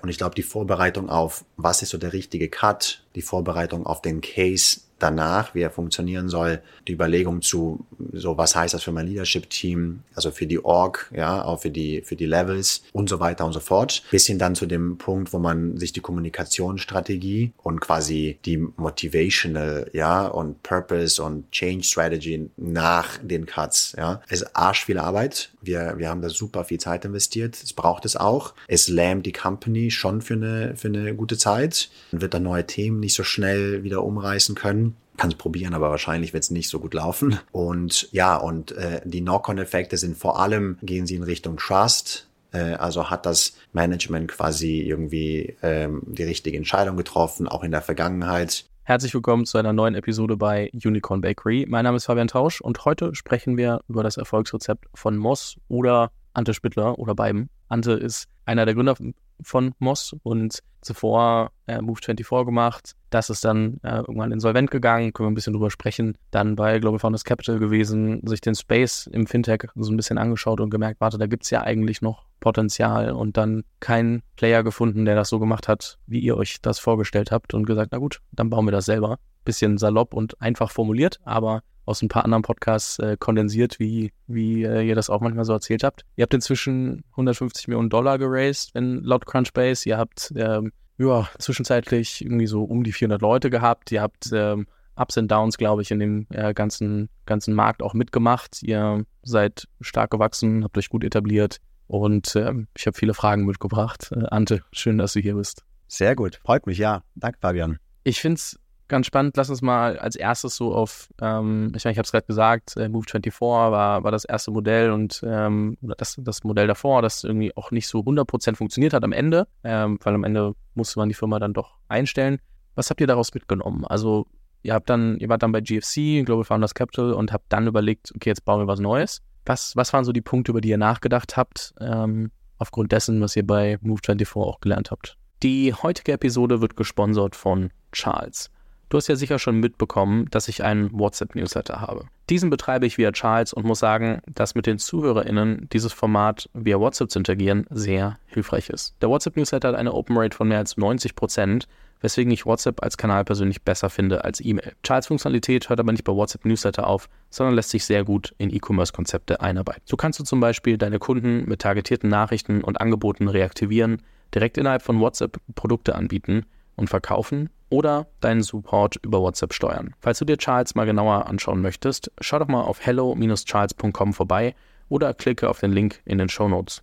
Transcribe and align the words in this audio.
Und 0.00 0.08
ich 0.08 0.18
glaube, 0.18 0.34
die 0.34 0.42
Vorbereitung 0.42 1.10
auf, 1.10 1.44
was 1.56 1.82
ist 1.82 1.90
so 1.90 1.98
der 1.98 2.12
richtige 2.12 2.48
Cut, 2.48 3.02
die 3.14 3.22
Vorbereitung 3.22 3.86
auf 3.86 4.00
den 4.00 4.20
Case, 4.20 4.80
danach, 4.98 5.54
wie 5.54 5.60
er 5.60 5.70
funktionieren 5.70 6.28
soll, 6.28 6.60
die 6.86 6.92
Überlegung 6.92 7.42
zu, 7.42 7.86
so 8.12 8.36
was 8.36 8.56
heißt 8.56 8.74
das 8.74 8.82
für 8.82 8.92
mein 8.92 9.06
Leadership-Team, 9.06 10.00
also 10.14 10.30
für 10.30 10.46
die 10.46 10.64
Org, 10.64 11.10
ja, 11.14 11.44
auch 11.44 11.62
für 11.62 11.70
die, 11.70 12.02
für 12.02 12.16
die 12.16 12.26
Levels 12.26 12.82
und 12.92 13.08
so 13.08 13.20
weiter 13.20 13.44
und 13.44 13.52
so 13.52 13.60
fort. 13.60 14.02
Bis 14.10 14.26
hin 14.26 14.38
dann 14.38 14.54
zu 14.54 14.66
dem 14.66 14.98
Punkt, 14.98 15.32
wo 15.32 15.38
man 15.38 15.76
sich 15.76 15.92
die 15.92 16.00
Kommunikationsstrategie 16.00 17.52
und 17.58 17.80
quasi 17.80 18.38
die 18.44 18.58
Motivational, 18.58 19.90
ja, 19.92 20.26
und 20.26 20.62
Purpose 20.62 21.22
und 21.22 21.50
Change 21.52 21.84
Strategy 21.84 22.50
nach 22.56 23.18
den 23.22 23.46
Cuts, 23.46 23.94
ja. 23.96 24.20
Es 24.28 24.42
ist 24.42 24.56
arsch 24.56 24.84
viel 24.84 24.98
Arbeit. 24.98 25.50
Wir, 25.60 25.94
wir 25.96 26.08
haben 26.08 26.22
da 26.22 26.28
super 26.28 26.64
viel 26.64 26.78
Zeit 26.78 27.04
investiert. 27.04 27.60
Es 27.62 27.72
braucht 27.72 28.04
es 28.04 28.16
auch. 28.16 28.54
Es 28.66 28.88
lähmt 28.88 29.26
die 29.26 29.32
Company 29.32 29.90
schon 29.90 30.22
für 30.22 30.34
eine, 30.34 30.76
für 30.76 30.88
eine 30.88 31.14
gute 31.14 31.36
Zeit. 31.36 31.90
Man 32.12 32.22
wird 32.22 32.34
dann 32.34 32.42
neue 32.42 32.66
Themen 32.66 33.00
nicht 33.00 33.14
so 33.14 33.24
schnell 33.24 33.82
wieder 33.84 34.02
umreißen 34.04 34.54
können 34.54 34.87
kann 35.18 35.30
es 35.30 35.36
probieren, 35.36 35.74
aber 35.74 35.90
wahrscheinlich 35.90 36.32
wird 36.32 36.44
es 36.44 36.50
nicht 36.50 36.70
so 36.70 36.80
gut 36.80 36.94
laufen. 36.94 37.38
Und 37.52 38.08
ja, 38.12 38.36
und 38.36 38.72
äh, 38.72 39.02
die 39.04 39.20
Knock-on-Effekte 39.20 39.98
sind 39.98 40.16
vor 40.16 40.40
allem, 40.40 40.78
gehen 40.82 41.06
sie 41.06 41.16
in 41.16 41.22
Richtung 41.22 41.58
Trust. 41.58 42.28
Äh, 42.52 42.74
also 42.74 43.10
hat 43.10 43.26
das 43.26 43.54
Management 43.72 44.28
quasi 44.28 44.80
irgendwie 44.80 45.56
ähm, 45.62 46.02
die 46.06 46.22
richtige 46.22 46.56
Entscheidung 46.56 46.96
getroffen, 46.96 47.48
auch 47.48 47.62
in 47.62 47.72
der 47.72 47.82
Vergangenheit. 47.82 48.64
Herzlich 48.84 49.12
willkommen 49.12 49.44
zu 49.44 49.58
einer 49.58 49.74
neuen 49.74 49.94
Episode 49.94 50.38
bei 50.38 50.70
Unicorn 50.72 51.20
Bakery. 51.20 51.66
Mein 51.68 51.84
Name 51.84 51.98
ist 51.98 52.06
Fabian 52.06 52.28
Tausch 52.28 52.62
und 52.62 52.86
heute 52.86 53.14
sprechen 53.14 53.58
wir 53.58 53.82
über 53.86 54.02
das 54.02 54.16
Erfolgsrezept 54.16 54.86
von 54.94 55.18
Moss 55.18 55.56
oder 55.68 56.10
Ante 56.32 56.54
Spittler 56.54 56.98
oder 56.98 57.14
beiden. 57.14 57.50
Ante 57.68 57.92
ist 57.92 58.28
einer 58.46 58.64
der 58.64 58.74
Gründer 58.74 58.96
von 59.42 59.74
Moss 59.78 60.16
und 60.22 60.60
zuvor 60.80 61.50
äh, 61.66 61.78
Move24 61.78 62.44
gemacht. 62.44 62.94
Das 63.10 63.30
ist 63.30 63.44
dann 63.44 63.78
äh, 63.82 63.98
irgendwann 63.98 64.32
insolvent 64.32 64.70
gegangen, 64.70 65.12
können 65.12 65.28
wir 65.28 65.30
ein 65.30 65.34
bisschen 65.34 65.52
drüber 65.52 65.70
sprechen. 65.70 66.16
Dann 66.30 66.56
bei 66.56 66.78
Global 66.78 66.98
Founders 66.98 67.24
Capital 67.24 67.58
gewesen, 67.58 68.20
sich 68.26 68.40
den 68.40 68.54
Space 68.54 69.06
im 69.06 69.26
Fintech 69.26 69.64
so 69.74 69.90
ein 69.90 69.96
bisschen 69.96 70.18
angeschaut 70.18 70.60
und 70.60 70.70
gemerkt, 70.70 71.00
warte, 71.00 71.18
da 71.18 71.26
gibt 71.26 71.44
es 71.44 71.50
ja 71.50 71.62
eigentlich 71.62 72.02
noch 72.02 72.26
Potenzial 72.40 73.12
und 73.12 73.36
dann 73.36 73.64
keinen 73.80 74.22
Player 74.36 74.62
gefunden, 74.62 75.04
der 75.04 75.16
das 75.16 75.28
so 75.28 75.38
gemacht 75.38 75.68
hat, 75.68 75.98
wie 76.06 76.20
ihr 76.20 76.36
euch 76.36 76.60
das 76.62 76.78
vorgestellt 76.78 77.32
habt 77.32 77.54
und 77.54 77.66
gesagt, 77.66 77.90
na 77.92 77.98
gut, 77.98 78.20
dann 78.32 78.50
bauen 78.50 78.66
wir 78.66 78.72
das 78.72 78.84
selber. 78.84 79.18
Bisschen 79.48 79.78
salopp 79.78 80.12
und 80.12 80.38
einfach 80.42 80.70
formuliert, 80.70 81.20
aber 81.24 81.62
aus 81.86 82.02
ein 82.02 82.10
paar 82.10 82.26
anderen 82.26 82.42
Podcasts 82.42 82.98
äh, 82.98 83.16
kondensiert, 83.18 83.80
wie, 83.80 84.12
wie 84.26 84.62
äh, 84.62 84.86
ihr 84.86 84.94
das 84.94 85.08
auch 85.08 85.22
manchmal 85.22 85.46
so 85.46 85.54
erzählt 85.54 85.82
habt. 85.82 86.04
Ihr 86.16 86.22
habt 86.24 86.34
inzwischen 86.34 87.02
150 87.12 87.66
Millionen 87.66 87.88
Dollar 87.88 88.18
geraced, 88.18 88.74
wenn 88.74 89.02
laut 89.02 89.24
Crunchbase. 89.24 89.88
Ihr 89.88 89.96
habt 89.96 90.30
ähm, 90.36 90.70
ja, 90.98 91.26
zwischenzeitlich 91.38 92.22
irgendwie 92.22 92.46
so 92.46 92.62
um 92.62 92.84
die 92.84 92.92
400 92.92 93.22
Leute 93.22 93.48
gehabt. 93.48 93.90
Ihr 93.90 94.02
habt 94.02 94.28
ähm, 94.34 94.66
Ups 94.96 95.16
und 95.16 95.30
Downs, 95.30 95.56
glaube 95.56 95.80
ich, 95.80 95.90
in 95.90 95.98
dem 95.98 96.26
äh, 96.28 96.52
ganzen, 96.52 97.08
ganzen 97.24 97.54
Markt 97.54 97.82
auch 97.82 97.94
mitgemacht. 97.94 98.62
Ihr 98.62 99.06
seid 99.22 99.66
stark 99.80 100.10
gewachsen, 100.10 100.64
habt 100.64 100.76
euch 100.76 100.90
gut 100.90 101.04
etabliert 101.04 101.56
und 101.86 102.36
ähm, 102.36 102.68
ich 102.76 102.86
habe 102.86 102.98
viele 102.98 103.14
Fragen 103.14 103.46
mitgebracht. 103.46 104.12
Äh, 104.12 104.26
Ante, 104.30 104.62
schön, 104.72 104.98
dass 104.98 105.14
du 105.14 105.20
hier 105.20 105.36
bist. 105.36 105.64
Sehr 105.86 106.14
gut, 106.16 106.38
freut 106.44 106.66
mich, 106.66 106.76
ja. 106.76 107.02
Danke, 107.14 107.38
Fabian. 107.40 107.78
Ich 108.04 108.20
finde 108.20 108.34
es 108.34 108.60
ganz 108.88 109.06
spannend. 109.06 109.36
Lass 109.36 109.50
uns 109.50 109.62
mal 109.62 109.98
als 109.98 110.16
erstes 110.16 110.56
so 110.56 110.74
auf, 110.74 111.08
ähm, 111.20 111.72
ich 111.76 111.84
meine, 111.84 111.92
ich 111.92 111.98
habe 111.98 112.04
es 112.04 112.12
gerade 112.12 112.26
gesagt, 112.26 112.76
äh, 112.76 112.86
Move24 112.86 113.40
war, 113.40 114.02
war 114.02 114.10
das 114.10 114.24
erste 114.24 114.50
Modell 114.50 114.90
und 114.90 115.22
ähm, 115.24 115.76
das, 115.80 116.16
das 116.18 116.44
Modell 116.44 116.66
davor, 116.66 117.02
das 117.02 117.24
irgendwie 117.24 117.56
auch 117.56 117.70
nicht 117.70 117.88
so 117.88 118.00
100% 118.00 118.56
funktioniert 118.56 118.92
hat 118.92 119.04
am 119.04 119.12
Ende, 119.12 119.46
ähm, 119.64 119.98
weil 120.02 120.14
am 120.14 120.24
Ende 120.24 120.54
musste 120.74 120.98
man 120.98 121.08
die 121.08 121.14
Firma 121.14 121.38
dann 121.38 121.52
doch 121.52 121.76
einstellen. 121.88 122.40
Was 122.74 122.90
habt 122.90 123.00
ihr 123.00 123.06
daraus 123.06 123.32
mitgenommen? 123.34 123.84
Also 123.84 124.26
ihr 124.62 124.74
habt 124.74 124.88
dann, 124.90 125.18
ihr 125.18 125.28
wart 125.28 125.42
dann 125.42 125.52
bei 125.52 125.60
GFC, 125.60 126.24
Global 126.24 126.44
Founders 126.44 126.74
Capital 126.74 127.12
und 127.12 127.32
habt 127.32 127.52
dann 127.52 127.66
überlegt, 127.66 128.12
okay, 128.14 128.30
jetzt 128.30 128.44
bauen 128.44 128.60
wir 128.60 128.66
was 128.66 128.80
Neues. 128.80 129.22
Was, 129.44 129.76
was 129.76 129.92
waren 129.92 130.04
so 130.04 130.12
die 130.12 130.20
Punkte, 130.20 130.52
über 130.52 130.60
die 130.60 130.68
ihr 130.68 130.78
nachgedacht 130.78 131.36
habt, 131.36 131.74
ähm, 131.80 132.30
aufgrund 132.58 132.92
dessen, 132.92 133.20
was 133.20 133.34
ihr 133.36 133.46
bei 133.46 133.76
Move24 133.76 134.36
auch 134.36 134.60
gelernt 134.60 134.90
habt? 134.90 135.16
Die 135.42 135.72
heutige 135.72 136.12
Episode 136.12 136.60
wird 136.60 136.76
gesponsert 136.76 137.36
von 137.36 137.70
Charles. 137.92 138.50
Du 138.90 138.96
hast 138.96 139.06
ja 139.06 139.16
sicher 139.16 139.38
schon 139.38 139.60
mitbekommen, 139.60 140.26
dass 140.30 140.48
ich 140.48 140.64
einen 140.64 140.98
WhatsApp-Newsletter 140.98 141.82
habe. 141.82 142.06
Diesen 142.30 142.48
betreibe 142.48 142.86
ich 142.86 142.96
via 142.96 143.12
Charles 143.12 143.52
und 143.52 143.66
muss 143.66 143.80
sagen, 143.80 144.22
dass 144.26 144.54
mit 144.54 144.64
den 144.64 144.78
ZuhörerInnen 144.78 145.68
dieses 145.72 145.92
Format 145.92 146.48
via 146.54 146.80
WhatsApp 146.80 147.10
zu 147.10 147.18
interagieren 147.18 147.66
sehr 147.68 148.18
hilfreich 148.26 148.70
ist. 148.70 148.94
Der 149.02 149.10
WhatsApp-Newsletter 149.10 149.68
hat 149.68 149.74
eine 149.74 149.92
Open 149.92 150.16
Rate 150.16 150.34
von 150.34 150.48
mehr 150.48 150.56
als 150.56 150.78
90 150.78 151.14
Prozent, 151.14 151.68
weswegen 152.00 152.32
ich 152.32 152.46
WhatsApp 152.46 152.82
als 152.82 152.96
Kanal 152.96 153.26
persönlich 153.26 153.62
besser 153.62 153.90
finde 153.90 154.24
als 154.24 154.42
E-Mail. 154.42 154.72
Charles 154.82 155.08
Funktionalität 155.08 155.68
hört 155.68 155.80
aber 155.80 155.92
nicht 155.92 156.04
bei 156.04 156.14
WhatsApp 156.14 156.46
Newsletter 156.46 156.86
auf, 156.86 157.10
sondern 157.28 157.56
lässt 157.56 157.70
sich 157.70 157.84
sehr 157.84 158.04
gut 158.04 158.34
in 158.38 158.54
E-Commerce-Konzepte 158.54 159.42
einarbeiten. 159.42 159.82
So 159.84 159.98
kannst 159.98 160.18
du 160.18 160.24
zum 160.24 160.40
Beispiel 160.40 160.78
deine 160.78 160.98
Kunden 160.98 161.44
mit 161.46 161.60
targetierten 161.60 162.08
Nachrichten 162.08 162.64
und 162.64 162.80
Angeboten 162.80 163.28
reaktivieren, 163.28 164.00
direkt 164.34 164.56
innerhalb 164.56 164.80
von 164.80 164.98
WhatsApp 164.98 165.36
Produkte 165.54 165.94
anbieten 165.94 166.46
und 166.76 166.88
verkaufen 166.88 167.50
oder 167.70 168.06
deinen 168.20 168.42
Support 168.42 168.96
über 169.02 169.20
WhatsApp 169.20 169.52
steuern. 169.52 169.94
Falls 170.00 170.18
du 170.18 170.24
dir 170.24 170.36
Charles 170.36 170.74
mal 170.74 170.86
genauer 170.86 171.26
anschauen 171.26 171.60
möchtest, 171.60 172.10
schau 172.20 172.38
doch 172.38 172.48
mal 172.48 172.62
auf 172.62 172.84
hello-charles.com 172.84 174.12
vorbei 174.12 174.54
oder 174.88 175.14
klicke 175.14 175.48
auf 175.48 175.60
den 175.60 175.72
Link 175.72 176.00
in 176.04 176.18
den 176.18 176.28
Show 176.28 176.48
Notes. 176.48 176.82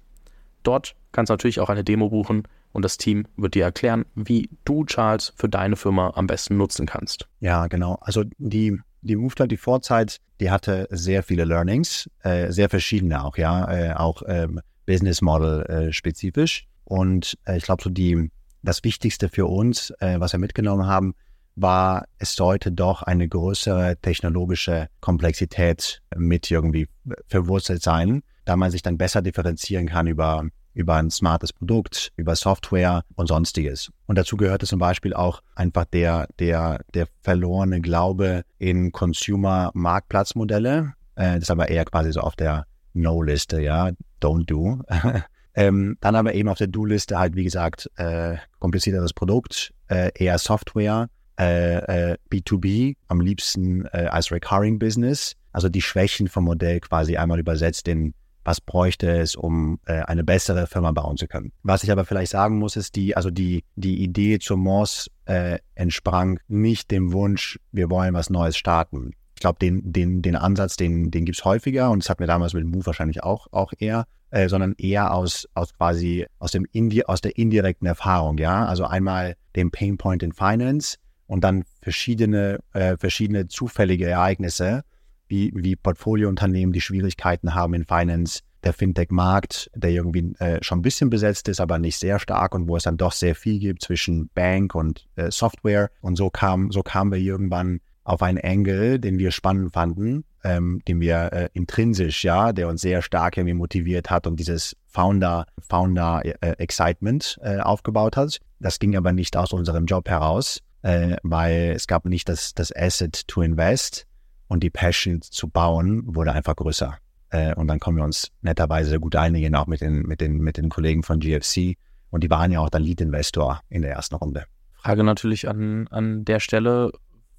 Dort 0.63 0.95
kannst 1.11 1.29
du 1.29 1.33
natürlich 1.33 1.59
auch 1.59 1.69
eine 1.69 1.83
Demo 1.83 2.09
buchen 2.09 2.47
und 2.71 2.83
das 2.83 2.97
Team 2.97 3.25
wird 3.37 3.55
dir 3.55 3.63
erklären, 3.63 4.05
wie 4.15 4.49
du 4.65 4.83
Charles 4.85 5.33
für 5.37 5.47
deine 5.47 5.75
Firma 5.75 6.11
am 6.15 6.27
besten 6.27 6.57
nutzen 6.57 6.85
kannst. 6.85 7.27
Ja, 7.39 7.67
genau. 7.67 7.97
Also 8.01 8.23
die, 8.37 8.77
die 9.01 9.15
Move 9.15 9.47
die 9.47 9.57
Vorzeit, 9.57 10.19
die 10.39 10.51
hatte 10.51 10.87
sehr 10.91 11.23
viele 11.23 11.45
Learnings, 11.45 12.09
äh, 12.23 12.51
sehr 12.51 12.69
verschiedene 12.69 13.23
auch, 13.23 13.37
ja, 13.37 13.71
äh, 13.71 13.93
auch 13.93 14.23
ähm, 14.27 14.59
Business 14.85 15.21
Model 15.21 15.61
äh, 15.63 15.93
spezifisch. 15.93 16.67
Und 16.83 17.37
äh, 17.45 17.57
ich 17.57 17.63
glaube, 17.63 17.81
so 17.81 17.89
die, 17.89 18.29
das 18.65 18.83
Wichtigste 18.83 19.29
für 19.29 19.45
uns, 19.45 19.91
äh, 19.99 20.19
was 20.19 20.33
wir 20.33 20.39
mitgenommen 20.39 20.87
haben, 20.87 21.15
war, 21.55 22.05
es 22.17 22.35
sollte 22.35 22.71
doch 22.71 23.01
eine 23.01 23.27
größere 23.27 23.97
technologische 24.01 24.89
Komplexität 24.99 26.01
mit 26.15 26.51
irgendwie 26.51 26.89
verwurzelt 27.27 27.81
sein, 27.81 28.23
da 28.43 28.57
man 28.57 28.71
sich 28.71 28.81
dann 28.81 28.97
besser 28.97 29.21
differenzieren 29.21 29.87
kann 29.87 30.07
über, 30.07 30.45
über 30.73 30.95
ein 30.95 31.09
smartes 31.09 31.53
Produkt, 31.53 32.11
über 32.17 32.35
Software 32.35 33.03
und 33.15 33.27
sonstiges. 33.27 33.89
Und 34.05 34.17
dazu 34.17 34.35
gehörte 34.35 34.65
zum 34.65 34.79
Beispiel 34.79 35.13
auch 35.13 35.41
einfach 35.55 35.85
der, 35.85 36.27
der, 36.39 36.81
der 36.93 37.07
verlorene 37.21 37.79
Glaube 37.79 38.43
in 38.57 38.91
Consumer-Marktplatzmodelle. 38.91 40.93
Äh, 41.15 41.35
das 41.35 41.43
ist 41.43 41.51
aber 41.51 41.69
eher 41.69 41.85
quasi 41.85 42.11
so 42.11 42.19
auf 42.19 42.35
der 42.35 42.65
No-Liste, 42.93 43.61
ja, 43.61 43.91
don't 44.21 44.45
do. 44.45 44.81
Ähm, 45.55 45.97
dann 46.01 46.15
aber 46.15 46.33
eben 46.33 46.49
auf 46.49 46.57
der 46.57 46.67
Do-Liste 46.67 47.17
halt, 47.17 47.35
wie 47.35 47.43
gesagt, 47.43 47.89
äh, 47.95 48.35
komplizierteres 48.59 49.13
Produkt, 49.13 49.73
äh, 49.87 50.11
eher 50.13 50.37
Software, 50.37 51.09
äh, 51.39 52.11
äh, 52.11 52.17
B2B, 52.31 52.95
am 53.07 53.21
liebsten 53.21 53.85
äh, 53.85 54.07
als 54.11 54.31
Recurring 54.31 54.79
Business. 54.79 55.35
Also 55.51 55.69
die 55.69 55.81
Schwächen 55.81 56.27
vom 56.27 56.43
Modell 56.43 56.81
quasi 56.81 57.17
einmal 57.17 57.39
übersetzt 57.39 57.87
in 57.87 58.13
was 58.45 58.61
bräuchte 58.61 59.09
es, 59.09 59.35
um 59.35 59.79
äh, 59.85 60.01
eine 60.03 60.23
bessere 60.23 60.67
Firma 60.67 60.91
bauen 60.91 61.17
zu 61.17 61.27
können. 61.27 61.51
Was 61.63 61.83
ich 61.83 61.91
aber 61.91 62.05
vielleicht 62.05 62.31
sagen 62.31 62.59
muss, 62.59 62.75
ist 62.75 62.95
die, 62.95 63.17
also 63.17 63.31
die, 63.31 63.63
die 63.75 64.03
Idee 64.03 64.37
zur 64.39 64.57
Moss 64.57 65.09
äh, 65.25 65.57
entsprang 65.73 66.39
nicht 66.47 66.91
dem 66.91 67.11
Wunsch, 67.11 67.59
wir 67.71 67.89
wollen 67.89 68.13
was 68.13 68.29
Neues 68.29 68.55
starten. 68.55 69.13
Ich 69.35 69.41
glaube, 69.41 69.59
den, 69.59 69.91
den, 69.91 70.21
den 70.21 70.35
Ansatz, 70.35 70.75
den, 70.77 71.11
den 71.11 71.25
gibt's 71.25 71.45
häufiger 71.45 71.91
und 71.91 72.03
das 72.03 72.09
hat 72.09 72.19
mir 72.19 72.27
damals 72.27 72.53
mit 72.53 72.63
dem 72.63 72.71
Move 72.71 72.85
wahrscheinlich 72.87 73.23
auch, 73.23 73.47
auch 73.51 73.73
eher 73.77 74.05
äh, 74.35 74.49
sondern 74.49 74.75
eher 74.77 75.13
aus, 75.13 75.47
aus 75.53 75.73
quasi 75.73 76.25
aus 76.39 76.51
dem 76.51 76.65
Indi 76.71 77.03
aus 77.03 77.21
der 77.21 77.37
indirekten 77.37 77.87
Erfahrung, 77.87 78.37
ja. 78.37 78.65
Also 78.65 78.85
einmal 78.85 79.35
den 79.55 79.71
Painpoint 79.71 80.23
in 80.23 80.33
Finance 80.33 80.97
und 81.27 81.43
dann 81.43 81.63
verschiedene, 81.81 82.59
äh, 82.73 82.97
verschiedene 82.97 83.47
zufällige 83.47 84.07
Ereignisse, 84.07 84.83
wie, 85.27 85.51
wie 85.55 85.75
Portfoliounternehmen, 85.75 86.73
die 86.73 86.81
Schwierigkeiten 86.81 87.55
haben 87.55 87.73
in 87.73 87.85
Finance, 87.85 88.41
der 88.63 88.73
Fintech-Markt, 88.73 89.69
der 89.75 89.91
irgendwie 89.91 90.33
äh, 90.39 90.61
schon 90.61 90.79
ein 90.79 90.83
bisschen 90.83 91.09
besetzt 91.09 91.47
ist, 91.47 91.61
aber 91.61 91.79
nicht 91.79 91.97
sehr 91.97 92.19
stark 92.19 92.55
und 92.55 92.67
wo 92.67 92.75
es 92.75 92.83
dann 92.83 92.97
doch 92.97 93.11
sehr 93.11 93.35
viel 93.35 93.59
gibt 93.59 93.83
zwischen 93.83 94.29
Bank 94.33 94.75
und 94.75 95.07
äh, 95.15 95.31
Software. 95.31 95.91
Und 96.01 96.15
so 96.15 96.29
kam, 96.29 96.71
so 96.71 96.81
kamen 96.81 97.11
wir 97.11 97.19
irgendwann 97.19 97.79
auf 98.05 98.21
einen 98.21 98.39
Angle, 98.41 98.99
den 98.99 99.17
wir 99.17 99.31
spannend 99.31 99.73
fanden, 99.73 100.23
ähm, 100.43 100.81
den 100.87 101.01
wir 101.01 101.33
äh, 101.33 101.49
intrinsisch, 101.53 102.23
ja, 102.23 102.53
der 102.53 102.69
uns 102.69 102.81
sehr 102.81 103.01
stark 103.01 103.35
irgendwie 103.35 103.55
motiviert 103.55 104.09
hat 104.09 104.27
und 104.27 104.39
dieses 104.39 104.77
Founder, 104.85 105.47
Founder 105.67 106.21
äh, 106.23 106.51
Excitement 106.59 107.37
äh, 107.41 107.59
aufgebaut 107.59 108.15
hat. 108.15 108.39
Das 108.59 108.79
ging 108.79 108.95
aber 108.95 109.11
nicht 109.11 109.35
aus 109.35 109.51
unserem 109.51 109.85
Job 109.85 110.07
heraus, 110.07 110.59
äh, 110.83 111.17
weil 111.23 111.73
es 111.75 111.87
gab 111.87 112.05
nicht 112.05 112.29
das, 112.29 112.53
das 112.53 112.71
Asset 112.73 113.27
to 113.27 113.41
invest 113.41 114.05
und 114.47 114.61
die 114.61 114.69
Passion 114.69 115.21
zu 115.21 115.49
bauen 115.49 116.03
wurde 116.05 116.31
einfach 116.31 116.55
größer. 116.55 116.97
Äh, 117.31 117.55
und 117.55 117.67
dann 117.67 117.79
kommen 117.79 117.97
wir 117.97 118.03
uns 118.03 118.31
netterweise 118.41 118.99
gut 118.99 119.15
einigen, 119.15 119.55
auch 119.55 119.65
mit 119.65 119.81
den, 119.81 120.03
mit 120.03 120.21
den, 120.21 120.37
mit 120.37 120.57
den 120.57 120.69
Kollegen 120.69 121.01
von 121.01 121.19
GFC, 121.19 121.75
Und 122.11 122.23
die 122.23 122.29
waren 122.29 122.51
ja 122.51 122.59
auch 122.59 122.69
der 122.69 122.81
Lead-Investor 122.81 123.61
in 123.69 123.81
der 123.81 123.93
ersten 123.93 124.15
Runde. 124.15 124.45
Frage 124.75 125.03
natürlich 125.03 125.49
an, 125.49 125.87
an 125.87 126.23
der 126.25 126.39
Stelle, 126.39 126.91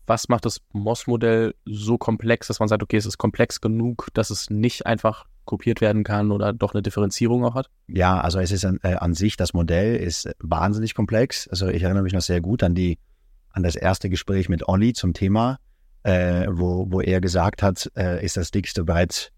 was 0.07 0.29
macht 0.29 0.45
das 0.45 0.61
MOS-Modell 0.73 1.55
so 1.65 1.99
komplex, 1.99 2.47
dass 2.47 2.61
man 2.61 2.69
sagt, 2.69 2.83
okay, 2.83 2.97
es 2.97 3.07
ist 3.07 3.19
komplex 3.19 3.61
genug, 3.61 4.09
dass 4.15 4.31
es 4.31 4.51
nicht 4.51 4.87
einfach 4.87 5.27
kopiert 5.45 5.81
werden 5.81 6.05
kann 6.05 6.33
oder 6.33 6.53
doch 6.53 6.75
eine 6.75 6.83
Differenzierung 6.83 7.45
auch 7.45 7.55
hat? 7.55 7.71
Ja, 7.87 8.21
also 8.21 8.39
es 8.39 8.51
ist 8.51 8.65
an, 8.65 8.79
äh, 8.83 8.95
an 8.95 9.15
sich, 9.15 9.37
das 9.37 9.55
Modell 9.55 9.97
ist 9.97 10.29
wahnsinnig 10.41 10.95
komplex. 10.95 11.49
Also 11.49 11.69
ich 11.69 11.83
erinnere 11.83 12.03
mich 12.03 12.13
noch 12.13 12.21
sehr 12.21 12.41
gut 12.41 12.63
an 12.63 12.75
die, 12.75 12.99
an 13.51 13.63
das 13.63 13.77
erste 13.77 14.11
Gespräch 14.11 14.49
mit 14.49 14.69
Olli 14.69 14.93
zum 14.93 15.15
Thema, 15.15 15.59
äh, 16.03 16.47
wo, 16.51 16.87
wo 16.91 17.01
er 17.01 17.21
gesagt 17.21 17.63
hat, 17.63 17.91
äh, 17.97 18.25
ist 18.25 18.37
das 18.37 18.51
dickste 18.51 18.85
Brett, 18.85 19.33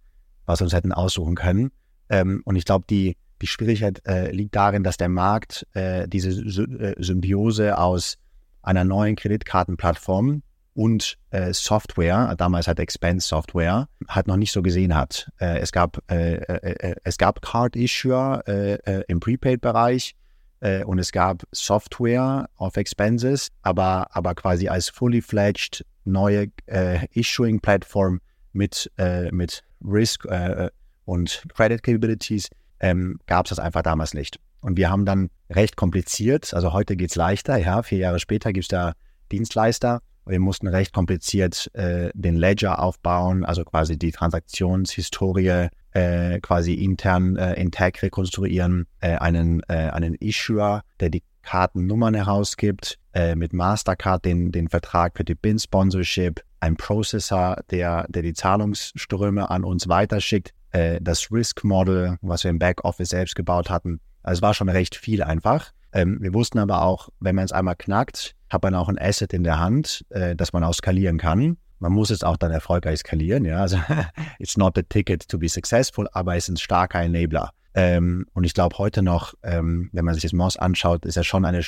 was 0.47 0.61
wir 0.61 0.65
uns 0.65 0.73
hätten 0.73 0.93
aussuchen 0.93 1.35
können. 1.35 1.71
Ähm, 2.09 2.43
und 2.45 2.57
ich 2.57 2.65
glaube, 2.65 2.87
die, 2.89 3.17
die 3.41 3.47
Schwierigkeit 3.47 4.03
äh, 4.07 4.33
liegt 4.33 4.57
darin, 4.57 4.83
dass 4.83 4.97
der 4.97 5.09
Markt 5.09 5.67
äh, 5.75 6.09
diese 6.09 6.33
Sy 6.33 6.63
äh, 6.63 6.95
Symbiose 6.99 7.79
aus 7.79 8.17
einer 8.63 8.85
neuen 8.85 9.15
Kreditkartenplattform 9.15 10.43
und 10.79 11.19
äh, 11.31 11.53
Software, 11.53 12.37
damals 12.39 12.69
halt 12.69 12.79
Expense 12.79 13.27
Software, 13.27 13.89
halt 14.07 14.29
noch 14.29 14.37
nicht 14.37 14.53
so 14.53 14.63
gesehen 14.63 14.95
hat. 14.95 15.29
Äh, 15.41 15.59
es 15.59 15.73
gab 15.73 16.01
äh, 16.09 16.35
äh, 16.35 16.91
äh 16.91 16.95
es 17.03 17.19
gab 17.19 17.43
Card 17.43 17.75
Issuer 17.75 18.45
äh, 18.47 19.03
im 19.09 19.19
Prepaid-Bereich 19.19 20.15
und 20.87 20.99
es 20.99 21.13
gab 21.13 21.45
Software 21.53 22.49
auf 22.57 22.77
Expenses, 22.77 23.49
aber 23.63 24.09
aber 24.11 24.35
quasi 24.35 24.67
als 24.69 24.89
fully 24.89 25.23
fledged 25.23 25.85
neue 26.05 26.49
Issuing-Plattform 27.13 28.21
mit 28.53 28.91
mit 29.31 29.63
Risk 29.85 30.27
und 31.05 31.45
Credit 31.55 31.81
Capabilities 31.81 32.49
ähm, 32.81 33.21
gab 33.27 33.47
es 33.47 33.51
das 33.51 33.61
einfach 33.61 33.83
damals 33.83 34.15
nicht. 34.15 34.41
Und 34.61 34.77
wir 34.77 34.91
haben 34.91 35.05
dann 35.05 35.31
recht 35.49 35.77
kompliziert, 35.77 36.53
also 36.53 36.73
heute 36.73 36.97
geht's 36.97 37.15
leichter, 37.15 37.57
ja, 37.57 37.85
vier 37.85 37.99
Jahre 37.99 38.19
später 38.19 38.53
gibt's 38.53 38.67
da 38.67 38.95
Dienstleister, 39.31 40.01
wir 40.29 40.41
mussten 40.41 40.69
recht 40.69 40.93
kompliziert 40.93 41.71
äh, 41.75 42.11
den 42.15 42.37
Ledger 42.37 42.81
aufbauen, 42.83 43.45
also 43.45 43.65
quasi 43.65 43.99
die 43.99 44.13
Transaktionshistorie 44.13 45.69
äh, 45.93 46.41
quasi 46.41 46.75
intern 46.75 47.37
äh, 47.37 47.55
intakt 47.55 48.03
rekonstruieren, 48.03 48.87
äh, 49.01 49.17
einen, 49.17 49.63
äh, 49.69 49.91
einen 49.91 50.15
Issuer, 50.15 50.83
der 51.01 51.11
die 51.11 51.23
Kartennummern 51.43 52.15
herausgibt, 52.15 52.99
äh, 53.15 53.35
mit 53.35 53.53
Mastercard 53.53 54.25
den, 54.25 54.53
den 54.53 54.69
Vertrag 54.69 55.17
für 55.17 55.25
die 55.25 55.35
BIN-Sponsorship, 55.35 56.43
ein 56.61 56.77
Processor, 56.77 57.57
der, 57.71 58.07
der 58.09 58.23
die 58.23 58.35
Zahlungsströme 58.35 59.49
an 59.49 59.65
uns 59.65 59.89
weiterschickt, 59.89 60.53
äh, 60.73 61.01
das 61.01 61.33
Risk-Model, 61.33 62.19
was 62.21 62.45
wir 62.45 62.51
im 62.51 62.59
Backoffice 62.59 63.09
selbst 63.09 63.35
gebaut 63.35 63.71
hatten. 63.71 64.01
Also 64.23 64.41
es 64.41 64.43
war 64.43 64.55
schon 64.55 64.69
recht 64.69 64.95
viel 64.95 65.23
einfach. 65.23 65.73
Ähm, 65.93 66.19
wir 66.21 66.35
wussten 66.35 66.59
aber 66.59 66.83
auch, 66.83 67.09
wenn 67.21 67.35
man 67.35 67.45
es 67.45 67.53
einmal 67.53 67.77
knackt, 67.77 68.35
hat 68.51 68.63
man 68.63 68.75
auch 68.75 68.89
ein 68.89 68.99
Asset 68.99 69.33
in 69.33 69.45
der 69.45 69.59
Hand, 69.59 70.05
äh, 70.11 70.35
das 70.37 70.53
man 70.53 70.65
auch 70.65 70.75
skalieren 70.75 71.19
kann. 71.19 71.57
Man 71.81 71.93
muss 71.93 72.11
es 72.11 72.23
auch 72.23 72.37
dann 72.37 72.51
erfolgreich 72.51 73.01
skalieren, 73.01 73.45
ja. 73.45 73.59
Also 73.59 73.79
it's 74.39 74.57
not 74.57 74.75
the 74.75 74.83
ticket 74.83 75.29
to 75.29 75.39
be 75.39 75.49
successful, 75.49 76.09
aber 76.13 76.37
es 76.37 76.45
ist 76.45 76.55
ein 76.55 76.57
starker 76.57 77.03
Enabler. 77.03 77.51
Ähm, 77.75 78.27
und 78.33 78.45
ich 78.45 78.55
glaube 78.55 78.77
heute 78.79 79.03
noch, 79.03 79.35
ähm, 79.43 79.91
wenn 79.93 80.05
man 80.05 80.15
sich 80.15 80.23
das 80.23 80.33
Moss 80.33 80.57
anschaut, 80.57 81.05
ist 81.05 81.15
ja 81.15 81.23
schon 81.23 81.45
eine 81.45 81.63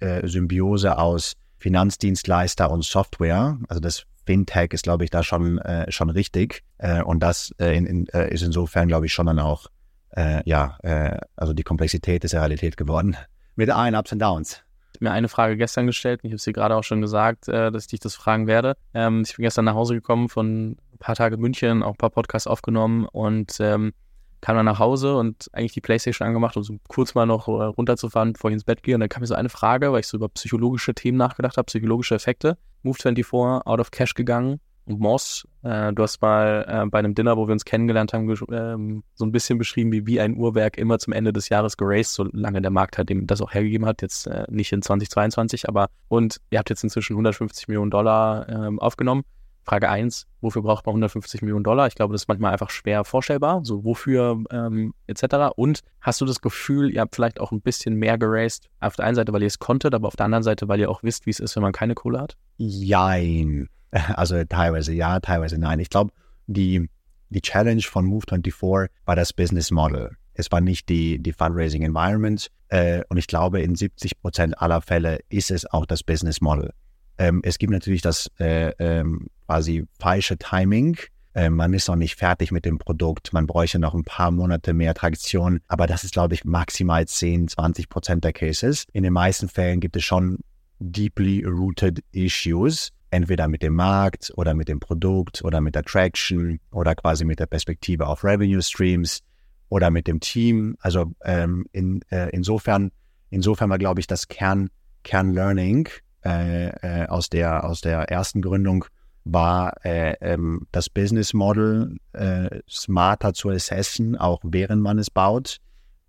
äh, 0.00 0.26
Symbiose 0.26 0.98
aus 0.98 1.34
Finanzdienstleister 1.58 2.70
und 2.70 2.84
Software. 2.84 3.58
Also 3.68 3.80
das 3.80 4.04
Fintech 4.26 4.72
ist, 4.72 4.84
glaube 4.84 5.04
ich, 5.04 5.10
da 5.10 5.22
schon, 5.22 5.58
äh, 5.58 5.90
schon 5.90 6.10
richtig. 6.10 6.62
Äh, 6.78 7.02
und 7.02 7.20
das 7.20 7.52
äh, 7.58 7.76
in, 7.76 7.86
in, 7.86 8.06
äh, 8.08 8.32
ist 8.32 8.42
insofern, 8.42 8.88
glaube 8.88 9.06
ich, 9.06 9.12
schon 9.12 9.26
dann 9.26 9.38
auch, 9.38 9.66
äh, 10.10 10.42
ja, 10.48 10.78
äh, 10.82 11.18
also 11.36 11.52
die 11.52 11.62
Komplexität 11.62 12.24
ist 12.24 12.32
ja 12.32 12.40
Realität 12.40 12.76
geworden. 12.76 13.16
Mit 13.56 13.70
allen 13.70 13.94
Ups 13.94 14.12
und 14.12 14.18
Downs 14.18 14.62
mir 15.02 15.10
eine 15.10 15.28
Frage 15.28 15.56
gestern 15.56 15.86
gestellt 15.86 16.22
und 16.22 16.28
ich 16.28 16.32
habe 16.32 16.36
es 16.36 16.44
dir 16.44 16.52
gerade 16.52 16.76
auch 16.76 16.84
schon 16.84 17.00
gesagt, 17.00 17.48
äh, 17.48 17.70
dass 17.70 17.84
ich 17.84 17.88
dich 17.88 18.00
das 18.00 18.14
fragen 18.14 18.46
werde. 18.46 18.76
Ähm, 18.94 19.22
ich 19.26 19.36
bin 19.36 19.42
gestern 19.42 19.66
nach 19.66 19.74
Hause 19.74 19.94
gekommen 19.94 20.28
von 20.28 20.70
ein 20.70 20.98
paar 20.98 21.16
Tage 21.16 21.36
München, 21.36 21.82
auch 21.82 21.92
ein 21.92 21.96
paar 21.96 22.10
Podcasts 22.10 22.46
aufgenommen 22.46 23.06
und 23.06 23.56
ähm, 23.60 23.92
kam 24.40 24.56
dann 24.56 24.64
nach 24.64 24.78
Hause 24.78 25.16
und 25.16 25.48
eigentlich 25.52 25.72
die 25.72 25.80
Playstation 25.80 26.26
angemacht, 26.26 26.56
um 26.56 26.62
so 26.62 26.78
kurz 26.88 27.14
mal 27.14 27.26
noch 27.26 27.46
äh, 27.46 27.50
runterzufahren, 27.50 28.32
bevor 28.32 28.50
ich 28.50 28.54
ins 28.54 28.64
Bett 28.64 28.82
gehe. 28.82 28.94
Und 28.94 29.00
dann 29.00 29.08
kam 29.08 29.20
mir 29.20 29.26
so 29.26 29.34
eine 29.34 29.48
Frage, 29.48 29.92
weil 29.92 30.00
ich 30.00 30.08
so 30.08 30.16
über 30.16 30.28
psychologische 30.30 30.94
Themen 30.94 31.18
nachgedacht 31.18 31.56
habe, 31.56 31.66
psychologische 31.66 32.14
Effekte. 32.14 32.56
Move 32.82 32.96
24, 33.00 33.66
out 33.66 33.78
of 33.78 33.90
cash 33.92 34.14
gegangen 34.14 34.60
Moss. 34.86 35.46
Äh, 35.62 35.92
du 35.92 36.02
hast 36.02 36.20
mal 36.20 36.64
äh, 36.68 36.86
bei 36.86 36.98
einem 36.98 37.14
Dinner, 37.14 37.36
wo 37.36 37.46
wir 37.46 37.52
uns 37.52 37.64
kennengelernt 37.64 38.12
haben, 38.12 38.32
ähm, 38.50 39.02
so 39.14 39.24
ein 39.24 39.32
bisschen 39.32 39.58
beschrieben, 39.58 39.92
wie, 39.92 40.06
wie 40.06 40.20
ein 40.20 40.36
Uhrwerk 40.36 40.76
immer 40.78 40.98
zum 40.98 41.12
Ende 41.12 41.32
des 41.32 41.48
Jahres 41.48 41.76
geraced, 41.76 42.14
solange 42.14 42.60
der 42.60 42.70
Markt 42.70 42.98
halt 42.98 43.08
dem 43.08 43.26
das 43.26 43.40
auch 43.40 43.52
hergegeben 43.52 43.86
hat, 43.86 44.02
jetzt 44.02 44.26
äh, 44.26 44.44
nicht 44.48 44.72
in 44.72 44.82
2022, 44.82 45.68
aber 45.68 45.88
und 46.08 46.40
ihr 46.50 46.58
habt 46.58 46.70
jetzt 46.70 46.82
inzwischen 46.82 47.14
150 47.14 47.68
Millionen 47.68 47.90
Dollar 47.90 48.48
ähm, 48.48 48.78
aufgenommen. 48.78 49.22
Frage 49.64 49.88
1, 49.88 50.26
wofür 50.40 50.62
braucht 50.62 50.86
man 50.86 50.94
150 50.94 51.40
Millionen 51.42 51.62
Dollar? 51.62 51.86
Ich 51.86 51.94
glaube, 51.94 52.12
das 52.12 52.22
ist 52.22 52.28
manchmal 52.28 52.52
einfach 52.52 52.70
schwer 52.70 53.04
vorstellbar, 53.04 53.60
so 53.64 53.84
wofür 53.84 54.42
ähm, 54.50 54.92
etc. 55.06 55.52
Und 55.54 55.80
hast 56.00 56.20
du 56.20 56.24
das 56.24 56.40
Gefühl, 56.40 56.90
ihr 56.90 57.00
habt 57.00 57.14
vielleicht 57.14 57.38
auch 57.40 57.52
ein 57.52 57.60
bisschen 57.60 57.94
mehr 57.94 58.18
geraced, 58.18 58.68
auf 58.80 58.96
der 58.96 59.04
einen 59.04 59.14
Seite, 59.14 59.32
weil 59.32 59.42
ihr 59.42 59.46
es 59.46 59.60
konntet, 59.60 59.94
aber 59.94 60.08
auf 60.08 60.16
der 60.16 60.26
anderen 60.26 60.42
Seite, 60.42 60.66
weil 60.66 60.80
ihr 60.80 60.90
auch 60.90 61.04
wisst, 61.04 61.26
wie 61.26 61.30
es 61.30 61.38
ist, 61.38 61.54
wenn 61.54 61.62
man 61.62 61.72
keine 61.72 61.94
Kohle 61.94 62.20
hat? 62.20 62.36
Jein. 62.56 63.68
Also 64.16 64.42
teilweise 64.44 64.92
ja, 64.92 65.20
teilweise 65.20 65.58
nein. 65.58 65.78
Ich 65.78 65.90
glaube, 65.90 66.12
die, 66.46 66.88
die 67.28 67.42
Challenge 67.42 67.82
von 67.82 68.06
Move24 68.06 68.88
war 69.04 69.16
das 69.16 69.32
Business 69.32 69.70
Model. 69.70 70.16
Es 70.34 70.50
war 70.50 70.60
nicht 70.60 70.88
die, 70.88 71.22
die 71.22 71.32
Fundraising 71.32 71.82
Environment. 71.82 72.50
Äh, 72.68 73.02
und 73.08 73.18
ich 73.18 73.26
glaube, 73.26 73.60
in 73.60 73.74
70 73.74 74.20
Prozent 74.20 74.60
aller 74.60 74.80
Fälle 74.80 75.20
ist 75.28 75.50
es 75.50 75.66
auch 75.66 75.84
das 75.86 76.02
Business 76.02 76.40
Model. 76.40 76.72
Ähm, 77.18 77.42
es 77.44 77.58
gibt 77.58 77.72
natürlich 77.72 78.00
das 78.00 78.30
äh, 78.40 78.70
ähm, 78.78 79.28
quasi 79.46 79.84
falsche 79.98 80.38
Timing. 80.38 80.96
Äh, 81.34 81.50
man 81.50 81.74
ist 81.74 81.88
noch 81.88 81.96
nicht 81.96 82.16
fertig 82.16 82.50
mit 82.50 82.64
dem 82.64 82.78
Produkt. 82.78 83.32
Man 83.34 83.46
bräuchte 83.46 83.78
noch 83.78 83.94
ein 83.94 84.04
paar 84.04 84.30
Monate 84.30 84.72
mehr 84.72 84.94
Traktion. 84.94 85.60
Aber 85.68 85.86
das 85.86 86.04
ist, 86.04 86.14
glaube 86.14 86.34
ich, 86.34 86.44
maximal 86.44 87.06
10, 87.06 87.48
20 87.48 87.90
Prozent 87.90 88.24
der 88.24 88.32
Cases. 88.32 88.86
In 88.92 89.02
den 89.02 89.12
meisten 89.12 89.48
Fällen 89.48 89.80
gibt 89.80 89.96
es 89.96 90.04
schon 90.04 90.38
deeply 90.78 91.44
rooted 91.44 92.02
issues, 92.12 92.90
entweder 93.12 93.46
mit 93.46 93.62
dem 93.62 93.74
Markt 93.74 94.32
oder 94.36 94.54
mit 94.54 94.68
dem 94.68 94.80
Produkt 94.80 95.44
oder 95.44 95.60
mit 95.60 95.74
der 95.74 95.84
Traction 95.84 96.58
oder 96.70 96.94
quasi 96.94 97.24
mit 97.24 97.38
der 97.38 97.46
Perspektive 97.46 98.06
auf 98.06 98.24
Revenue 98.24 98.62
Streams 98.62 99.20
oder 99.68 99.90
mit 99.90 100.06
dem 100.06 100.18
Team. 100.18 100.76
Also 100.80 101.12
ähm, 101.24 101.66
in, 101.72 102.00
äh, 102.10 102.30
insofern, 102.30 102.90
insofern 103.28 103.68
war, 103.68 103.78
glaube 103.78 104.00
ich, 104.00 104.06
das 104.06 104.28
Kern, 104.28 104.70
Kernlearning 105.04 105.88
äh, 106.24 106.68
äh, 106.68 107.06
aus, 107.06 107.28
der, 107.28 107.64
aus 107.64 107.82
der 107.82 108.10
ersten 108.10 108.40
Gründung 108.40 108.86
war 109.24 109.84
äh, 109.84 110.14
ähm, 110.20 110.66
das 110.72 110.88
Business 110.88 111.34
Model 111.34 111.98
äh, 112.12 112.60
smarter 112.68 113.34
zu 113.34 113.50
assessen, 113.50 114.16
auch 114.16 114.40
während 114.42 114.82
man 114.82 114.98
es 114.98 115.10
baut 115.10 115.58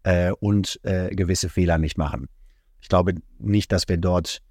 äh, 0.04 0.32
und 0.32 0.80
gewisse 0.84 1.50
Fehler 1.50 1.78
nicht 1.78 1.98
machen. 1.98 2.28
Ich 2.82 2.90
glaube 2.90 3.16
nicht, 3.40 3.72
dass 3.72 3.88
wir 3.88 3.98
dort 3.98 4.42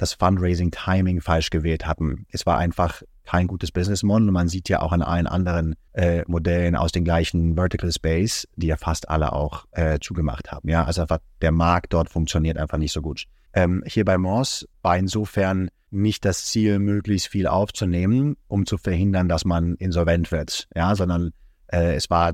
das 0.00 0.14
Fundraising-Timing 0.14 1.20
falsch 1.20 1.50
gewählt 1.50 1.86
hatten. 1.86 2.26
Es 2.30 2.46
war 2.46 2.58
einfach 2.58 3.02
kein 3.24 3.46
gutes 3.46 3.70
Business 3.70 4.02
Model 4.02 4.30
man 4.32 4.48
sieht 4.48 4.68
ja 4.68 4.80
auch 4.80 4.92
an 4.92 5.02
allen 5.02 5.26
anderen 5.26 5.76
äh, 5.92 6.22
Modellen 6.26 6.74
aus 6.74 6.90
den 6.90 7.04
gleichen 7.04 7.54
Vertical 7.54 7.92
Space, 7.92 8.48
die 8.56 8.68
ja 8.68 8.76
fast 8.76 9.08
alle 9.08 9.32
auch 9.32 9.66
äh, 9.72 9.98
zugemacht 10.00 10.50
haben. 10.50 10.68
Ja, 10.68 10.84
also 10.84 11.02
einfach 11.02 11.18
der 11.42 11.52
Markt 11.52 11.92
dort 11.92 12.08
funktioniert 12.08 12.56
einfach 12.56 12.78
nicht 12.78 12.92
so 12.92 13.02
gut. 13.02 13.26
Ähm, 13.52 13.84
hier 13.86 14.04
bei 14.04 14.16
Moss 14.16 14.66
war 14.82 14.96
insofern 14.96 15.70
nicht 15.90 16.24
das 16.24 16.44
Ziel, 16.46 16.78
möglichst 16.78 17.28
viel 17.28 17.46
aufzunehmen, 17.46 18.36
um 18.48 18.64
zu 18.64 18.78
verhindern, 18.78 19.28
dass 19.28 19.44
man 19.44 19.74
insolvent 19.74 20.32
wird, 20.32 20.68
ja, 20.74 20.94
sondern 20.94 21.32
äh, 21.66 21.94
es 21.94 22.10
war 22.10 22.32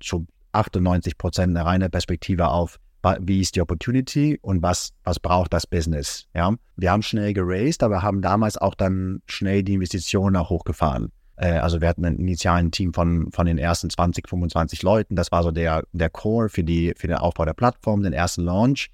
zu 0.00 0.26
98 0.52 1.16
Prozent 1.16 1.56
eine 1.56 1.66
reine 1.66 1.88
Perspektive 1.88 2.48
auf 2.48 2.78
wie 3.20 3.40
ist 3.40 3.56
die 3.56 3.60
Opportunity 3.60 4.38
und 4.42 4.62
was, 4.62 4.92
was 5.04 5.20
braucht 5.20 5.52
das 5.52 5.66
Business. 5.66 6.26
Ja? 6.34 6.54
Wir 6.76 6.90
haben 6.90 7.02
schnell 7.02 7.32
geraced, 7.32 7.82
aber 7.82 8.02
haben 8.02 8.22
damals 8.22 8.56
auch 8.56 8.74
dann 8.74 9.22
schnell 9.26 9.62
die 9.62 9.74
Investitionen 9.74 10.36
auch 10.36 10.50
hochgefahren. 10.50 11.12
Äh, 11.36 11.58
also 11.58 11.80
wir 11.80 11.88
hatten 11.88 12.04
ein 12.04 12.18
initialen 12.18 12.70
Team 12.70 12.92
von, 12.92 13.30
von 13.30 13.46
den 13.46 13.58
ersten 13.58 13.90
20, 13.90 14.28
25 14.28 14.82
Leuten. 14.82 15.16
Das 15.16 15.30
war 15.32 15.42
so 15.42 15.50
der, 15.50 15.84
der 15.92 16.10
Core 16.10 16.48
für, 16.48 16.64
die, 16.64 16.94
für 16.96 17.06
den 17.06 17.16
Aufbau 17.16 17.44
der 17.44 17.54
Plattform, 17.54 18.02
den 18.02 18.12
ersten 18.12 18.42
Launch. 18.42 18.88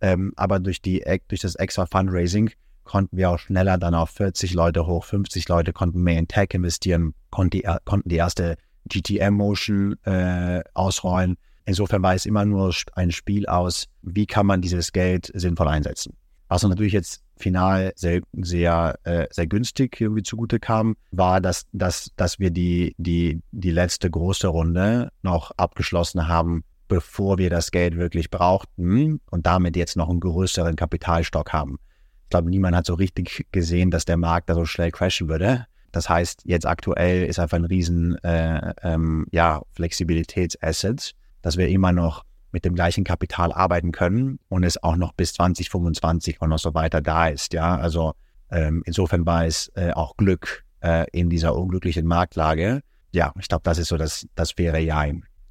Ähm, 0.00 0.32
aber 0.36 0.58
durch, 0.58 0.82
die, 0.82 1.04
durch 1.28 1.40
das 1.40 1.54
extra 1.54 1.86
Fundraising 1.86 2.50
konnten 2.84 3.16
wir 3.16 3.30
auch 3.30 3.38
schneller 3.38 3.78
dann 3.78 3.94
auf 3.94 4.10
40 4.10 4.54
Leute 4.54 4.86
hoch, 4.86 5.04
50 5.04 5.48
Leute 5.48 5.72
konnten 5.72 6.02
mehr 6.02 6.18
in 6.18 6.26
Tech 6.26 6.48
investieren, 6.52 7.14
konnten 7.30 7.50
die, 7.50 7.68
konnten 7.84 8.08
die 8.08 8.16
erste 8.16 8.56
GTM-Motion 8.88 9.96
äh, 10.04 10.62
ausrollen. 10.74 11.36
Insofern 11.64 12.02
war 12.02 12.14
es 12.14 12.26
immer 12.26 12.44
nur 12.44 12.74
ein 12.94 13.10
Spiel 13.10 13.46
aus, 13.46 13.86
wie 14.02 14.26
kann 14.26 14.46
man 14.46 14.60
dieses 14.60 14.92
Geld 14.92 15.30
sinnvoll 15.34 15.68
einsetzen. 15.68 16.16
Was 16.48 16.62
natürlich 16.64 16.92
jetzt 16.92 17.22
final 17.36 17.92
sehr, 17.96 18.20
sehr, 18.32 18.98
äh, 19.04 19.26
sehr 19.30 19.46
günstig 19.46 20.00
irgendwie 20.00 20.22
zugute 20.22 20.60
kam, 20.60 20.96
war, 21.10 21.40
dass, 21.40 21.66
dass, 21.72 22.10
dass 22.16 22.38
wir 22.38 22.50
die, 22.50 22.94
die, 22.98 23.40
die 23.52 23.70
letzte 23.70 24.10
große 24.10 24.48
Runde 24.48 25.10
noch 25.22 25.50
abgeschlossen 25.56 26.28
haben, 26.28 26.64
bevor 26.88 27.38
wir 27.38 27.48
das 27.48 27.70
Geld 27.70 27.96
wirklich 27.96 28.30
brauchten 28.30 29.20
und 29.30 29.46
damit 29.46 29.76
jetzt 29.76 29.96
noch 29.96 30.10
einen 30.10 30.20
größeren 30.20 30.76
Kapitalstock 30.76 31.52
haben. 31.52 31.78
Ich 32.24 32.30
glaube, 32.30 32.50
niemand 32.50 32.76
hat 32.76 32.86
so 32.86 32.94
richtig 32.94 33.46
gesehen, 33.50 33.90
dass 33.90 34.04
der 34.04 34.16
Markt 34.16 34.50
da 34.50 34.54
so 34.54 34.64
schnell 34.64 34.90
crashen 34.90 35.28
würde. 35.28 35.66
Das 35.90 36.08
heißt, 36.08 36.42
jetzt 36.44 36.66
aktuell 36.66 37.24
ist 37.24 37.38
einfach 37.38 37.58
ein 37.58 37.66
riesen 37.66 38.16
äh, 38.24 38.72
ähm, 38.82 39.26
ja, 39.30 39.62
Flexibilitätsasset, 39.72 41.12
dass 41.42 41.56
wir 41.56 41.68
immer 41.68 41.92
noch 41.92 42.24
mit 42.52 42.64
dem 42.64 42.74
gleichen 42.74 43.04
Kapital 43.04 43.52
arbeiten 43.52 43.92
können 43.92 44.38
und 44.48 44.64
es 44.64 44.82
auch 44.82 44.96
noch 44.96 45.12
bis 45.12 45.32
2025 45.34 46.40
und 46.40 46.50
noch 46.50 46.58
so 46.58 46.74
weiter 46.74 47.00
da 47.00 47.28
ist. 47.28 47.52
Ja, 47.52 47.76
also 47.76 48.12
ähm, 48.50 48.82
insofern 48.84 49.24
war 49.26 49.46
es 49.46 49.72
äh, 49.74 49.92
auch 49.92 50.16
Glück 50.16 50.64
äh, 50.80 51.06
in 51.12 51.30
dieser 51.30 51.56
unglücklichen 51.56 52.06
Marktlage. 52.06 52.82
Ja, 53.12 53.32
ich 53.40 53.48
glaube, 53.48 53.62
das 53.64 53.78
ist 53.78 53.88
so 53.88 53.96
das, 53.96 54.26
das 54.34 54.52
faire 54.52 54.78
Ja. 54.78 55.04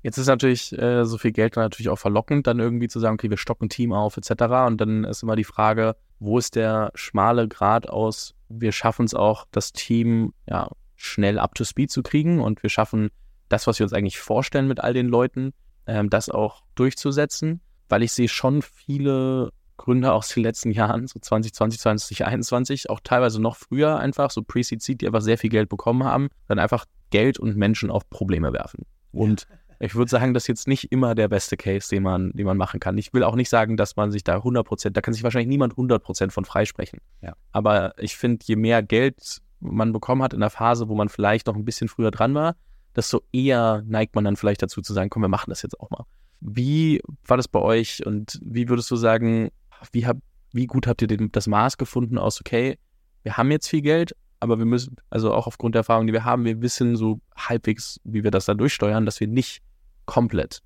Jetzt 0.03 0.17
ist 0.17 0.27
natürlich 0.27 0.77
äh, 0.77 1.05
so 1.05 1.17
viel 1.17 1.31
Geld 1.31 1.55
natürlich 1.55 1.89
auch 1.89 1.99
verlockend, 1.99 2.47
dann 2.47 2.59
irgendwie 2.59 2.87
zu 2.87 2.99
sagen, 2.99 3.15
okay, 3.15 3.29
wir 3.29 3.37
stocken 3.37 3.69
Team 3.69 3.93
auf 3.93 4.17
etc. 4.17 4.31
Und 4.65 4.81
dann 4.81 5.03
ist 5.03 5.21
immer 5.21 5.35
die 5.35 5.43
Frage, 5.43 5.95
wo 6.19 6.37
ist 6.37 6.55
der 6.55 6.91
schmale 6.95 7.47
Grad 7.47 7.87
aus, 7.89 8.33
wir 8.49 8.71
schaffen 8.71 9.05
es 9.05 9.13
auch, 9.13 9.45
das 9.51 9.73
Team 9.73 10.33
ja 10.47 10.69
schnell 10.95 11.39
up 11.39 11.55
to 11.55 11.63
speed 11.63 11.91
zu 11.91 12.03
kriegen 12.03 12.39
und 12.39 12.61
wir 12.63 12.69
schaffen 12.69 13.09
das, 13.49 13.67
was 13.67 13.79
wir 13.79 13.85
uns 13.85 13.93
eigentlich 13.93 14.19
vorstellen 14.19 14.67
mit 14.67 14.79
all 14.79 14.93
den 14.93 15.07
Leuten, 15.07 15.53
ähm, 15.87 16.09
das 16.09 16.29
auch 16.29 16.63
durchzusetzen, 16.75 17.61
weil 17.89 18.03
ich 18.03 18.11
sehe 18.11 18.27
schon 18.27 18.61
viele 18.61 19.51
Gründer 19.77 20.13
aus 20.13 20.29
den 20.29 20.43
letzten 20.43 20.71
Jahren, 20.71 21.07
so 21.07 21.19
2020, 21.19 21.79
2021, 21.79 22.89
auch 22.89 22.99
teilweise 23.03 23.41
noch 23.41 23.55
früher 23.55 23.97
einfach, 23.97 24.29
so 24.29 24.43
Pre-Seed 24.43 24.81
Seed, 24.81 25.01
die 25.01 25.07
einfach 25.07 25.21
sehr 25.21 25.37
viel 25.37 25.49
Geld 25.49 25.69
bekommen 25.69 26.03
haben, 26.03 26.29
dann 26.47 26.59
einfach 26.59 26.85
Geld 27.09 27.39
und 27.39 27.57
Menschen 27.57 27.89
auf 27.89 28.09
Probleme 28.09 28.53
werfen. 28.53 28.85
Und 29.11 29.47
ich 29.79 29.95
würde 29.95 30.11
sagen, 30.11 30.35
das 30.35 30.43
ist 30.43 30.47
jetzt 30.47 30.67
nicht 30.67 30.91
immer 30.91 31.15
der 31.15 31.27
beste 31.27 31.57
Case, 31.57 31.89
den 31.89 32.03
man, 32.03 32.31
den 32.33 32.45
man 32.45 32.57
machen 32.57 32.79
kann. 32.79 32.99
Ich 32.99 33.13
will 33.13 33.23
auch 33.23 33.35
nicht 33.35 33.49
sagen, 33.49 33.77
dass 33.77 33.95
man 33.95 34.11
sich 34.11 34.23
da 34.23 34.35
100 34.35 34.65
Prozent, 34.65 34.95
da 34.95 35.01
kann 35.01 35.15
sich 35.15 35.23
wahrscheinlich 35.23 35.49
niemand 35.49 35.73
100 35.73 36.03
Prozent 36.03 36.31
von 36.31 36.45
freisprechen. 36.45 36.99
Ja. 37.21 37.33
Aber 37.51 37.95
ich 37.97 38.15
finde, 38.15 38.45
je 38.45 38.55
mehr 38.55 38.83
Geld 38.83 39.41
man 39.59 39.91
bekommen 39.91 40.21
hat 40.21 40.33
in 40.33 40.39
der 40.39 40.51
Phase, 40.51 40.87
wo 40.87 40.95
man 40.95 41.09
vielleicht 41.09 41.47
noch 41.47 41.55
ein 41.55 41.65
bisschen 41.65 41.87
früher 41.87 42.11
dran 42.11 42.35
war, 42.35 42.55
desto 42.95 43.21
eher 43.31 43.83
neigt 43.85 44.15
man 44.15 44.23
dann 44.23 44.35
vielleicht 44.35 44.61
dazu 44.61 44.81
zu 44.81 44.93
sagen, 44.93 45.09
komm, 45.09 45.23
wir 45.23 45.29
machen 45.29 45.49
das 45.49 45.61
jetzt 45.61 45.79
auch 45.79 45.89
mal. 45.89 46.05
Wie 46.39 47.01
war 47.25 47.37
das 47.37 47.47
bei 47.47 47.59
euch 47.59 48.05
und 48.05 48.39
wie 48.43 48.67
würdest 48.67 48.89
du 48.91 48.95
sagen, 48.95 49.51
wie, 49.91 50.05
hab, 50.05 50.17
wie 50.51 50.65
gut 50.65 50.87
habt 50.87 51.01
ihr 51.01 51.07
den, 51.07 51.31
das 51.31 51.47
Maß 51.47 51.77
gefunden 51.77 52.17
aus, 52.17 52.39
okay, 52.39 52.77
wir 53.23 53.37
haben 53.37 53.51
jetzt 53.51 53.67
viel 53.67 53.81
Geld, 53.81 54.15
aber 54.39 54.57
wir 54.57 54.65
müssen, 54.65 54.95
also 55.09 55.33
auch 55.33 55.45
aufgrund 55.45 55.75
der 55.75 55.81
Erfahrung, 55.81 56.07
die 56.07 56.13
wir 56.13 56.25
haben, 56.25 56.45
wir 56.45 56.61
wissen 56.61 56.95
so 56.95 57.21
halbwegs, 57.35 57.99
wie 58.03 58.23
wir 58.23 58.31
das 58.31 58.45
dann 58.45 58.57
durchsteuern, 58.57 59.05
dass 59.05 59.19
wir 59.19 59.27
nicht 59.27 59.61
komplett 60.05 60.61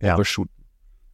ja. 0.00 0.14
übershooten. 0.14 0.54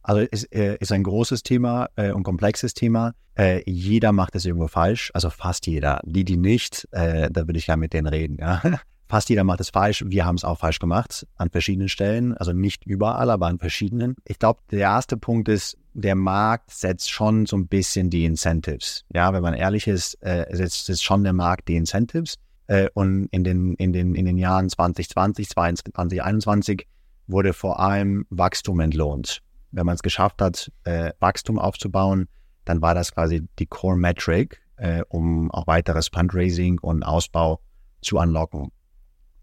Also 0.03 0.21
ist, 0.21 0.55
äh, 0.55 0.77
ist 0.79 0.93
ein 0.93 1.03
großes 1.03 1.43
Thema 1.43 1.89
äh, 1.97 2.13
und 2.13 2.23
komplexes 2.23 2.73
Thema. 2.73 3.11
Äh, 3.35 3.61
jeder 3.69 4.13
macht 4.13 4.35
es 4.35 4.45
irgendwo 4.45 4.69
falsch, 4.69 5.11
also 5.13 5.29
fast 5.29 5.67
jeder. 5.67 5.99
Die, 6.05 6.23
die 6.23 6.37
nicht, 6.37 6.87
äh, 6.91 7.29
da 7.29 7.45
würde 7.45 7.59
ich 7.59 7.67
ja 7.67 7.75
mit 7.75 7.91
denen 7.91 8.07
reden. 8.07 8.37
Ja? 8.39 8.61
Fast 9.09 9.29
jeder 9.29 9.43
macht 9.43 9.61
es 9.61 9.69
falsch. 9.69 10.03
Wir 10.05 10.25
haben 10.25 10.35
es 10.35 10.43
auch 10.43 10.59
falsch 10.59 10.79
gemacht 10.79 11.25
an 11.37 11.49
verschiedenen 11.49 11.87
Stellen. 11.87 12.35
Also 12.35 12.51
nicht 12.51 12.85
überall, 12.85 13.29
aber 13.29 13.47
an 13.47 13.57
verschiedenen. 13.57 14.15
Ich 14.25 14.37
glaube, 14.37 14.59
der 14.71 14.79
erste 14.79 15.15
Punkt 15.15 15.47
ist, 15.47 15.77
der 15.93 16.15
Markt 16.15 16.71
setzt 16.71 17.09
schon 17.09 17.45
so 17.45 17.55
ein 17.55 17.67
bisschen 17.67 18.09
die 18.09 18.25
Incentives. 18.25 19.05
Ja, 19.13 19.33
wenn 19.33 19.41
man 19.41 19.53
ehrlich 19.53 19.87
ist, 19.87 20.21
äh, 20.21 20.45
setzt, 20.51 20.85
setzt 20.85 21.03
schon 21.03 21.23
der 21.23 21.33
Markt 21.33 21.69
die 21.69 21.75
Incentives. 21.75 22.35
Äh, 22.67 22.89
und 22.93 23.27
in 23.31 23.43
den, 23.43 23.75
in, 23.75 23.93
den, 23.93 24.13
in 24.13 24.25
den 24.25 24.37
Jahren 24.37 24.69
2020, 24.69 25.49
2021 25.49 26.85
wurde 27.27 27.53
vor 27.53 27.79
allem 27.79 28.25
Wachstum 28.29 28.79
entlohnt. 28.81 29.41
Wenn 29.71 29.85
man 29.85 29.95
es 29.95 30.03
geschafft 30.03 30.41
hat, 30.41 30.71
äh, 30.83 31.11
Wachstum 31.19 31.59
aufzubauen, 31.59 32.27
dann 32.65 32.81
war 32.81 32.93
das 32.93 33.13
quasi 33.13 33.47
die 33.59 33.65
Core 33.65 33.97
Metric, 33.97 34.61
äh, 34.75 35.03
um 35.07 35.49
auch 35.51 35.67
weiteres 35.67 36.09
Fundraising 36.09 36.79
und 36.79 37.03
Ausbau 37.03 37.59
zu 38.01 38.17
unlocken. 38.17 38.71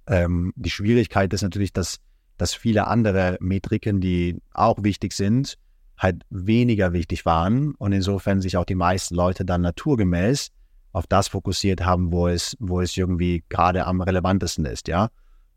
Ähm, 0.06 0.52
die 0.56 0.70
Schwierigkeit 0.70 1.32
ist 1.32 1.42
natürlich, 1.42 1.72
dass, 1.72 2.00
dass 2.36 2.54
viele 2.54 2.86
andere 2.86 3.36
Metriken, 3.40 4.00
die 4.00 4.40
auch 4.52 4.82
wichtig 4.82 5.12
sind, 5.12 5.58
halt 5.96 6.22
weniger 6.30 6.92
wichtig 6.92 7.24
waren 7.24 7.74
und 7.76 7.92
insofern 7.92 8.40
sich 8.40 8.56
auch 8.56 8.64
die 8.64 8.74
meisten 8.74 9.14
Leute 9.14 9.44
dann 9.44 9.60
naturgemäß 9.62 10.50
auf 10.92 11.06
das 11.06 11.28
fokussiert 11.28 11.84
haben, 11.84 12.12
wo 12.12 12.28
es, 12.28 12.56
wo 12.60 12.80
es 12.80 12.96
irgendwie 12.96 13.44
gerade 13.48 13.86
am 13.86 14.00
relevantesten 14.00 14.64
ist, 14.64 14.88
ja. 14.88 15.10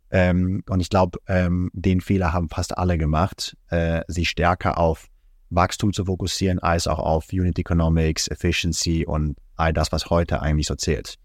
Ähm, 0.09 0.63
und 0.69 0.79
ich 0.79 0.89
glaube, 0.89 1.19
ähm, 1.27 1.69
den 1.73 2.01
Fehler 2.01 2.33
haben 2.33 2.49
fast 2.49 2.77
alle 2.77 2.97
gemacht, 2.97 3.57
äh, 3.69 4.03
sich 4.07 4.29
stärker 4.29 4.77
auf 4.77 5.07
Wachstum 5.49 5.93
zu 5.93 6.05
fokussieren, 6.05 6.59
als 6.59 6.87
auch 6.87 6.99
auf 6.99 7.27
Unit 7.31 7.59
Economics, 7.59 8.27
Efficiency 8.27 9.05
und 9.05 9.37
all 9.55 9.73
das, 9.73 9.91
was 9.91 10.09
heute 10.09 10.41
eigentlich 10.41 10.67
so 10.67 10.75
zählt. 10.75 11.17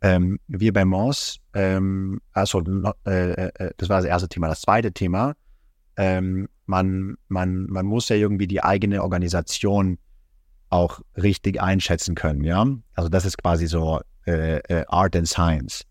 Ähm, 0.00 0.38
wir 0.46 0.72
bei 0.72 0.84
Moss, 0.84 1.38
ähm, 1.54 2.20
also 2.32 2.62
äh, 3.04 3.32
äh, 3.32 3.70
das 3.76 3.88
war 3.88 3.96
das 3.96 4.04
erste 4.04 4.28
Thema. 4.28 4.48
Das 4.48 4.60
zweite 4.60 4.92
Thema, 4.92 5.34
ähm, 5.96 6.48
man, 6.66 7.16
man, 7.28 7.66
man 7.66 7.86
muss 7.86 8.08
ja 8.08 8.16
irgendwie 8.16 8.46
die 8.46 8.62
eigene 8.62 9.02
Organisation 9.02 9.98
auch 10.70 11.00
richtig 11.16 11.60
einschätzen 11.60 12.14
können, 12.14 12.44
ja. 12.44 12.64
Also 12.94 13.08
das 13.08 13.24
ist 13.24 13.38
quasi 13.38 13.66
so 13.66 14.00
äh, 14.26 14.58
äh, 14.58 14.84
Art 14.88 15.16
and 15.16 15.26
Science. 15.26 15.84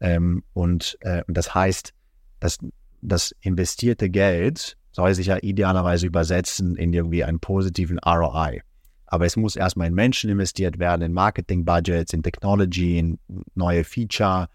Ähm, 0.00 0.42
und, 0.52 0.98
äh, 1.00 1.22
und 1.26 1.36
das 1.36 1.54
heißt, 1.54 1.92
dass 2.40 2.58
das 3.00 3.34
investierte 3.40 4.10
Geld 4.10 4.76
soll 4.92 5.14
sich 5.14 5.28
ja 5.28 5.38
idealerweise 5.40 6.06
übersetzen 6.06 6.74
in 6.76 6.92
irgendwie 6.92 7.22
einen 7.22 7.38
positiven 7.38 7.98
ROI. 7.98 8.62
Aber 9.16 9.24
es 9.24 9.34
muss 9.34 9.56
erstmal 9.56 9.86
in 9.86 9.94
Menschen 9.94 10.28
investiert 10.28 10.78
werden, 10.78 11.00
in 11.00 11.14
Marketing-Budgets, 11.14 12.12
in 12.12 12.22
Technology, 12.22 12.98
in 12.98 13.18
neue 13.54 13.82
Feature, 13.82 14.48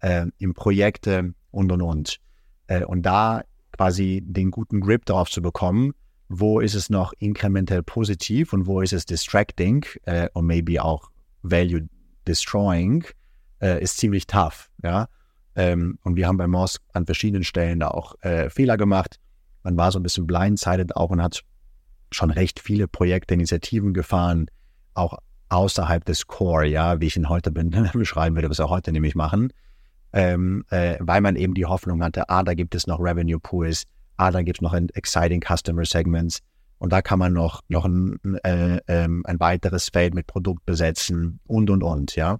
äh, 0.00 0.26
in 0.36 0.52
Projekte 0.52 1.32
und, 1.50 1.72
und, 1.72 1.80
und. 1.80 2.18
Äh, 2.66 2.84
und 2.84 3.06
da 3.06 3.42
quasi 3.72 4.22
den 4.22 4.50
guten 4.50 4.82
Grip 4.82 5.06
darauf 5.06 5.30
zu 5.30 5.40
bekommen, 5.40 5.94
wo 6.28 6.60
ist 6.60 6.74
es 6.74 6.90
noch 6.90 7.14
inkrementell 7.20 7.82
positiv 7.82 8.52
und 8.52 8.66
wo 8.66 8.82
ist 8.82 8.92
es 8.92 9.06
distracting 9.06 9.86
äh, 10.02 10.28
und 10.34 10.44
maybe 10.44 10.84
auch 10.84 11.10
value 11.40 11.88
destroying, 12.26 13.06
äh, 13.62 13.82
ist 13.82 13.96
ziemlich 13.96 14.26
tough. 14.26 14.70
Ja? 14.82 15.08
Ähm, 15.56 15.98
und 16.02 16.16
wir 16.16 16.26
haben 16.26 16.36
bei 16.36 16.48
Moss 16.48 16.82
an 16.92 17.06
verschiedenen 17.06 17.44
Stellen 17.44 17.80
da 17.80 17.88
auch 17.88 18.14
äh, 18.20 18.50
Fehler 18.50 18.76
gemacht. 18.76 19.18
Man 19.62 19.78
war 19.78 19.90
so 19.90 19.98
ein 19.98 20.02
bisschen 20.02 20.26
blindsided 20.26 20.96
auch 20.96 21.08
und 21.08 21.22
hat 21.22 21.44
schon 22.12 22.30
recht 22.30 22.60
viele 22.60 22.88
Projekte, 22.88 23.34
Initiativen 23.34 23.94
gefahren, 23.94 24.46
auch 24.94 25.18
außerhalb 25.48 26.04
des 26.04 26.26
Core, 26.26 26.66
ja, 26.66 27.00
wie 27.00 27.06
ich 27.06 27.16
ihn 27.16 27.28
heute 27.28 27.50
beschreiben 27.92 28.36
würde, 28.36 28.50
was 28.50 28.58
wir 28.58 28.68
heute 28.68 28.92
nämlich 28.92 29.14
machen, 29.14 29.52
ähm, 30.12 30.64
äh, 30.70 30.96
weil 31.00 31.20
man 31.20 31.36
eben 31.36 31.54
die 31.54 31.66
Hoffnung 31.66 32.02
hatte, 32.02 32.28
ah, 32.28 32.42
da 32.42 32.54
gibt 32.54 32.74
es 32.74 32.86
noch 32.86 33.00
Revenue 33.00 33.38
Pools, 33.38 33.84
ah, 34.16 34.30
da 34.30 34.42
gibt 34.42 34.58
es 34.58 34.62
noch 34.62 34.74
exciting 34.74 35.42
Customer 35.42 35.84
Segments 35.84 36.40
und 36.78 36.92
da 36.92 37.02
kann 37.02 37.18
man 37.18 37.32
noch, 37.32 37.62
noch 37.68 37.84
ein, 37.84 38.18
äh, 38.42 38.80
ähm, 38.88 39.22
ein 39.26 39.38
weiteres 39.40 39.88
Feld 39.90 40.14
mit 40.14 40.26
Produkt 40.26 40.64
besetzen 40.66 41.38
und, 41.46 41.70
und, 41.70 41.82
und, 41.82 42.16
ja. 42.16 42.38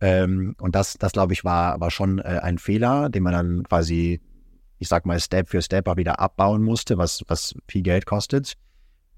Ähm, 0.00 0.56
und 0.60 0.74
das, 0.74 0.94
das 0.98 1.12
glaube 1.12 1.32
ich, 1.32 1.44
war, 1.44 1.80
war 1.80 1.90
schon 1.90 2.18
äh, 2.18 2.40
ein 2.42 2.58
Fehler, 2.58 3.08
den 3.08 3.22
man 3.22 3.32
dann 3.32 3.62
quasi, 3.62 4.20
ich 4.78 4.88
sag 4.88 5.06
mal, 5.06 5.18
Step 5.20 5.48
für 5.48 5.62
Step 5.62 5.86
auch 5.86 5.96
wieder 5.96 6.18
abbauen 6.18 6.62
musste, 6.62 6.98
was, 6.98 7.22
was 7.28 7.54
viel 7.68 7.82
Geld 7.82 8.04
kostet. 8.04 8.54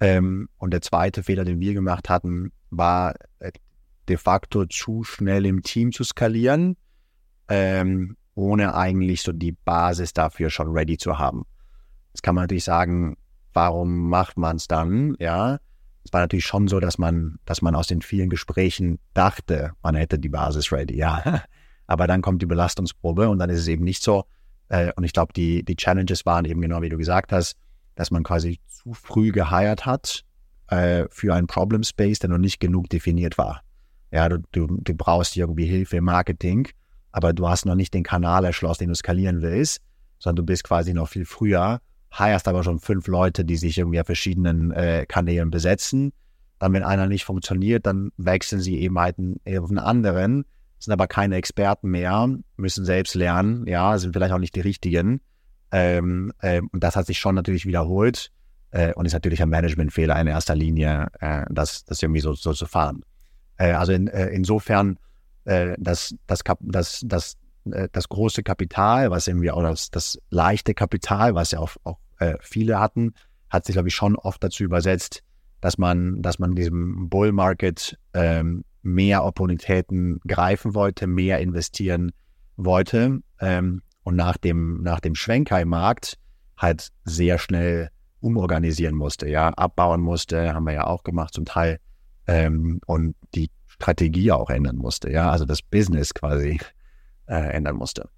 Ähm, 0.00 0.48
und 0.58 0.72
der 0.72 0.80
zweite 0.80 1.22
Fehler, 1.22 1.44
den 1.44 1.60
wir 1.60 1.74
gemacht 1.74 2.08
hatten, 2.08 2.52
war 2.70 3.14
äh, 3.38 3.52
de 4.08 4.16
facto 4.16 4.66
zu 4.66 5.04
schnell 5.04 5.46
im 5.46 5.62
Team 5.62 5.92
zu 5.92 6.04
skalieren, 6.04 6.76
ähm, 7.48 8.16
ohne 8.34 8.74
eigentlich 8.74 9.22
so 9.22 9.32
die 9.32 9.52
Basis 9.52 10.12
dafür 10.12 10.50
schon 10.50 10.72
ready 10.72 10.98
zu 10.98 11.18
haben. 11.18 11.44
Jetzt 12.12 12.22
kann 12.22 12.34
man 12.34 12.44
natürlich 12.44 12.64
sagen, 12.64 13.16
warum 13.52 14.08
macht 14.08 14.36
man 14.36 14.56
es 14.56 14.68
dann? 14.68 15.16
Ja, 15.18 15.58
es 16.04 16.12
war 16.12 16.20
natürlich 16.20 16.44
schon 16.44 16.68
so, 16.68 16.80
dass 16.80 16.98
man, 16.98 17.38
dass 17.44 17.62
man 17.62 17.74
aus 17.74 17.86
den 17.86 18.02
vielen 18.02 18.28
Gesprächen 18.28 18.98
dachte, 19.14 19.72
man 19.82 19.94
hätte 19.94 20.18
die 20.18 20.28
Basis 20.28 20.70
ready, 20.72 20.96
ja. 20.96 21.42
Aber 21.86 22.06
dann 22.06 22.22
kommt 22.22 22.40
die 22.40 22.46
Belastungsprobe 22.46 23.28
und 23.28 23.38
dann 23.38 23.50
ist 23.50 23.60
es 23.60 23.68
eben 23.68 23.84
nicht 23.84 24.02
so. 24.02 24.24
Äh, 24.68 24.92
und 24.96 25.04
ich 25.04 25.12
glaube, 25.12 25.32
die, 25.34 25.62
die 25.62 25.76
Challenges 25.76 26.24
waren 26.24 26.44
eben 26.46 26.60
genau 26.60 26.80
wie 26.82 26.88
du 26.88 26.96
gesagt 26.96 27.32
hast, 27.32 27.56
dass 27.94 28.10
man 28.10 28.22
quasi 28.22 28.60
zu 28.66 28.92
früh 28.92 29.32
geheiert 29.32 29.86
hat 29.86 30.24
äh, 30.68 31.04
für 31.10 31.34
einen 31.34 31.46
Problem 31.46 31.82
Space, 31.82 32.18
der 32.18 32.30
noch 32.30 32.38
nicht 32.38 32.60
genug 32.60 32.88
definiert 32.88 33.38
war. 33.38 33.62
Ja, 34.10 34.28
du, 34.28 34.38
du, 34.52 34.66
du 34.66 34.94
brauchst 34.94 35.36
irgendwie 35.36 35.66
Hilfe 35.66 35.96
im 35.96 36.04
Marketing, 36.04 36.68
aber 37.12 37.32
du 37.32 37.48
hast 37.48 37.66
noch 37.66 37.74
nicht 37.74 37.94
den 37.94 38.04
Kanal 38.04 38.44
erschlossen, 38.44 38.84
den 38.84 38.88
du 38.90 38.94
skalieren 38.94 39.42
willst, 39.42 39.80
sondern 40.18 40.44
du 40.44 40.46
bist 40.46 40.64
quasi 40.64 40.94
noch 40.94 41.08
viel 41.08 41.24
früher, 41.24 41.80
heierst 42.16 42.46
aber 42.46 42.62
schon 42.62 42.78
fünf 42.78 43.08
Leute, 43.08 43.44
die 43.44 43.56
sich 43.56 43.78
irgendwie 43.78 44.00
auf 44.00 44.06
verschiedenen 44.06 44.70
äh, 44.70 45.04
Kanälen 45.06 45.50
besetzen. 45.50 46.12
Dann, 46.58 46.72
wenn 46.72 46.84
einer 46.84 47.06
nicht 47.06 47.24
funktioniert, 47.24 47.86
dann 47.86 48.12
wechseln 48.16 48.60
sie 48.60 48.78
eben 48.78 48.98
halt 48.98 49.16
auf 49.18 49.68
einen 49.68 49.78
anderen, 49.78 50.44
sind 50.78 50.92
aber 50.92 51.08
keine 51.08 51.36
Experten 51.36 51.90
mehr, 51.90 52.28
müssen 52.56 52.84
selbst 52.84 53.14
lernen, 53.14 53.66
ja, 53.66 53.98
sind 53.98 54.12
vielleicht 54.12 54.32
auch 54.32 54.38
nicht 54.38 54.54
die 54.54 54.60
richtigen 54.60 55.20
Ähm, 55.76 56.32
äh, 56.40 56.60
und 56.70 56.84
das 56.84 56.94
hat 56.94 57.06
sich 57.06 57.18
schon 57.18 57.34
natürlich 57.34 57.66
wiederholt 57.66 58.30
äh, 58.70 58.94
und 58.94 59.06
ist 59.06 59.12
natürlich 59.12 59.42
ein 59.42 59.48
Managementfehler 59.48 60.18
in 60.20 60.28
erster 60.28 60.54
Linie, 60.54 61.08
äh, 61.18 61.44
das, 61.50 61.84
das 61.84 62.00
irgendwie 62.00 62.20
so, 62.20 62.32
so 62.34 62.52
zu 62.52 62.66
fahren. 62.66 63.04
Äh, 63.56 63.72
also 63.72 63.90
in, 63.90 64.06
äh, 64.06 64.28
insofern, 64.28 65.00
äh, 65.46 65.74
das, 65.78 66.14
das, 66.28 66.44
das, 67.02 67.36
äh, 67.64 67.88
das 67.90 68.08
große 68.08 68.44
Kapital, 68.44 69.10
was 69.10 69.26
irgendwie 69.26 69.50
auch 69.50 69.62
das, 69.62 69.90
das 69.90 70.16
leichte 70.30 70.74
Kapital, 70.74 71.34
was 71.34 71.50
ja 71.50 71.58
auch, 71.58 71.72
auch 71.82 71.98
viele 72.40 72.78
hatten, 72.78 73.12
hat 73.50 73.66
sich, 73.66 73.74
glaube 73.74 73.88
ich, 73.88 73.94
schon 73.94 74.14
oft 74.14 74.42
dazu 74.42 74.62
übersetzt, 74.62 75.24
dass 75.60 75.76
man, 75.76 76.22
dass 76.22 76.38
man 76.38 76.54
diesem 76.54 77.10
Bull 77.10 77.32
Market 77.32 77.98
ähm, 78.14 78.64
mehr 78.82 79.24
Opportunitäten 79.24 80.20
greifen 80.26 80.74
wollte, 80.74 81.08
mehr 81.08 81.40
investieren 81.40 82.12
wollte 82.56 83.20
ähm, 83.40 83.82
und 84.04 84.14
nach 84.14 84.37
dem, 84.37 84.82
nach 84.82 85.00
dem 85.00 85.14
Schwenkai-Markt 85.14 86.18
halt 86.56 86.88
sehr 87.04 87.38
schnell 87.38 87.90
umorganisieren 88.20 88.94
musste, 88.94 89.28
ja, 89.28 89.49
abbauen 89.49 90.00
musste, 90.00 90.54
haben 90.54 90.64
wir 90.64 90.73
ja 90.75 90.87
auch 90.87 91.02
gemacht 91.02 91.34
zum 91.34 91.44
Teil 91.44 91.80
ähm, 92.26 92.80
und 92.87 93.16
die 93.34 93.50
Strategie 93.66 94.30
auch 94.30 94.50
ändern 94.50 94.76
musste, 94.76 95.11
ja, 95.11 95.30
also 95.30 95.44
das 95.44 95.62
Business 95.62 96.14
quasi 96.14 96.61
äh, 97.26 97.52
ändern 97.52 97.76
musste. 97.76 98.08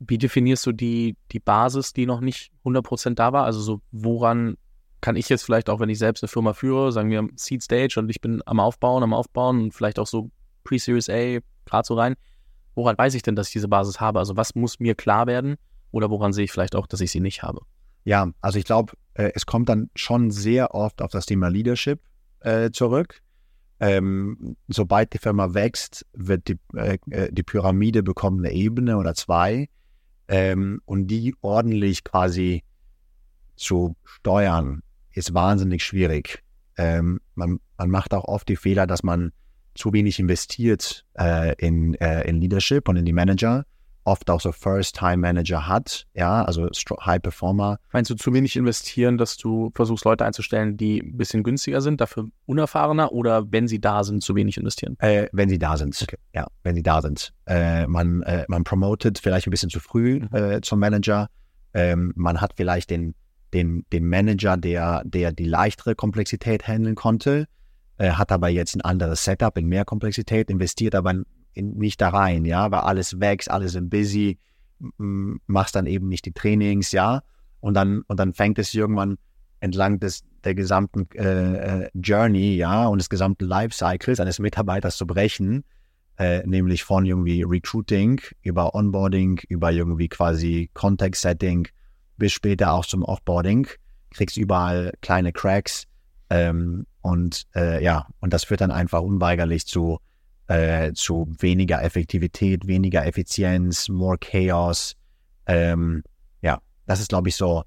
Wie 0.00 0.18
definierst 0.18 0.64
du 0.64 0.72
die, 0.72 1.16
die 1.32 1.40
Basis, 1.40 1.92
die 1.92 2.06
noch 2.06 2.20
nicht 2.20 2.52
100% 2.64 3.14
da 3.14 3.32
war? 3.32 3.44
Also 3.44 3.60
so 3.60 3.80
woran 3.90 4.56
kann 5.00 5.16
ich 5.16 5.28
jetzt 5.28 5.44
vielleicht 5.44 5.70
auch, 5.70 5.80
wenn 5.80 5.88
ich 5.88 5.98
selbst 5.98 6.22
eine 6.22 6.28
Firma 6.28 6.52
führe, 6.52 6.92
sagen 6.92 7.10
wir 7.10 7.28
Seed 7.36 7.62
Stage 7.62 7.96
und 7.98 8.08
ich 8.08 8.20
bin 8.20 8.42
am 8.46 8.60
Aufbauen, 8.60 9.02
am 9.02 9.12
Aufbauen 9.12 9.60
und 9.62 9.74
vielleicht 9.74 9.98
auch 9.98 10.06
so 10.06 10.30
Pre-Series 10.64 11.08
A, 11.08 11.38
gerade 11.64 11.86
so 11.86 11.94
rein, 11.94 12.16
woran 12.78 12.96
weiß 12.96 13.14
ich 13.14 13.22
denn, 13.22 13.36
dass 13.36 13.48
ich 13.48 13.52
diese 13.52 13.68
Basis 13.68 14.00
habe? 14.00 14.20
Also 14.20 14.36
was 14.36 14.54
muss 14.54 14.80
mir 14.80 14.94
klar 14.94 15.26
werden 15.26 15.56
oder 15.90 16.08
woran 16.08 16.32
sehe 16.32 16.44
ich 16.44 16.52
vielleicht 16.52 16.76
auch, 16.76 16.86
dass 16.86 17.00
ich 17.00 17.10
sie 17.10 17.20
nicht 17.20 17.42
habe? 17.42 17.60
Ja, 18.04 18.30
also 18.40 18.58
ich 18.58 18.64
glaube, 18.64 18.94
äh, 19.14 19.32
es 19.34 19.44
kommt 19.44 19.68
dann 19.68 19.90
schon 19.94 20.30
sehr 20.30 20.74
oft 20.74 21.02
auf 21.02 21.10
das 21.10 21.26
Thema 21.26 21.48
Leadership 21.48 22.00
äh, 22.40 22.70
zurück. 22.70 23.20
Ähm, 23.80 24.56
sobald 24.68 25.12
die 25.12 25.18
Firma 25.18 25.54
wächst, 25.54 26.06
wird 26.12 26.48
die, 26.48 26.58
äh, 26.74 26.98
äh, 27.10 27.32
die 27.32 27.42
Pyramide 27.42 28.02
bekommen 28.02 28.44
eine 28.44 28.54
Ebene 28.54 28.96
oder 28.96 29.14
zwei 29.14 29.68
ähm, 30.28 30.80
und 30.84 31.08
die 31.08 31.34
ordentlich 31.40 32.04
quasi 32.04 32.62
zu 33.56 33.96
steuern, 34.04 34.82
ist 35.12 35.34
wahnsinnig 35.34 35.84
schwierig. 35.84 36.44
Ähm, 36.76 37.20
man, 37.34 37.60
man 37.76 37.90
macht 37.90 38.14
auch 38.14 38.24
oft 38.24 38.48
die 38.48 38.56
Fehler, 38.56 38.86
dass 38.86 39.02
man 39.02 39.32
zu 39.78 39.92
wenig 39.92 40.18
investiert 40.18 41.04
äh, 41.18 41.54
in, 41.56 41.94
äh, 41.94 42.28
in 42.28 42.40
Leadership 42.40 42.88
und 42.88 42.96
in 42.96 43.04
die 43.04 43.12
Manager 43.12 43.64
oft 44.08 44.30
auch 44.30 44.40
so 44.40 44.52
First-Time-Manager 44.52 45.68
hat, 45.68 46.06
ja, 46.14 46.42
also 46.42 46.66
High-Performer. 46.66 47.78
Meinst 47.92 48.10
du 48.10 48.14
zu 48.14 48.32
wenig 48.32 48.56
investieren, 48.56 49.18
dass 49.18 49.36
du 49.36 49.70
versuchst, 49.74 50.04
Leute 50.06 50.24
einzustellen, 50.24 50.78
die 50.78 51.00
ein 51.02 51.18
bisschen 51.18 51.42
günstiger 51.42 51.82
sind, 51.82 52.00
dafür 52.00 52.28
unerfahrener 52.46 53.12
oder 53.12 53.52
wenn 53.52 53.68
sie 53.68 53.80
da 53.80 54.02
sind, 54.04 54.22
zu 54.22 54.34
wenig 54.34 54.56
investieren? 54.56 54.96
Äh, 55.00 55.28
wenn 55.32 55.50
sie 55.50 55.58
da 55.58 55.76
sind, 55.76 56.00
okay. 56.00 56.16
ja, 56.34 56.46
wenn 56.62 56.74
sie 56.74 56.82
da 56.82 57.02
sind. 57.02 57.34
Äh, 57.46 57.86
man, 57.86 58.22
äh, 58.22 58.46
man 58.48 58.64
promotet 58.64 59.18
vielleicht 59.18 59.46
ein 59.46 59.50
bisschen 59.50 59.70
zu 59.70 59.78
früh 59.78 60.20
mhm. 60.20 60.28
Äh, 60.34 60.60
zum 60.62 60.80
Manager. 60.80 61.28
Ähm, 61.74 62.12
man 62.16 62.40
hat 62.40 62.54
vielleicht 62.56 62.88
den, 62.88 63.14
den, 63.52 63.84
den 63.92 64.06
Manager, 64.06 64.56
der, 64.56 65.02
der 65.04 65.32
die 65.32 65.44
leichtere 65.44 65.94
Komplexität 65.94 66.66
handeln 66.66 66.94
konnte, 66.94 67.46
äh, 67.98 68.12
hat 68.12 68.32
aber 68.32 68.48
jetzt 68.48 68.74
ein 68.74 68.80
anderes 68.80 69.24
Setup 69.24 69.56
in 69.58 69.66
mehr 69.66 69.84
Komplexität, 69.84 70.50
investiert 70.50 70.94
aber 70.94 71.14
in, 71.52 71.76
nicht 71.76 72.00
da 72.00 72.10
rein, 72.10 72.44
ja, 72.44 72.70
weil 72.70 72.80
alles 72.80 73.20
wächst, 73.20 73.50
alle 73.50 73.68
sind 73.68 73.90
busy, 73.90 74.38
machst 74.98 75.74
dann 75.74 75.86
eben 75.86 76.08
nicht 76.08 76.24
die 76.24 76.32
Trainings, 76.32 76.92
ja, 76.92 77.22
und 77.60 77.74
dann, 77.74 78.02
und 78.06 78.20
dann 78.20 78.32
fängt 78.32 78.58
es 78.58 78.72
irgendwann 78.72 79.18
entlang 79.60 79.98
des, 79.98 80.22
der 80.44 80.54
gesamten 80.54 81.08
äh, 81.14 81.82
äh, 81.84 81.90
Journey, 81.94 82.54
ja, 82.54 82.86
und 82.86 82.98
des 82.98 83.10
gesamten 83.10 83.44
Lifecycles 83.44 84.20
eines 84.20 84.38
Mitarbeiters 84.38 84.96
zu 84.96 85.06
brechen, 85.06 85.64
äh, 86.16 86.46
nämlich 86.46 86.84
von 86.84 87.04
irgendwie 87.04 87.42
Recruiting 87.42 88.20
über 88.42 88.74
Onboarding, 88.74 89.40
über 89.48 89.72
irgendwie 89.72 90.08
quasi 90.08 90.70
Context 90.74 91.22
Setting 91.22 91.66
bis 92.16 92.32
später 92.32 92.72
auch 92.72 92.86
zum 92.86 93.02
Offboarding, 93.02 93.66
kriegst 94.10 94.36
überall 94.36 94.92
kleine 95.00 95.32
Cracks 95.32 95.87
ähm, 96.30 96.86
und 97.00 97.46
äh, 97.54 97.82
ja, 97.82 98.06
und 98.20 98.32
das 98.32 98.44
führt 98.44 98.60
dann 98.60 98.70
einfach 98.70 99.00
unweigerlich 99.00 99.66
zu 99.66 99.98
äh, 100.48 100.92
zu 100.94 101.28
weniger 101.38 101.82
Effektivität, 101.82 102.66
weniger 102.66 103.06
Effizienz, 103.06 103.88
more 103.88 104.18
Chaos. 104.18 104.96
Ähm, 105.46 106.02
ja, 106.42 106.58
das 106.86 107.00
ist, 107.00 107.10
glaube 107.10 107.28
ich, 107.28 107.36
so 107.36 107.62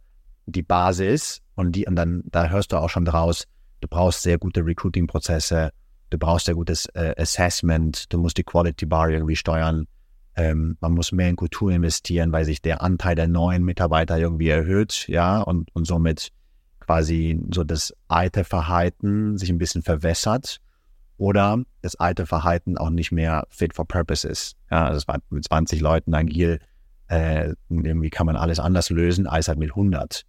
die 0.48 0.64
Basis. 0.64 1.42
Und 1.56 1.74
die, 1.74 1.86
und 1.86 1.96
dann, 1.96 2.24
da 2.26 2.50
hörst 2.50 2.72
du 2.72 2.78
auch 2.78 2.90
schon 2.90 3.06
draus, 3.06 3.46
du 3.82 3.88
brauchst 3.88 4.24
sehr 4.24 4.40
gute 4.40 4.66
Recruiting-Prozesse, 4.66 5.72
du 6.10 6.18
brauchst 6.18 6.48
sehr 6.48 6.56
gutes 6.56 6.88
äh, 6.88 7.14
Assessment, 7.18 8.12
du 8.12 8.18
musst 8.18 8.38
die 8.38 8.44
Quality 8.44 8.88
Bar 8.88 9.10
irgendwie 9.10 9.36
steuern. 9.36 9.86
Ähm, 10.36 10.78
man 10.80 10.94
muss 10.94 11.12
mehr 11.12 11.30
in 11.30 11.36
Kultur 11.36 11.72
investieren, 11.72 12.32
weil 12.32 12.46
sich 12.46 12.62
der 12.62 12.82
Anteil 12.82 13.16
der 13.16 13.28
neuen 13.28 13.64
Mitarbeiter 13.64 14.18
irgendwie 14.18 14.50
erhöht, 14.50 15.08
ja, 15.08 15.42
und, 15.42 15.70
und 15.76 15.86
somit 15.86 16.32
quasi 16.92 17.40
so 17.54 17.64
das 17.64 17.94
alte 18.10 18.44
Verhalten 18.44 19.38
sich 19.38 19.50
ein 19.50 19.58
bisschen 19.58 19.82
verwässert 19.82 20.58
oder 21.16 21.64
das 21.82 21.96
alte 21.96 22.26
Verhalten 22.26 22.78
auch 22.78 22.90
nicht 22.90 23.14
mehr 23.14 23.48
fit 23.50 23.74
for 23.74 23.88
purpose 23.88 24.28
ist. 24.28 24.58
Ja, 24.70 24.88
also 24.88 24.98
es 24.98 25.08
war 25.08 25.20
mit 25.30 25.46
20 25.46 25.80
Leuten 25.80 26.14
agil, 26.14 26.60
äh, 27.08 27.54
irgendwie 27.70 28.10
kann 28.10 28.26
man 28.26 28.36
alles 28.36 28.60
anders 28.60 28.90
lösen 28.90 29.26
als 29.26 29.48
halt 29.48 29.58
mit 29.58 29.70
100. 29.70 30.26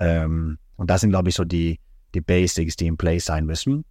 Ähm, 0.00 0.58
und 0.74 0.90
das 0.90 1.02
sind, 1.02 1.10
glaube 1.10 1.28
ich, 1.28 1.36
so 1.36 1.44
die, 1.44 1.78
die 2.16 2.20
Basics, 2.20 2.74
die 2.74 2.88
in 2.88 2.96
place 2.96 3.24
sein 3.24 3.46
müssen. 3.46 3.84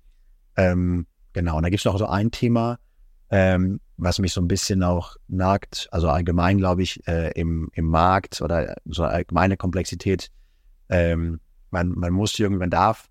Ähm, 0.57 1.07
genau, 1.31 1.55
und 1.55 1.63
da 1.63 1.69
gibt 1.69 1.79
es 1.79 1.85
noch 1.85 1.97
so 1.97 2.07
ein 2.07 2.29
Thema, 2.31 2.77
ähm, 3.29 3.79
was 3.95 4.19
mich 4.19 4.33
so 4.33 4.41
ein 4.41 4.49
bisschen 4.49 4.83
auch 4.83 5.15
nagt, 5.29 5.87
also 5.91 6.09
allgemein, 6.09 6.57
glaube 6.57 6.83
ich, 6.83 7.07
äh, 7.07 7.31
im, 7.39 7.69
im 7.71 7.85
Markt 7.85 8.41
oder 8.41 8.75
so 8.83 9.05
allgemeine 9.05 9.55
Komplexität. 9.55 10.29
Ähm, 10.89 11.39
man, 11.71 11.89
man 11.89 12.13
muss 12.13 12.37
irgendwann 12.37 12.69
darf 12.69 13.09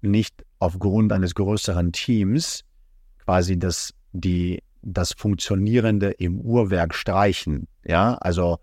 nicht 0.00 0.44
aufgrund 0.58 1.12
eines 1.12 1.34
größeren 1.34 1.92
Teams 1.92 2.64
quasi 3.18 3.58
das, 3.58 3.92
die, 4.12 4.62
das 4.82 5.12
Funktionierende 5.12 6.10
im 6.12 6.40
Uhrwerk 6.40 6.94
streichen. 6.94 7.66
Ja, 7.84 8.14
also 8.14 8.58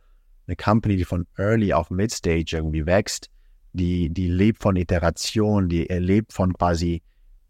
eine 0.48 0.56
Company, 0.56 0.98
die 0.98 1.06
von 1.06 1.28
Early 1.38 1.74
auf 1.74 1.90
Midstage 1.90 2.58
irgendwie 2.58 2.86
wächst, 2.86 3.30
die, 3.74 4.10
die 4.10 4.28
lebt 4.28 4.62
von 4.62 4.76
Iteration, 4.76 5.68
die 5.70 5.84
lebt 5.84 6.34
von 6.34 6.54
quasi 6.54 7.02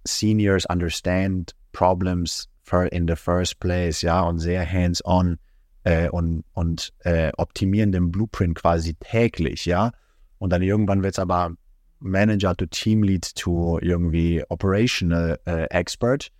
Seniors 0.05 0.65
understand 0.65 1.55
problems 1.71 2.49
in 2.91 3.07
the 3.07 3.15
first 3.15 3.59
place, 3.59 4.01
ja, 4.01 4.21
und 4.21 4.39
sehr 4.39 4.65
hands-on 4.69 5.37
äh, 5.83 6.09
und, 6.09 6.43
und 6.53 6.93
äh, 6.99 7.31
optimieren 7.37 7.91
den 7.91 8.11
Blueprint 8.11 8.55
quasi 8.55 8.95
täglich, 8.95 9.65
ja. 9.65 9.91
Und 10.43 10.49
dann 10.49 10.61
irgendwann 10.61 11.03
wird 11.03 11.13
es 11.13 11.19
aber 11.19 11.53
Manager 12.01 12.53
to 12.53 12.65
Team 12.65 13.01
Lead 13.01 13.33
to 13.33 13.79
irgendwie 13.79 14.43
Operational 14.49 15.39
äh, 15.45 15.69
Expert 15.69 16.33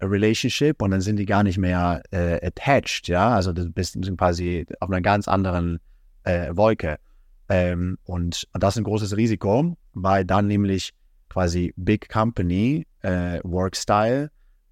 Relationship 0.00 0.80
und 0.80 0.92
dann 0.92 1.00
sind 1.00 1.16
die 1.16 1.26
gar 1.26 1.42
nicht 1.42 1.58
mehr 1.58 2.00
äh, 2.12 2.38
attached, 2.46 3.08
ja, 3.08 3.30
also 3.30 3.52
das 3.52 3.66
bist 3.72 3.98
quasi 4.16 4.64
auf 4.78 4.88
einer 4.88 5.00
ganz 5.00 5.26
anderen 5.26 5.80
äh, 6.22 6.54
Wolke. 6.54 7.00
Ähm, 7.48 7.98
und, 8.04 8.46
das 8.52 8.74
ist 8.74 8.78
ein 8.78 8.84
großes 8.84 9.16
Risiko, 9.16 9.76
weil 9.92 10.24
dann 10.24 10.46
nämlich 10.46 10.92
quasi 11.28 11.74
Big 11.76 12.08
Company 12.08 12.86
äh, 13.02 13.40
Work 13.42 13.76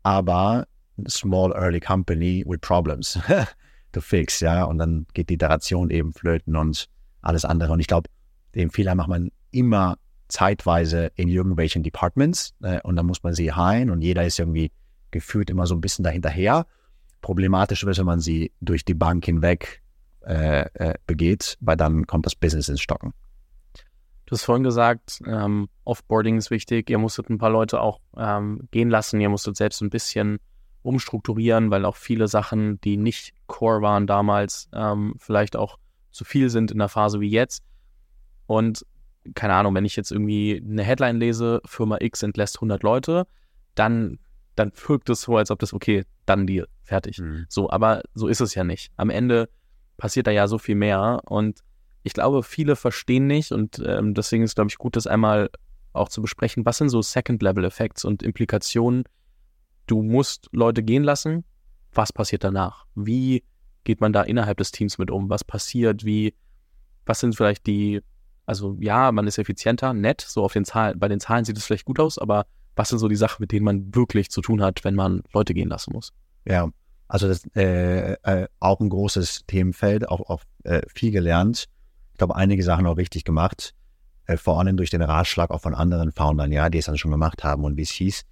aber 0.04 0.68
Small 1.08 1.50
Early 1.56 1.80
Company 1.80 2.44
with 2.46 2.60
Problems 2.60 3.18
to 3.90 4.00
fix, 4.00 4.38
ja, 4.38 4.62
und 4.62 4.78
dann 4.78 5.06
geht 5.12 5.28
die 5.28 5.34
Iteration 5.34 5.90
eben 5.90 6.12
flöten 6.12 6.54
und 6.54 6.86
alles 7.20 7.44
andere. 7.44 7.72
Und 7.72 7.80
ich 7.80 7.88
glaube, 7.88 8.08
den 8.56 8.70
Fehler 8.70 8.94
macht 8.94 9.08
man 9.08 9.30
immer 9.50 9.98
zeitweise 10.28 11.12
in 11.14 11.28
irgendwelchen 11.28 11.82
Departments 11.82 12.54
äh, 12.62 12.80
und 12.82 12.96
dann 12.96 13.06
muss 13.06 13.22
man 13.22 13.34
sie 13.34 13.52
heilen 13.52 13.90
und 13.90 14.02
jeder 14.02 14.24
ist 14.24 14.38
irgendwie 14.38 14.72
gefühlt 15.10 15.50
immer 15.50 15.66
so 15.66 15.74
ein 15.74 15.80
bisschen 15.80 16.04
dahinterher. 16.04 16.66
Problematisch 17.22 17.84
wird, 17.84 17.98
wenn 17.98 18.06
man 18.06 18.20
sie 18.20 18.52
durch 18.60 18.84
die 18.84 18.94
Bank 18.94 19.24
hinweg 19.24 19.82
äh, 20.26 20.66
äh, 20.74 20.94
begeht, 21.06 21.56
weil 21.60 21.76
dann 21.76 22.06
kommt 22.06 22.26
das 22.26 22.34
Business 22.34 22.68
ins 22.68 22.80
Stocken. 22.80 23.12
Du 24.26 24.32
hast 24.32 24.42
vorhin 24.42 24.64
gesagt, 24.64 25.22
ähm, 25.24 25.68
Offboarding 25.84 26.36
ist 26.36 26.50
wichtig. 26.50 26.90
Ihr 26.90 26.98
musstet 26.98 27.30
ein 27.30 27.38
paar 27.38 27.50
Leute 27.50 27.80
auch 27.80 28.00
ähm, 28.16 28.68
gehen 28.72 28.90
lassen. 28.90 29.20
Ihr 29.20 29.28
musstet 29.28 29.56
selbst 29.56 29.80
ein 29.82 29.90
bisschen 29.90 30.38
umstrukturieren, 30.82 31.70
weil 31.70 31.84
auch 31.84 31.94
viele 31.94 32.26
Sachen, 32.26 32.80
die 32.80 32.96
nicht 32.96 33.34
Core 33.46 33.82
waren 33.82 34.08
damals, 34.08 34.68
ähm, 34.72 35.14
vielleicht 35.18 35.54
auch 35.54 35.78
zu 36.10 36.24
viel 36.24 36.50
sind 36.50 36.72
in 36.72 36.78
der 36.78 36.88
Phase 36.88 37.20
wie 37.20 37.28
jetzt. 37.28 37.62
Und 38.46 38.84
keine 39.34 39.54
Ahnung, 39.54 39.74
wenn 39.74 39.84
ich 39.84 39.96
jetzt 39.96 40.12
irgendwie 40.12 40.62
eine 40.64 40.82
Headline 40.82 41.18
lese, 41.18 41.60
Firma 41.64 41.98
X 42.00 42.22
entlässt 42.22 42.56
100 42.56 42.82
Leute, 42.82 43.26
dann, 43.74 44.18
dann 44.54 44.72
wirkt 44.86 45.10
es 45.10 45.22
so, 45.22 45.36
als 45.36 45.50
ob 45.50 45.58
das, 45.58 45.72
okay, 45.72 46.04
dann 46.26 46.46
Deal, 46.46 46.68
fertig. 46.82 47.18
Mhm. 47.18 47.46
So, 47.48 47.70
aber 47.70 48.02
so 48.14 48.28
ist 48.28 48.40
es 48.40 48.54
ja 48.54 48.64
nicht. 48.64 48.92
Am 48.96 49.10
Ende 49.10 49.48
passiert 49.96 50.26
da 50.26 50.30
ja 50.30 50.46
so 50.46 50.58
viel 50.58 50.74
mehr 50.74 51.22
und 51.24 51.60
ich 52.02 52.12
glaube, 52.12 52.42
viele 52.42 52.76
verstehen 52.76 53.26
nicht 53.26 53.50
und 53.50 53.82
ähm, 53.84 54.14
deswegen 54.14 54.44
ist, 54.44 54.54
glaube 54.54 54.70
ich, 54.70 54.78
gut, 54.78 54.94
das 54.94 55.08
einmal 55.08 55.50
auch 55.92 56.08
zu 56.08 56.22
besprechen. 56.22 56.64
Was 56.64 56.78
sind 56.78 56.88
so 56.88 57.02
Second-Level-Effects 57.02 58.04
und 58.04 58.22
Implikationen? 58.22 59.04
Du 59.86 60.02
musst 60.02 60.48
Leute 60.52 60.82
gehen 60.82 61.02
lassen. 61.02 61.44
Was 61.92 62.12
passiert 62.12 62.44
danach? 62.44 62.86
Wie 62.94 63.42
geht 63.84 64.00
man 64.00 64.12
da 64.12 64.22
innerhalb 64.22 64.58
des 64.58 64.70
Teams 64.70 64.98
mit 64.98 65.10
um? 65.10 65.30
Was 65.30 65.42
passiert? 65.42 66.04
Wie, 66.04 66.34
was 67.06 67.20
sind 67.20 67.34
vielleicht 67.34 67.66
die, 67.66 68.02
also 68.46 68.76
ja, 68.80 69.12
man 69.12 69.26
ist 69.26 69.38
effizienter, 69.38 69.92
nett, 69.92 70.20
so 70.20 70.44
auf 70.44 70.52
den 70.52 70.64
Zahlen, 70.64 70.98
bei 70.98 71.08
den 71.08 71.20
Zahlen 71.20 71.44
sieht 71.44 71.56
es 71.56 71.64
vielleicht 71.64 71.84
gut 71.84 72.00
aus, 72.00 72.18
aber 72.18 72.46
was 72.76 72.88
sind 72.90 72.98
so 72.98 73.08
die 73.08 73.16
Sachen, 73.16 73.42
mit 73.42 73.52
denen 73.52 73.64
man 73.64 73.94
wirklich 73.94 74.30
zu 74.30 74.40
tun 74.40 74.62
hat, 74.62 74.84
wenn 74.84 74.94
man 74.94 75.22
Leute 75.32 75.54
gehen 75.54 75.68
lassen 75.68 75.92
muss? 75.92 76.12
Ja, 76.44 76.70
also 77.08 77.28
das 77.28 77.42
äh, 77.56 78.12
äh, 78.12 78.48
auch 78.60 78.80
ein 78.80 78.88
großes 78.88 79.44
Themenfeld, 79.46 80.08
auch, 80.08 80.28
auch 80.28 80.42
äh, 80.64 80.82
viel 80.92 81.10
gelernt. 81.10 81.66
Ich 82.12 82.18
glaube, 82.18 82.36
einige 82.36 82.62
Sachen 82.62 82.86
auch 82.86 82.96
richtig 82.96 83.24
gemacht, 83.24 83.74
äh, 84.26 84.36
vor 84.36 84.58
allem 84.60 84.76
durch 84.76 84.90
den 84.90 85.02
Ratschlag 85.02 85.50
auch 85.50 85.60
von 85.60 85.74
anderen 85.74 86.12
Foundern, 86.12 86.52
ja, 86.52 86.68
die 86.68 86.78
es 86.78 86.86
dann 86.86 86.98
schon 86.98 87.10
gemacht 87.10 87.44
haben 87.44 87.64
und 87.64 87.76
wie 87.76 87.82
es 87.82 87.90
hieß. 87.90 88.22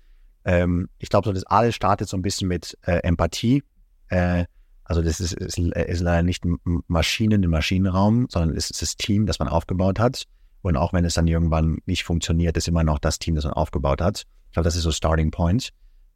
Ähm, 0.45 0.89
ich 0.99 1.09
glaube, 1.09 1.27
so 1.27 1.33
das 1.33 1.45
alles 1.45 1.75
startet 1.75 2.09
so 2.09 2.17
ein 2.17 2.23
bisschen 2.23 2.49
mit 2.49 2.79
äh, 2.83 2.99
Empathie. 2.99 3.63
Also 4.85 5.03
das 5.03 5.21
ist, 5.21 5.33
ist, 5.33 5.59
ist 5.59 6.01
leider 6.01 6.23
nicht 6.23 6.45
Maschinen 6.89 7.43
im 7.43 7.51
Maschinenraum, 7.51 8.27
sondern 8.29 8.57
es 8.57 8.71
ist 8.71 8.83
das 8.83 8.97
Team, 8.97 9.27
das 9.27 9.39
man 9.39 9.49
aufgebaut 9.49 9.99
hat. 9.99 10.25
Und 10.63 10.77
auch 10.77 10.93
wenn 10.93 11.05
es 11.05 11.15
dann 11.15 11.27
irgendwann 11.27 11.79
nicht 11.87 12.05
funktioniert, 12.05 12.57
ist 12.57 12.69
immer 12.69 12.85
noch 12.85 12.99
das 12.99 13.19
Team, 13.19 13.35
das 13.35 13.45
man 13.45 13.53
aufgebaut 13.55 14.01
hat. 14.01 14.25
Ich 14.47 14.53
glaube, 14.53 14.65
das 14.65 14.77
ist 14.77 14.83
so 14.83 14.93
Starting 14.93 15.31
Point. 15.31 15.71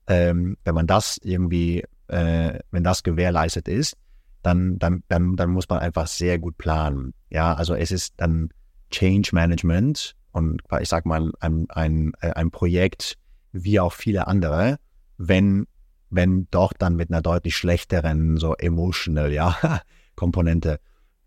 Ähm, 0.07 0.57
wenn 0.65 0.75
man 0.75 0.87
das 0.87 1.19
irgendwie, 1.23 1.85
äh, 2.09 2.59
wenn 2.71 2.85
das 2.85 3.03
gewährleistet 3.03 3.69
ist, 3.69 3.97
dann, 4.43 4.79
dann, 4.79 5.03
dann, 5.09 5.37
dann 5.37 5.51
muss 5.51 5.69
man 5.69 5.81
einfach 5.81 6.07
sehr 6.07 6.39
gut 6.39 6.57
planen. 6.57 7.13
Ja, 7.31 7.55
also 7.55 7.75
es 7.75 7.91
ist 7.91 8.15
dann 8.17 8.51
Change 8.91 9.31
Management 9.33 10.15
und 10.33 10.63
ich 10.81 10.89
sag 10.89 11.05
mal 11.05 11.31
ein, 11.41 11.67
ein, 11.71 12.13
ein 12.21 12.51
Projekt 12.51 13.19
wie 13.53 13.81
auch 13.81 13.93
viele 13.93 14.27
andere, 14.27 14.79
wenn, 15.17 15.67
wenn 16.11 16.49
doch 16.51 16.73
dann 16.73 16.97
mit 16.97 17.11
einer 17.11 17.23
deutlich 17.23 17.57
schlechteren, 17.57 18.37
so 18.37 18.55
emotional, 18.55 19.33
ja, 19.33 19.57
Komponente. 20.17 20.81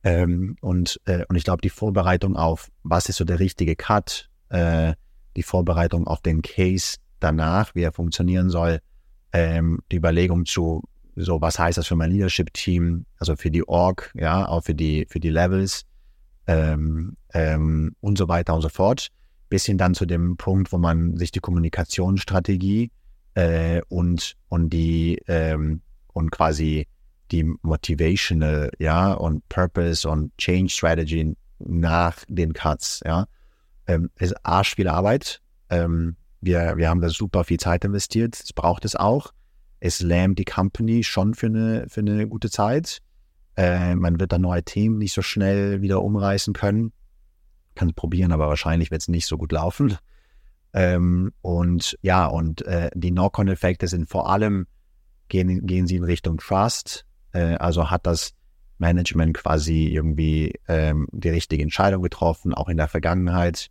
Ähm, 0.04 0.56
und, 0.62 1.00
äh, 1.06 1.26
und 1.28 1.36
ich 1.36 1.44
glaube, 1.44 1.62
die 1.62 1.70
Vorbereitung 1.70 2.36
auf, 2.36 2.70
was 2.84 3.08
ist 3.10 3.18
so 3.18 3.26
der 3.26 3.40
richtige 3.40 3.76
Cut, 3.76 4.30
äh, 4.50 4.94
die 5.36 5.44
Vorbereitung 5.44 6.08
auf 6.08 6.22
den 6.22 6.42
Case 6.42 6.98
danach, 7.20 7.76
wie 7.76 7.84
er 7.84 7.92
funktionieren 7.92 8.50
soll, 8.50 8.80
ähm, 9.32 9.80
die 9.92 9.98
Überlegung 9.98 10.46
zu, 10.46 10.84
so 11.16 11.40
was 11.42 11.60
heißt 11.60 11.78
das 11.78 11.88
für 11.88 11.96
mein 11.96 12.12
Leadership-Team, 12.12 13.06
also 13.18 13.36
für 13.36 13.52
die 13.52 13.68
Org, 13.68 14.12
ja, 14.16 14.48
auch 14.48 14.64
für 14.64 14.76
die, 14.76 15.06
für 15.10 15.20
die 15.20 15.30
Levels 15.30 15.84
ähm, 16.48 17.16
ähm, 17.34 17.96
und 18.02 18.18
so 18.18 18.28
weiter 18.28 18.56
und 18.56 18.62
so 18.62 18.70
fort, 18.70 19.10
bis 19.50 19.66
hin 19.66 19.78
dann 19.78 19.94
zu 19.94 20.06
dem 20.06 20.38
Punkt, 20.38 20.72
wo 20.72 20.78
man 20.78 21.16
sich 21.16 21.32
die 21.32 21.40
Kommunikationsstrategie 21.40 22.92
äh, 23.36 23.82
und, 23.90 24.36
und 24.50 24.70
die 24.70 25.22
ähm, 25.28 25.82
und 26.14 26.32
quasi 26.32 26.88
die 27.32 27.46
Motivational, 27.62 28.72
ja, 28.80 29.14
und 29.14 29.48
Purpose 29.48 30.08
und 30.08 30.38
Change 30.38 30.70
Strategy 30.70 31.36
nach 31.60 32.18
den 32.28 32.54
Cuts, 32.54 33.02
ja, 33.06 33.26
ähm, 33.88 34.10
ist 34.18 34.36
arsch 34.46 34.76
viel 34.76 34.88
Arbeit. 34.88 35.42
Ähm, 35.70 36.18
wir, 36.42 36.76
wir 36.76 36.90
haben 36.90 37.02
da 37.02 37.10
super 37.10 37.44
viel 37.44 37.60
Zeit 37.60 37.86
investiert. 37.86 38.36
Es 38.36 38.52
braucht 38.52 38.84
es 38.84 38.96
auch. 38.96 39.32
Es 39.80 40.02
lähmt 40.02 40.40
die 40.40 40.46
Company 40.46 41.04
schon 41.04 41.34
für 41.34 41.48
eine, 41.48 41.86
für 41.88 42.02
eine 42.02 42.28
gute 42.28 42.50
Zeit. 42.50 43.00
Äh, 43.56 43.96
man 43.96 44.20
wird 44.20 44.32
dann 44.32 44.42
neue 44.42 44.64
Themen 44.64 44.98
nicht 44.98 45.14
so 45.14 45.22
schnell 45.22 45.82
wieder 45.82 46.02
umreißen 46.02 46.54
können. 46.54 46.94
Kann 47.76 47.90
es 47.90 47.96
probieren, 47.96 48.32
aber 48.32 48.48
wahrscheinlich 48.48 48.92
wird 48.92 49.02
es 49.02 49.08
nicht 49.08 49.28
so 49.28 49.38
gut 49.38 49.52
laufen. 49.52 49.98
Ähm, 50.74 51.32
und 51.42 51.98
ja, 52.02 52.26
und 52.28 52.62
äh, 52.66 52.90
die 52.94 53.12
Knock-on-Effekte 53.12 53.88
sind 53.88 54.10
vor 54.10 54.30
allem, 54.30 54.68
gehen, 55.28 55.66
gehen 55.66 55.88
sie 55.88 55.98
in 55.98 56.04
Richtung 56.04 56.38
Trust. 56.38 57.06
Äh, 57.34 57.56
also 57.56 57.90
hat 57.90 58.06
das 58.06 58.34
Management 58.78 59.38
quasi 59.38 59.88
irgendwie 59.88 60.54
ähm, 60.68 61.08
die 61.12 61.30
richtige 61.30 61.64
Entscheidung 61.64 62.02
getroffen, 62.02 62.54
auch 62.54 62.70
in 62.70 62.78
der 62.78 62.88
Vergangenheit. 62.88 63.68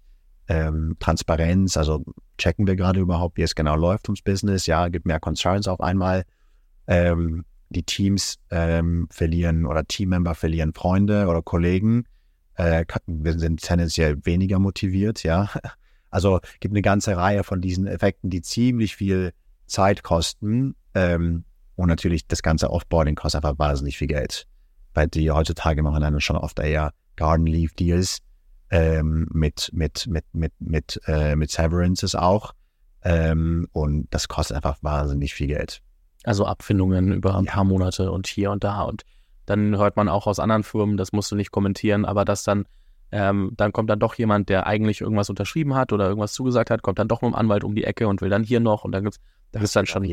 Ähm, 0.49 0.97
Transparenz, 0.99 1.77
also 1.77 2.05
checken 2.39 2.67
wir 2.67 2.77
gerade 2.77 3.01
überhaupt, 3.01 3.37
wie 3.37 3.43
es 3.43 3.55
genau 3.55 3.77
läuft 3.77 4.09
ums 4.09 4.23
Business. 4.23 4.67
Ja, 4.67 4.89
gibt 4.89 5.07
mehr 5.07 5.21
Concerns 5.21 5.69
auf 5.69 5.81
einmal. 5.81 6.25
Ähm, 6.87 7.45
die 7.71 7.85
Teams 7.85 8.37
ähm, 8.51 9.07
verlieren 9.11 9.65
oder 9.65 9.85
Teammember 9.85 10.35
verlieren 10.35 10.75
Freunde 10.75 11.29
oder 11.29 11.41
Kollegen. 11.41 12.05
Äh, 12.55 12.85
wir 13.07 13.39
sind 13.39 13.63
tendenziell 13.63 14.25
weniger 14.25 14.59
motiviert, 14.59 15.23
ja. 15.23 15.51
Also 16.11 16.41
gibt 16.61 16.73
eine 16.73 16.83
ganze 16.83 17.17
Reihe 17.17 17.45
von 17.45 17.61
diesen 17.61 17.87
Effekten, 17.87 18.31
die 18.31 18.43
ziemlich 18.43 18.97
viel 18.97 19.33
Zeit 19.67 20.03
kosten. 20.03 20.75
Ähm, 20.95 21.45
und 21.77 21.89
natürlich 21.89 22.27
das 22.27 22.43
ganze 22.43 22.71
Offboarding 22.71 23.15
kostet 23.15 23.45
einfach 23.45 23.59
wahnsinnig 23.59 23.97
viel 23.97 24.09
Geld. 24.09 24.47
Weil 24.93 25.09
die 25.09 25.31
heutzutage 25.31 25.83
machen 25.83 26.03
dann 26.03 26.21
schon 26.21 26.37
oft 26.37 26.59
eher 26.59 26.93
Garden 27.17 27.47
Leave 27.47 27.75
Deals 27.75 28.19
ähm, 28.71 29.29
mit, 29.33 29.71
mit, 29.73 30.07
mit, 30.09 30.25
mit, 30.33 30.53
mit, 30.59 31.01
äh, 31.07 31.37
mit 31.37 31.51
Severances 31.51 32.15
auch. 32.15 32.53
Ähm, 33.03 33.69
und 33.73 34.09
das 34.11 34.29
kostet 34.29 34.57
einfach 34.57 34.79
wahnsinnig 34.83 35.35
viel 35.35 35.47
Geld. 35.47 35.81
Also 36.25 36.45
Abfindungen 36.45 37.13
über 37.13 37.37
ein 37.37 37.45
ja. 37.45 37.53
paar 37.53 37.65
Monate 37.65 38.13
und 38.13 38.27
hier 38.27 38.51
und 38.51 38.63
da. 38.65 38.83
Und 38.83 39.05
dann 39.47 39.77
hört 39.77 39.97
man 39.97 40.09
auch 40.09 40.27
aus 40.27 40.39
anderen 40.39 40.63
Firmen, 40.63 40.97
das 40.97 41.13
musst 41.13 41.31
du 41.31 41.37
nicht 41.37 41.51
kommentieren, 41.51 42.05
aber 42.05 42.25
dass 42.25 42.45
dann, 42.45 42.67
ähm, 43.13 43.53
dann 43.57 43.73
kommt 43.73 43.91
dann 43.91 43.99
doch 43.99 44.15
jemand, 44.15 44.49
der 44.49 44.67
eigentlich 44.67 45.01
irgendwas 45.01 45.31
unterschrieben 45.31 45.75
hat 45.75 45.93
oder 45.93 46.09
irgendwas 46.09 46.33
zugesagt 46.33 46.71
hat, 46.71 46.83
kommt 46.83 46.99
dann 46.99 47.09
doch 47.09 47.23
mit 47.23 47.33
dem 47.33 47.35
Anwalt 47.35 47.65
um 47.65 47.75
die 47.75 47.85
Ecke 47.85 48.07
und 48.09 48.21
will 48.21 48.31
dann 48.31 48.45
hier 48.45 48.61
noch 48.61 48.85
und 48.85 48.93
dann 48.93 49.05
gibt's, 49.05 49.19
da 49.53 49.61
ist 49.61 49.75
dann 49.75 49.87
schon 49.87 50.05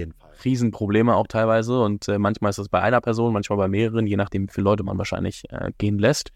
Riesenprobleme 0.44 1.16
auch 1.16 1.28
teilweise 1.28 1.80
und 1.82 2.08
äh, 2.08 2.18
manchmal 2.18 2.50
ist 2.50 2.60
das 2.60 2.70
bei 2.70 2.82
einer 2.82 3.02
Person, 3.02 3.34
manchmal 3.34 3.58
bei 3.58 3.68
mehreren, 3.68 4.08
je 4.08 4.18
nachdem, 4.18 4.48
wie 4.48 4.52
viele 4.52 4.66
Leute 4.66 4.84
man 4.84 4.98
wahrscheinlich 4.98 5.44
äh, 5.50 5.72
gehen 5.78 6.00
lässt, 6.00 6.32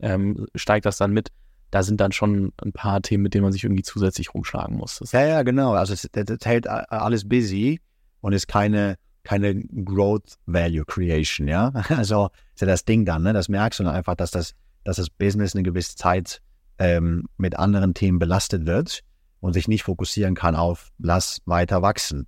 ähm, 0.00 0.46
steigt 0.54 0.86
das 0.86 0.96
dann 0.96 1.12
mit. 1.12 1.28
Da 1.70 1.82
sind 1.82 2.00
dann 2.00 2.12
schon 2.12 2.52
ein 2.62 2.72
paar 2.72 3.02
Themen, 3.02 3.24
mit 3.24 3.34
denen 3.34 3.42
man 3.42 3.52
sich 3.52 3.64
irgendwie 3.64 3.82
zusätzlich 3.82 4.32
rumschlagen 4.32 4.76
muss. 4.76 5.00
Das 5.00 5.12
ja, 5.12 5.26
ja, 5.26 5.42
genau. 5.42 5.72
Also 5.72 5.92
es, 5.92 6.08
das 6.12 6.38
hält 6.44 6.68
alles 6.68 7.28
busy 7.28 7.80
und 8.20 8.32
ist 8.32 8.46
keine 8.46 8.96
keine 9.26 9.56
Growth 9.84 10.38
Value 10.46 10.84
Creation, 10.84 11.48
ja. 11.48 11.72
Also 11.88 12.30
ist 12.54 12.60
ja 12.60 12.66
das 12.68 12.84
Ding 12.84 13.04
dann, 13.04 13.24
ne? 13.24 13.32
Das 13.32 13.48
merkst 13.48 13.80
du 13.80 13.84
dann 13.84 13.94
einfach, 13.94 14.14
dass 14.14 14.30
das, 14.30 14.54
dass 14.86 14.96
das 14.96 15.10
Business 15.10 15.54
eine 15.54 15.64
gewisse 15.64 15.96
Zeit 15.96 16.40
ähm, 16.78 17.26
mit 17.36 17.58
anderen 17.58 17.92
Themen 17.92 18.18
belastet 18.18 18.66
wird 18.66 19.00
und 19.40 19.52
sich 19.52 19.68
nicht 19.68 19.82
fokussieren 19.82 20.34
kann 20.34 20.54
auf 20.54 20.90
lass 20.98 21.40
weiter 21.44 21.82
wachsen. 21.82 22.26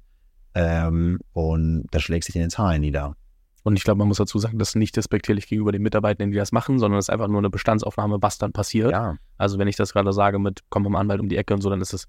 Ähm, 0.55 1.21
und 1.33 1.87
das 1.92 2.03
schlägt 2.03 2.25
sich 2.25 2.35
in 2.35 2.40
den 2.40 2.51
Zahlen 2.51 2.81
nieder. 2.81 3.14
Und 3.62 3.77
ich 3.77 3.85
glaube, 3.85 3.99
man 3.99 4.09
muss 4.09 4.16
dazu 4.16 4.38
sagen, 4.38 4.59
das 4.59 4.71
ist 4.71 4.75
nicht 4.77 4.97
despektierlich 4.97 5.47
gegenüber 5.47 5.73
den 5.73 5.83
Mitarbeitenden, 5.83 6.33
die 6.33 6.38
das 6.38 6.53
machen, 6.53 6.79
sondern 6.79 6.99
es 6.99 7.07
ist 7.07 7.11
einfach 7.11 7.29
nur 7.29 7.38
eine 7.38 7.51
Bestandsaufnahme, 7.51 8.18
was 8.21 8.38
dann 8.38 8.53
passiert. 8.53 8.90
Ja. 8.90 9.18
Also 9.37 9.59
wenn 9.59 9.68
ich 9.68 9.77
das 9.77 9.92
gerade 9.92 10.12
sage 10.12 10.38
mit, 10.38 10.61
komm 10.68 10.85
vom 10.85 10.97
Anwalt 10.97 11.21
um 11.21 11.29
die 11.29 11.37
Ecke 11.37 11.55
und 11.55 11.61
so, 11.61 11.71
dann 11.71 11.81
ist 11.81 11.92
es 11.92 12.09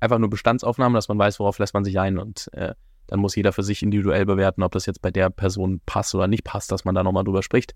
einfach 0.00 0.18
nur 0.18 0.28
Bestandsaufnahme, 0.28 0.96
dass 0.96 1.08
man 1.08 1.18
weiß, 1.18 1.40
worauf 1.40 1.58
lässt 1.58 1.72
man 1.72 1.84
sich 1.84 1.98
ein 1.98 2.18
und 2.18 2.50
äh, 2.52 2.74
dann 3.06 3.20
muss 3.20 3.36
jeder 3.36 3.52
für 3.52 3.62
sich 3.62 3.82
individuell 3.82 4.26
bewerten, 4.26 4.62
ob 4.62 4.72
das 4.72 4.84
jetzt 4.84 5.00
bei 5.00 5.10
der 5.10 5.30
Person 5.30 5.80
passt 5.86 6.14
oder 6.14 6.26
nicht 6.26 6.44
passt, 6.44 6.70
dass 6.72 6.84
man 6.84 6.94
da 6.94 7.02
nochmal 7.02 7.24
drüber 7.24 7.42
spricht. 7.42 7.74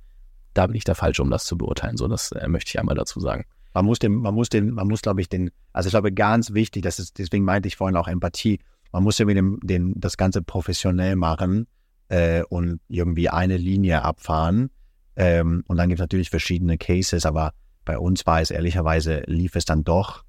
Da 0.55 0.67
bin 0.67 0.77
ich 0.77 0.85
der 0.85 0.95
Falsche, 0.95 1.23
um 1.23 1.31
das 1.31 1.45
zu 1.45 1.57
beurteilen. 1.57 1.97
So, 1.97 2.09
das 2.09 2.33
äh, 2.33 2.49
möchte 2.49 2.71
ich 2.71 2.79
einmal 2.79 2.95
dazu 2.95 3.21
sagen. 3.21 3.45
Man 3.75 3.85
muss 3.87 3.99
den, 3.99 4.15
man 4.15 4.35
muss 4.35 4.49
den, 4.49 4.71
man 4.71 4.87
muss, 4.87 5.03
glaube 5.03 5.21
ich, 5.21 5.29
den, 5.29 5.51
also 5.73 5.87
ich 5.87 5.93
glaube, 5.93 6.13
ganz 6.13 6.53
wichtig, 6.53 6.83
das 6.83 6.99
ist, 6.99 7.19
deswegen 7.19 7.45
meinte 7.45 7.69
ich 7.69 7.77
vorhin 7.77 7.97
auch 7.97 8.09
Empathie. 8.09 8.61
Man 8.93 9.03
muss 9.03 9.19
mit 9.19 9.37
dem, 9.37 9.59
den, 9.63 9.95
das 9.97 10.19
Ganze 10.19 10.43
professionell 10.43 11.17
machen 11.17 11.67
äh, 12.09 12.43
und 12.43 12.81
irgendwie 12.89 13.31
eine 13.31 13.57
Linie 13.57 14.03
abfahren. 14.03 14.71
Ähm, 15.17 15.65
und 15.67 15.77
dann 15.79 15.89
gibt 15.89 16.01
es 16.01 16.03
natürlich 16.03 16.29
verschiedene 16.29 16.77
Cases, 16.77 17.25
aber 17.25 17.55
bei 17.85 17.99
uns 17.99 18.27
war 18.27 18.41
es 18.41 18.51
ehrlicherweise, 18.51 19.23
lief 19.27 19.57
es 19.57 19.65
dann 19.65 19.85
doch 19.85 20.25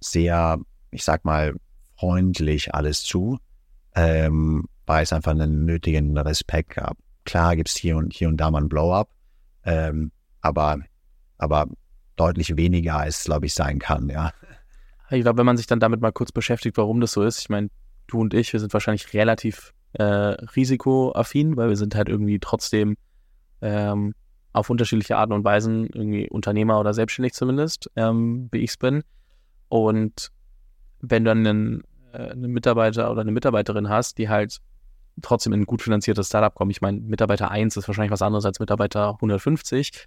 sehr, 0.00 0.58
ich 0.92 1.02
sag 1.02 1.24
mal, 1.24 1.54
freundlich 1.96 2.74
alles 2.74 3.02
zu 3.02 3.38
ähm, 3.96 4.68
weil 4.84 5.02
es 5.02 5.12
einfach 5.12 5.32
einen 5.32 5.64
nötigen 5.64 6.16
Respekt 6.16 6.76
gab. 6.76 6.96
Klar 7.24 7.56
gibt 7.56 7.70
es 7.70 7.76
hier 7.76 7.96
und 7.96 8.12
hier 8.12 8.28
und 8.28 8.36
da 8.36 8.50
mal 8.50 8.62
ein 8.62 8.68
Blow-up, 8.68 9.08
ähm, 9.66 10.10
aber, 10.40 10.78
aber 11.38 11.66
deutlich 12.16 12.56
weniger 12.56 12.96
als, 12.96 13.24
glaube 13.24 13.46
ich, 13.46 13.54
sein 13.54 13.78
kann, 13.78 14.08
ja. 14.08 14.32
Ich 15.10 15.22
glaube, 15.22 15.38
wenn 15.38 15.46
man 15.46 15.56
sich 15.56 15.66
dann 15.66 15.80
damit 15.80 16.00
mal 16.00 16.12
kurz 16.12 16.32
beschäftigt, 16.32 16.76
warum 16.76 17.00
das 17.00 17.12
so 17.12 17.22
ist, 17.22 17.40
ich 17.40 17.48
meine, 17.48 17.68
du 18.06 18.20
und 18.20 18.34
ich, 18.34 18.52
wir 18.52 18.60
sind 18.60 18.72
wahrscheinlich 18.72 19.12
relativ 19.12 19.72
äh, 19.92 20.02
risikoaffin, 20.02 21.56
weil 21.56 21.68
wir 21.68 21.76
sind 21.76 21.94
halt 21.94 22.08
irgendwie 22.08 22.38
trotzdem 22.38 22.96
ähm, 23.60 24.14
auf 24.52 24.70
unterschiedliche 24.70 25.16
Arten 25.16 25.32
und 25.32 25.44
Weisen 25.44 25.86
irgendwie 25.86 26.28
Unternehmer 26.30 26.80
oder 26.80 26.94
selbstständig 26.94 27.34
zumindest, 27.34 27.90
ähm, 27.94 28.48
wie 28.50 28.58
ich 28.58 28.70
es 28.70 28.76
bin. 28.78 29.02
Und 29.68 30.30
wenn 31.00 31.24
du 31.24 31.30
dann 31.30 31.46
einen 31.46 31.82
äh, 32.16 32.30
einen 32.30 32.52
Mitarbeiter 32.52 33.10
oder 33.10 33.20
eine 33.20 33.32
Mitarbeiterin 33.32 33.88
hast, 33.88 34.18
die 34.18 34.28
halt 34.28 34.58
trotzdem 35.22 35.52
in 35.52 35.60
ein 35.60 35.66
gut 35.66 35.82
finanziertes 35.82 36.28
Startup 36.28 36.54
kommen. 36.54 36.70
Ich 36.70 36.80
meine, 36.80 37.00
Mitarbeiter 37.00 37.50
1 37.50 37.76
ist 37.76 37.88
wahrscheinlich 37.88 38.12
was 38.12 38.22
anderes 38.22 38.44
als 38.44 38.60
Mitarbeiter 38.60 39.14
150. 39.14 40.06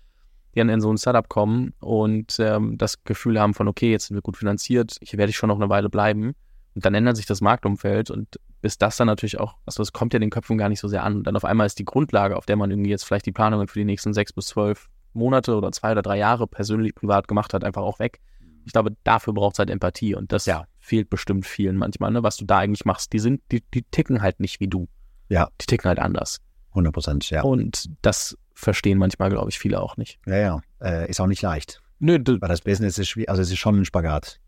die 0.55 0.59
dann 0.59 0.69
in 0.69 0.81
so 0.81 0.91
ein 0.91 0.97
Startup 0.97 1.27
kommen 1.27 1.73
und 1.79 2.37
ähm, 2.39 2.77
das 2.77 3.03
Gefühl 3.03 3.39
haben 3.39 3.53
von, 3.53 3.67
okay, 3.67 3.91
jetzt 3.91 4.07
sind 4.07 4.15
wir 4.15 4.21
gut 4.21 4.37
finanziert, 4.37 4.97
hier 5.01 5.19
werde 5.19 5.29
ich 5.29 5.37
schon 5.37 5.49
noch 5.49 5.57
eine 5.57 5.69
Weile 5.69 5.89
bleiben. 5.89 6.33
Und 6.75 6.85
dann 6.85 6.93
ändert 6.93 7.17
sich 7.17 7.25
das 7.25 7.41
Marktumfeld 7.41 8.09
und 8.11 8.39
bis 8.61 8.77
das 8.77 8.97
dann 8.97 9.07
natürlich 9.07 9.39
auch, 9.39 9.55
also 9.65 9.81
es 9.81 9.93
kommt 9.93 10.13
ja 10.13 10.19
den 10.19 10.29
Köpfen 10.29 10.57
gar 10.57 10.69
nicht 10.69 10.79
so 10.79 10.87
sehr 10.87 11.03
an. 11.03 11.17
Und 11.17 11.27
dann 11.27 11.35
auf 11.35 11.45
einmal 11.45 11.65
ist 11.65 11.79
die 11.79 11.85
Grundlage, 11.85 12.37
auf 12.37 12.45
der 12.45 12.55
man 12.55 12.71
irgendwie 12.71 12.89
jetzt 12.89 13.05
vielleicht 13.05 13.25
die 13.25 13.31
Planungen 13.31 13.67
für 13.67 13.79
die 13.79 13.85
nächsten 13.85 14.13
sechs 14.13 14.33
bis 14.33 14.47
zwölf 14.47 14.89
Monate 15.13 15.55
oder 15.55 15.71
zwei 15.71 15.91
oder 15.91 16.01
drei 16.01 16.17
Jahre 16.17 16.47
persönlich 16.47 16.95
privat 16.95 17.27
gemacht 17.27 17.53
hat, 17.53 17.63
einfach 17.63 17.81
auch 17.81 17.99
weg. 17.99 18.19
Ich 18.65 18.73
glaube, 18.73 18.95
dafür 19.03 19.33
braucht 19.33 19.55
es 19.55 19.59
halt 19.59 19.69
Empathie 19.69 20.13
und 20.13 20.31
das 20.31 20.45
ja. 20.45 20.65
fehlt 20.79 21.09
bestimmt 21.09 21.45
vielen 21.45 21.77
manchmal, 21.77 22.11
ne? 22.11 22.21
was 22.21 22.37
du 22.37 22.45
da 22.45 22.59
eigentlich 22.59 22.85
machst. 22.85 23.13
Die 23.13 23.19
sind, 23.19 23.41
die, 23.51 23.63
die 23.73 23.83
ticken 23.83 24.21
halt 24.21 24.39
nicht 24.39 24.59
wie 24.59 24.67
du. 24.67 24.87
Ja. 25.29 25.49
Die 25.61 25.65
ticken 25.65 25.87
halt 25.87 25.99
anders. 25.99 26.39
100 26.69 26.93
Prozent, 26.93 27.29
ja. 27.29 27.43
Und 27.43 27.89
das 28.01 28.37
verstehen 28.53 28.97
manchmal, 28.97 29.29
glaube 29.29 29.49
ich, 29.49 29.57
viele 29.57 29.81
auch 29.81 29.97
nicht. 29.97 30.19
Ja, 30.25 30.37
ja. 30.37 30.61
Äh, 30.81 31.09
ist 31.09 31.19
auch 31.19 31.27
nicht 31.27 31.41
leicht. 31.41 31.81
Nö, 31.99 32.17
Weil 32.25 32.49
das 32.49 32.61
Business 32.61 32.97
ist 32.97 33.09
schwierig, 33.09 33.29
also 33.29 33.41
es 33.41 33.51
ist 33.51 33.57
schon 33.57 33.79
ein 33.79 33.85
Spagat. 33.85 34.39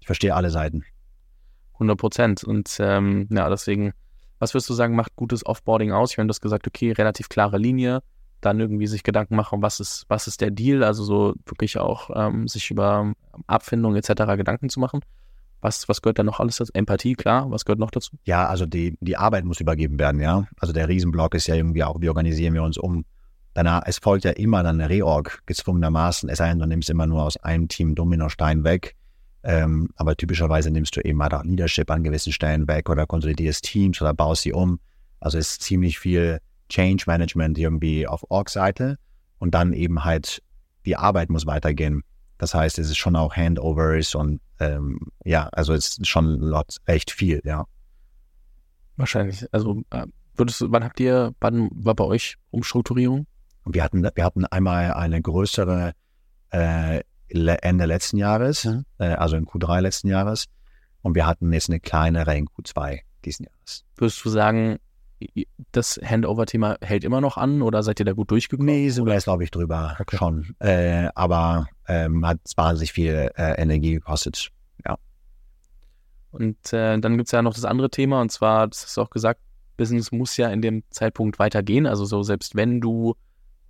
Ich 0.00 0.06
verstehe 0.06 0.34
alle 0.34 0.50
Seiten. 0.50 0.84
100 1.74 1.98
Prozent. 1.98 2.44
Und 2.44 2.76
ähm, 2.80 3.28
ja, 3.30 3.48
deswegen, 3.48 3.92
was 4.38 4.54
würdest 4.54 4.68
du 4.70 4.74
sagen, 4.74 4.96
macht 4.96 5.14
gutes 5.16 5.46
Offboarding 5.46 5.92
aus? 5.92 6.12
Ich 6.12 6.18
meine, 6.18 6.28
du 6.28 6.32
hast 6.32 6.40
gesagt, 6.40 6.66
okay, 6.66 6.92
relativ 6.92 7.28
klare 7.28 7.58
Linie, 7.58 8.02
dann 8.40 8.60
irgendwie 8.60 8.86
sich 8.86 9.02
Gedanken 9.02 9.36
machen, 9.36 9.62
was 9.62 9.80
ist, 9.80 10.04
was 10.08 10.26
ist 10.26 10.40
der 10.40 10.50
Deal, 10.50 10.82
also 10.82 11.04
so 11.04 11.34
wirklich 11.46 11.78
auch 11.78 12.10
ähm, 12.14 12.48
sich 12.48 12.70
über 12.70 13.12
Abfindung 13.46 13.96
etc. 13.96 14.36
Gedanken 14.36 14.68
zu 14.68 14.80
machen. 14.80 15.00
Was, 15.60 15.88
was 15.88 16.02
gehört 16.02 16.18
da 16.18 16.22
noch 16.22 16.40
alles 16.40 16.56
dazu? 16.56 16.72
Empathie, 16.74 17.14
klar. 17.14 17.50
Was 17.50 17.64
gehört 17.64 17.80
noch 17.80 17.90
dazu? 17.90 18.16
Ja, 18.24 18.46
also 18.46 18.64
die, 18.66 18.96
die 19.00 19.16
Arbeit 19.16 19.44
muss 19.44 19.60
übergeben 19.60 19.98
werden, 19.98 20.20
ja. 20.20 20.46
Also 20.58 20.72
der 20.72 20.88
Riesenblock 20.88 21.34
ist 21.34 21.48
ja 21.48 21.54
irgendwie 21.54 21.82
auch, 21.82 22.00
wie 22.00 22.08
organisieren 22.08 22.54
wir 22.54 22.62
uns 22.62 22.78
um. 22.78 23.04
Danach, 23.54 23.82
es 23.86 23.98
folgt 23.98 24.24
ja 24.24 24.30
immer 24.32 24.62
dann 24.62 24.80
eine 24.80 24.88
Reorg, 24.88 25.42
gezwungenermaßen. 25.46 26.28
Es 26.28 26.38
sei 26.38 26.48
denn, 26.48 26.60
du 26.60 26.66
nimmst 26.66 26.90
immer 26.90 27.06
nur 27.06 27.24
aus 27.24 27.36
einem 27.38 27.66
Team 27.66 27.94
Dominostein 27.96 28.62
weg. 28.62 28.94
Ähm, 29.42 29.88
aber 29.96 30.16
typischerweise 30.16 30.70
nimmst 30.70 30.96
du 30.96 31.00
eben 31.00 31.22
halt 31.22 31.34
auch 31.34 31.44
Leadership 31.44 31.90
an 31.90 32.04
gewissen 32.04 32.32
Stellen 32.32 32.68
weg 32.68 32.88
oder 32.88 33.06
konsolidierst 33.06 33.64
Teams 33.64 34.00
oder 34.00 34.14
baust 34.14 34.42
sie 34.42 34.52
um. 34.52 34.78
Also 35.20 35.38
es 35.38 35.52
ist 35.52 35.62
ziemlich 35.62 35.98
viel 35.98 36.38
Change 36.68 37.04
Management 37.06 37.58
irgendwie 37.58 38.06
auf 38.06 38.24
Org-Seite 38.28 38.98
und 39.38 39.54
dann 39.54 39.72
eben 39.72 40.04
halt 40.04 40.42
die 40.84 40.96
Arbeit 40.96 41.30
muss 41.30 41.46
weitergehen. 41.46 42.02
Das 42.38 42.54
heißt, 42.54 42.78
es 42.78 42.88
ist 42.88 42.98
schon 42.98 43.16
auch 43.16 43.34
Handovers 43.34 44.14
und 44.14 44.40
ähm, 44.60 45.00
ja, 45.24 45.48
also 45.52 45.72
es 45.72 45.98
ist 45.98 46.06
schon 46.06 46.54
echt 46.86 47.10
viel, 47.10 47.40
ja. 47.44 47.66
Wahrscheinlich. 48.96 49.46
Also 49.52 49.82
äh, 49.90 50.06
würdest 50.34 50.60
du, 50.60 50.72
wann 50.72 50.84
habt 50.84 51.00
ihr, 51.00 51.34
wann 51.40 51.68
war 51.72 51.94
bei 51.94 52.04
euch 52.04 52.36
Umstrukturierung? 52.50 53.26
Wir 53.64 53.84
hatten, 53.84 54.02
wir 54.02 54.24
hatten 54.24 54.44
einmal 54.46 54.92
eine 54.94 55.20
größere 55.20 55.92
äh, 56.50 57.02
Ende 57.28 57.84
letzten 57.84 58.16
Jahres, 58.16 58.64
mhm. 58.64 58.84
äh, 58.98 59.08
also 59.08 59.36
in 59.36 59.46
Q3 59.46 59.80
letzten 59.80 60.08
Jahres, 60.08 60.46
und 61.02 61.14
wir 61.14 61.26
hatten 61.26 61.52
jetzt 61.52 61.68
eine 61.68 61.80
kleinere 61.80 62.36
in 62.36 62.46
Q2 62.48 63.00
diesen 63.24 63.44
Jahres. 63.44 63.84
Würdest 63.96 64.24
du 64.24 64.30
sagen, 64.30 64.78
das 65.72 66.00
Handover-Thema 66.02 66.78
hält 66.80 67.04
immer 67.04 67.20
noch 67.20 67.36
an 67.36 67.62
oder 67.62 67.82
seid 67.82 68.00
ihr 68.00 68.06
da 68.06 68.12
gut 68.12 68.30
durchgekommen? 68.30 68.72
Nee, 68.72 68.90
sogar 68.90 69.16
ist, 69.16 69.24
glaube 69.24 69.44
ich, 69.44 69.50
drüber 69.50 69.96
okay. 69.98 70.16
schon. 70.16 70.54
Äh, 70.60 71.08
aber 71.14 71.66
ähm, 71.88 72.26
hat 72.26 72.38
wahnsinnig 72.56 72.92
viel 72.92 73.30
äh, 73.36 73.60
Energie 73.60 73.94
gekostet. 73.94 74.50
Ja. 74.86 74.96
Und 76.30 76.72
äh, 76.72 76.98
dann 76.98 77.16
gibt 77.16 77.28
es 77.28 77.32
ja 77.32 77.42
noch 77.42 77.54
das 77.54 77.64
andere 77.64 77.90
Thema, 77.90 78.20
und 78.20 78.30
zwar, 78.30 78.68
das 78.68 78.84
hast 78.84 78.96
du 78.96 79.02
auch 79.02 79.10
gesagt, 79.10 79.40
Business 79.76 80.12
muss 80.12 80.36
ja 80.36 80.50
in 80.50 80.60
dem 80.60 80.82
Zeitpunkt 80.90 81.38
weitergehen. 81.38 81.86
Also 81.86 82.04
so 82.04 82.22
selbst 82.22 82.54
wenn 82.54 82.80
du 82.80 83.14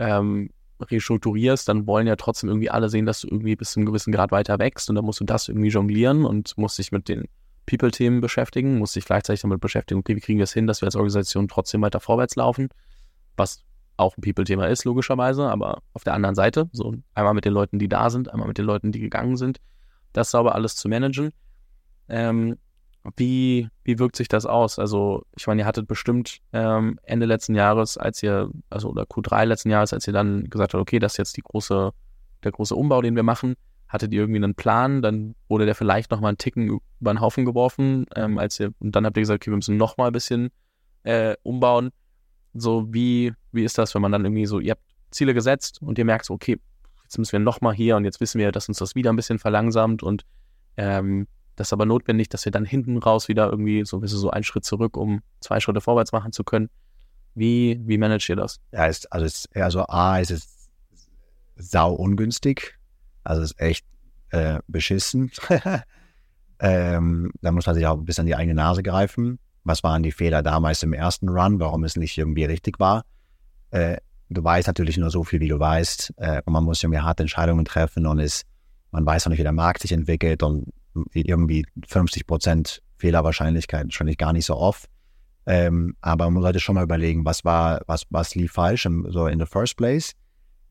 ähm, 0.00 0.50
restrukturierst, 0.80 1.68
dann 1.68 1.86
wollen 1.86 2.06
ja 2.06 2.16
trotzdem 2.16 2.48
irgendwie 2.48 2.70
alle 2.70 2.88
sehen, 2.88 3.06
dass 3.06 3.20
du 3.20 3.28
irgendwie 3.28 3.56
bis 3.56 3.72
zu 3.72 3.80
einem 3.80 3.86
gewissen 3.86 4.12
Grad 4.12 4.32
weiter 4.32 4.58
wächst 4.58 4.88
und 4.88 4.96
dann 4.96 5.04
musst 5.04 5.20
du 5.20 5.24
das 5.24 5.48
irgendwie 5.48 5.68
jonglieren 5.68 6.24
und 6.24 6.56
musst 6.56 6.78
dich 6.78 6.90
mit 6.92 7.08
den 7.08 7.24
People-Themen 7.66 8.20
beschäftigen, 8.20 8.78
musst 8.78 8.96
dich 8.96 9.04
gleichzeitig 9.04 9.42
damit 9.42 9.60
beschäftigen, 9.60 10.00
okay, 10.00 10.16
wie 10.16 10.20
kriegen 10.20 10.38
wir 10.38 10.44
es 10.44 10.54
hin, 10.54 10.66
dass 10.66 10.80
wir 10.80 10.86
als 10.86 10.96
Organisation 10.96 11.48
trotzdem 11.48 11.82
weiter 11.82 12.00
vorwärts 12.00 12.34
laufen, 12.36 12.70
was 13.36 13.62
auch 13.98 14.16
ein 14.16 14.22
People-Thema 14.22 14.66
ist, 14.66 14.84
logischerweise, 14.84 15.48
aber 15.50 15.82
auf 15.92 16.04
der 16.04 16.14
anderen 16.14 16.34
Seite, 16.34 16.68
so 16.72 16.94
einmal 17.14 17.34
mit 17.34 17.44
den 17.44 17.52
Leuten, 17.52 17.78
die 17.78 17.88
da 17.88 18.10
sind, 18.10 18.32
einmal 18.32 18.48
mit 18.48 18.58
den 18.58 18.64
Leuten, 18.64 18.92
die 18.92 19.00
gegangen 19.00 19.36
sind, 19.36 19.58
das 20.12 20.30
sauber 20.30 20.54
alles 20.54 20.76
zu 20.76 20.88
managen. 20.88 21.32
Ähm, 22.08 22.56
wie, 23.16 23.68
wie 23.84 23.98
wirkt 23.98 24.16
sich 24.16 24.28
das 24.28 24.46
aus? 24.46 24.78
Also, 24.78 25.24
ich 25.36 25.46
meine, 25.46 25.62
ihr 25.62 25.66
hattet 25.66 25.88
bestimmt 25.88 26.38
ähm, 26.52 26.98
Ende 27.02 27.26
letzten 27.26 27.54
Jahres, 27.54 27.96
als 27.96 28.22
ihr, 28.22 28.50
also 28.70 28.90
oder 28.90 29.04
Q3 29.04 29.44
letzten 29.44 29.70
Jahres, 29.70 29.92
als 29.92 30.06
ihr 30.06 30.12
dann 30.12 30.48
gesagt 30.48 30.74
habt, 30.74 30.80
okay, 30.80 30.98
das 30.98 31.14
ist 31.14 31.18
jetzt 31.18 31.36
die 31.36 31.42
große, 31.42 31.92
der 32.44 32.52
große 32.52 32.74
Umbau, 32.74 33.02
den 33.02 33.16
wir 33.16 33.22
machen, 33.22 33.54
hattet 33.88 34.12
ihr 34.12 34.20
irgendwie 34.20 34.42
einen 34.42 34.54
Plan, 34.54 35.02
dann 35.02 35.34
wurde 35.48 35.64
der 35.64 35.74
vielleicht 35.74 36.10
nochmal 36.10 36.30
einen 36.30 36.38
Ticken 36.38 36.80
über 37.00 37.12
den 37.12 37.20
Haufen 37.20 37.44
geworfen, 37.44 38.06
ähm, 38.14 38.38
als 38.38 38.60
ihr, 38.60 38.72
und 38.78 38.94
dann 38.94 39.06
habt 39.06 39.16
ihr 39.16 39.22
gesagt, 39.22 39.42
okay, 39.42 39.50
wir 39.50 39.56
müssen 39.56 39.76
nochmal 39.76 40.08
ein 40.08 40.12
bisschen 40.12 40.50
äh, 41.04 41.36
umbauen. 41.42 41.90
So, 42.60 42.92
wie, 42.92 43.32
wie 43.52 43.64
ist 43.64 43.78
das, 43.78 43.94
wenn 43.94 44.02
man 44.02 44.12
dann 44.12 44.24
irgendwie 44.24 44.46
so, 44.46 44.60
ihr 44.60 44.72
habt 44.72 44.82
Ziele 45.10 45.34
gesetzt 45.34 45.80
und 45.82 45.98
ihr 45.98 46.04
merkt 46.04 46.24
so, 46.26 46.34
okay, 46.34 46.58
jetzt 47.04 47.18
müssen 47.18 47.32
wir 47.32 47.40
nochmal 47.40 47.74
hier 47.74 47.96
und 47.96 48.04
jetzt 48.04 48.20
wissen 48.20 48.38
wir, 48.38 48.52
dass 48.52 48.68
uns 48.68 48.78
das 48.78 48.94
wieder 48.94 49.10
ein 49.10 49.16
bisschen 49.16 49.38
verlangsamt 49.38 50.02
und 50.02 50.24
ähm, 50.76 51.26
das 51.56 51.68
ist 51.68 51.72
aber 51.72 51.86
notwendig, 51.86 52.28
dass 52.28 52.44
wir 52.44 52.52
dann 52.52 52.64
hinten 52.64 52.98
raus 52.98 53.26
wieder 53.26 53.50
irgendwie 53.50 53.84
so, 53.84 54.00
so 54.06 54.30
einen 54.30 54.44
Schritt 54.44 54.64
zurück, 54.64 54.96
um 54.96 55.22
zwei 55.40 55.58
Schritte 55.58 55.80
vorwärts 55.80 56.12
machen 56.12 56.30
zu 56.30 56.44
können. 56.44 56.70
Wie, 57.34 57.80
wie 57.84 57.98
managt 57.98 58.28
ihr 58.28 58.36
das? 58.36 58.60
Ja, 58.70 58.86
ist, 58.86 59.12
also, 59.12 59.26
ist, 59.26 59.56
also 59.56 59.84
A, 59.88 60.20
ist 60.20 60.30
es 60.30 60.70
sau 61.56 61.92
ungünstig. 61.92 62.78
Also 63.24 63.42
ist 63.42 63.60
echt 63.60 63.84
äh, 64.30 64.60
beschissen. 64.68 65.32
ähm, 66.60 67.32
da 67.40 67.50
muss 67.50 67.66
man 67.66 67.74
sich 67.74 67.86
auch 67.86 67.98
ein 67.98 68.04
bisschen 68.04 68.22
an 68.22 68.26
die 68.26 68.36
eigene 68.36 68.54
Nase 68.54 68.84
greifen. 68.84 69.40
Was 69.68 69.84
waren 69.84 70.02
die 70.02 70.12
Fehler 70.12 70.42
damals 70.42 70.82
im 70.82 70.94
ersten 70.94 71.28
Run? 71.28 71.60
Warum 71.60 71.84
es 71.84 71.94
nicht 71.94 72.16
irgendwie 72.16 72.44
richtig 72.44 72.80
war? 72.80 73.04
Äh, 73.70 73.98
du 74.30 74.42
weißt 74.42 74.66
natürlich 74.66 74.96
nur 74.96 75.10
so 75.10 75.24
viel, 75.24 75.40
wie 75.40 75.48
du 75.48 75.60
weißt. 75.60 76.14
Äh, 76.16 76.42
und 76.44 76.52
man 76.54 76.64
muss 76.64 76.82
irgendwie 76.82 77.00
harte 77.00 77.22
Entscheidungen 77.22 77.66
treffen 77.66 78.06
und 78.06 78.18
es, 78.18 78.42
man 78.90 79.04
weiß 79.04 79.26
auch 79.26 79.30
nicht, 79.30 79.38
wie 79.38 79.44
der 79.44 79.52
Markt 79.52 79.82
sich 79.82 79.92
entwickelt 79.92 80.42
und 80.42 80.72
irgendwie 81.12 81.66
50 81.86 82.26
Prozent 82.26 82.82
Fehlerwahrscheinlichkeit, 82.96 83.84
wahrscheinlich 83.84 84.18
gar 84.18 84.32
nicht 84.32 84.46
so 84.46 84.56
oft. 84.56 84.88
Ähm, 85.46 85.96
aber 86.00 86.28
man 86.30 86.42
sollte 86.42 86.60
schon 86.60 86.74
mal 86.74 86.84
überlegen, 86.84 87.24
was 87.24 87.44
war, 87.44 87.80
was, 87.86 88.04
was 88.10 88.34
lief 88.34 88.52
falsch 88.52 88.86
im, 88.86 89.06
so 89.10 89.26
in 89.26 89.38
the 89.38 89.46
first 89.46 89.76
place. 89.76 90.12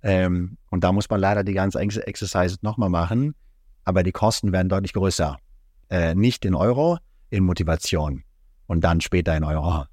Ähm, 0.01 0.57
und 0.69 0.83
da 0.83 0.91
muss 0.91 1.09
man 1.09 1.19
leider 1.19 1.43
die 1.43 1.53
ganze 1.53 1.79
Exercise 1.79 2.57
nochmal 2.61 2.89
machen, 2.89 3.35
aber 3.83 4.03
die 4.03 4.11
Kosten 4.11 4.51
werden 4.51 4.69
deutlich 4.69 4.93
größer. 4.93 5.37
Äh, 5.89 6.15
nicht 6.15 6.45
in 6.45 6.53
Euro, 6.55 6.97
in 7.29 7.43
Motivation 7.43 8.23
und 8.67 8.81
dann 8.83 9.01
später 9.01 9.35
in 9.35 9.43
Euro. 9.43 9.85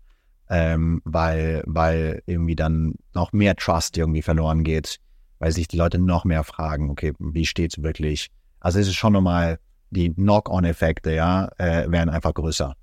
Ähm, 0.50 1.00
weil, 1.04 1.62
weil 1.66 2.22
irgendwie 2.26 2.54
dann 2.54 2.94
noch 3.14 3.32
mehr 3.32 3.56
Trust 3.56 3.96
irgendwie 3.96 4.20
verloren 4.22 4.62
geht, 4.62 4.98
weil 5.38 5.52
sich 5.52 5.68
die 5.68 5.78
Leute 5.78 5.98
noch 5.98 6.24
mehr 6.24 6.44
fragen, 6.44 6.90
okay, 6.90 7.14
wie 7.18 7.46
steht 7.46 7.72
es 7.76 7.82
wirklich? 7.82 8.30
Also 8.60 8.78
es 8.78 8.88
ist 8.88 8.94
schon 8.94 9.14
nochmal 9.14 9.58
die 9.90 10.12
Knock-on-Effekte, 10.12 11.14
ja, 11.14 11.48
äh, 11.56 11.90
werden 11.90 12.10
einfach 12.10 12.34
größer, 12.34 12.74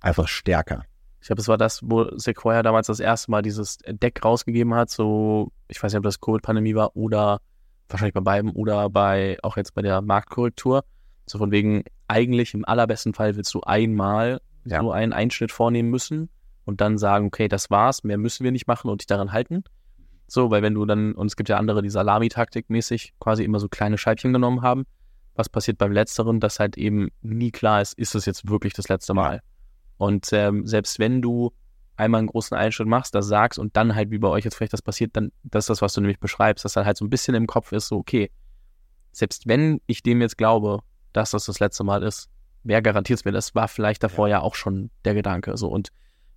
einfach 0.00 0.28
stärker. 0.28 0.84
Ich 1.20 1.26
glaube, 1.26 1.42
es 1.42 1.48
war 1.48 1.58
das, 1.58 1.80
wo 1.82 2.16
Sequoia 2.16 2.62
damals 2.62 2.86
das 2.86 3.00
erste 3.00 3.30
Mal 3.30 3.42
dieses 3.42 3.78
Deck 3.86 4.24
rausgegeben 4.24 4.72
hat, 4.74 4.88
so, 4.88 5.52
ich 5.66 5.82
weiß 5.82 5.92
nicht, 5.92 5.98
ob 5.98 6.04
das 6.04 6.20
Covid-Pandemie 6.20 6.74
war 6.74 6.96
oder 6.96 7.40
wahrscheinlich 7.88 8.14
bei 8.14 8.20
beiden 8.20 8.50
oder 8.50 8.88
bei, 8.88 9.36
auch 9.42 9.56
jetzt 9.56 9.74
bei 9.74 9.82
der 9.82 10.00
Marktkorrektur. 10.00 10.84
So 11.26 11.38
von 11.38 11.50
wegen, 11.50 11.84
eigentlich 12.06 12.54
im 12.54 12.64
allerbesten 12.64 13.14
Fall 13.14 13.36
willst 13.36 13.52
du 13.52 13.60
einmal 13.60 14.40
ja. 14.70 14.80
so 14.80 14.92
einen 14.92 15.12
Einschnitt 15.12 15.52
vornehmen 15.52 15.90
müssen 15.90 16.28
und 16.64 16.80
dann 16.80 16.98
sagen, 16.98 17.26
okay, 17.26 17.48
das 17.48 17.70
war's, 17.70 18.04
mehr 18.04 18.18
müssen 18.18 18.44
wir 18.44 18.52
nicht 18.52 18.66
machen 18.66 18.90
und 18.90 19.00
dich 19.00 19.06
daran 19.06 19.32
halten. 19.32 19.64
So, 20.26 20.50
weil 20.50 20.62
wenn 20.62 20.74
du 20.74 20.84
dann, 20.84 21.14
und 21.14 21.26
es 21.26 21.36
gibt 21.36 21.48
ja 21.48 21.56
andere, 21.56 21.82
die 21.82 21.90
Salami-Taktik 21.90 22.68
mäßig 22.68 23.14
quasi 23.18 23.44
immer 23.44 23.60
so 23.60 23.68
kleine 23.68 23.96
Scheibchen 23.96 24.32
genommen 24.32 24.62
haben, 24.62 24.84
was 25.34 25.48
passiert 25.48 25.78
beim 25.78 25.92
Letzteren, 25.92 26.40
dass 26.40 26.60
halt 26.60 26.76
eben 26.76 27.08
nie 27.22 27.50
klar 27.50 27.80
ist, 27.80 27.98
ist 27.98 28.14
es 28.14 28.26
jetzt 28.26 28.48
wirklich 28.48 28.74
das 28.74 28.88
letzte 28.88 29.14
Mal. 29.14 29.40
Und 29.96 30.28
ähm, 30.32 30.66
selbst 30.66 30.98
wenn 30.98 31.22
du 31.22 31.52
einmal 31.96 32.18
einen 32.18 32.28
großen 32.28 32.56
Einschnitt 32.56 32.88
machst, 32.88 33.14
das 33.14 33.26
sagst 33.26 33.58
und 33.58 33.76
dann 33.76 33.94
halt 33.94 34.10
wie 34.10 34.18
bei 34.18 34.28
euch 34.28 34.44
jetzt 34.44 34.56
vielleicht 34.56 34.72
das 34.72 34.82
passiert, 34.82 35.16
dann 35.16 35.32
das 35.42 35.64
ist 35.64 35.70
das, 35.70 35.82
was 35.82 35.92
du 35.94 36.00
nämlich 36.00 36.20
beschreibst, 36.20 36.64
dass 36.64 36.74
dann 36.74 36.84
halt 36.84 36.96
so 36.96 37.04
ein 37.04 37.10
bisschen 37.10 37.34
im 37.34 37.46
Kopf 37.46 37.72
ist, 37.72 37.88
so 37.88 37.96
okay, 37.96 38.30
selbst 39.12 39.48
wenn 39.48 39.80
ich 39.86 40.02
dem 40.02 40.20
jetzt 40.20 40.38
glaube, 40.38 40.80
dass 41.12 41.32
das 41.32 41.46
das 41.46 41.58
letzte 41.60 41.84
Mal 41.84 42.02
ist, 42.02 42.28
wer 42.62 42.82
garantiert 42.82 43.18
es 43.18 43.24
mir? 43.24 43.32
Das 43.32 43.54
war 43.54 43.68
vielleicht 43.68 44.02
davor 44.02 44.28
ja. 44.28 44.38
ja 44.38 44.42
auch 44.42 44.54
schon 44.54 44.90
der 45.04 45.14
Gedanke. 45.14 45.56
So 45.56 45.68
und 45.68 45.88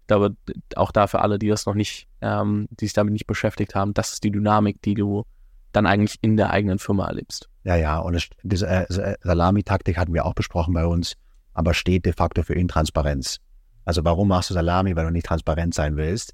ich 0.01 0.07
glaube, 0.07 0.35
auch 0.75 0.91
da 0.91 1.07
für 1.07 1.21
alle, 1.21 1.39
die 1.39 1.47
das 1.47 1.65
noch 1.65 1.75
nicht, 1.75 2.07
ähm, 2.21 2.67
die 2.71 2.85
sich 2.85 2.93
damit 2.93 3.13
nicht 3.13 3.27
beschäftigt 3.27 3.75
haben, 3.75 3.93
das 3.93 4.13
ist 4.13 4.23
die 4.23 4.31
Dynamik, 4.31 4.81
die 4.81 4.93
du 4.93 5.23
dann 5.71 5.85
eigentlich 5.85 6.17
in 6.21 6.37
der 6.37 6.49
eigenen 6.49 6.79
Firma 6.79 7.07
erlebst. 7.07 7.49
Ja, 7.63 7.75
ja, 7.75 7.99
und 7.99 8.15
es, 8.15 8.27
diese 8.43 8.67
äh, 8.67 9.15
Salami-Taktik 9.21 9.97
hatten 9.97 10.13
wir 10.13 10.25
auch 10.25 10.33
besprochen 10.33 10.73
bei 10.73 10.85
uns, 10.85 11.15
aber 11.53 11.73
steht 11.73 12.05
de 12.05 12.13
facto 12.13 12.43
für 12.43 12.55
Intransparenz. 12.55 13.37
Also 13.85 14.03
warum 14.03 14.27
machst 14.27 14.49
du 14.49 14.53
Salami, 14.53 14.95
weil 14.95 15.05
du 15.05 15.11
nicht 15.11 15.25
transparent 15.25 15.73
sein 15.73 15.95
willst? 15.95 16.33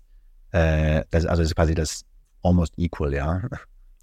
Äh, 0.52 1.04
das, 1.12 1.26
also 1.26 1.41
das 1.41 1.52
ist 1.52 1.56
quasi 1.56 1.76
das 1.76 2.04
almost 2.41 2.73
equal, 2.78 3.13
ja. 3.13 3.41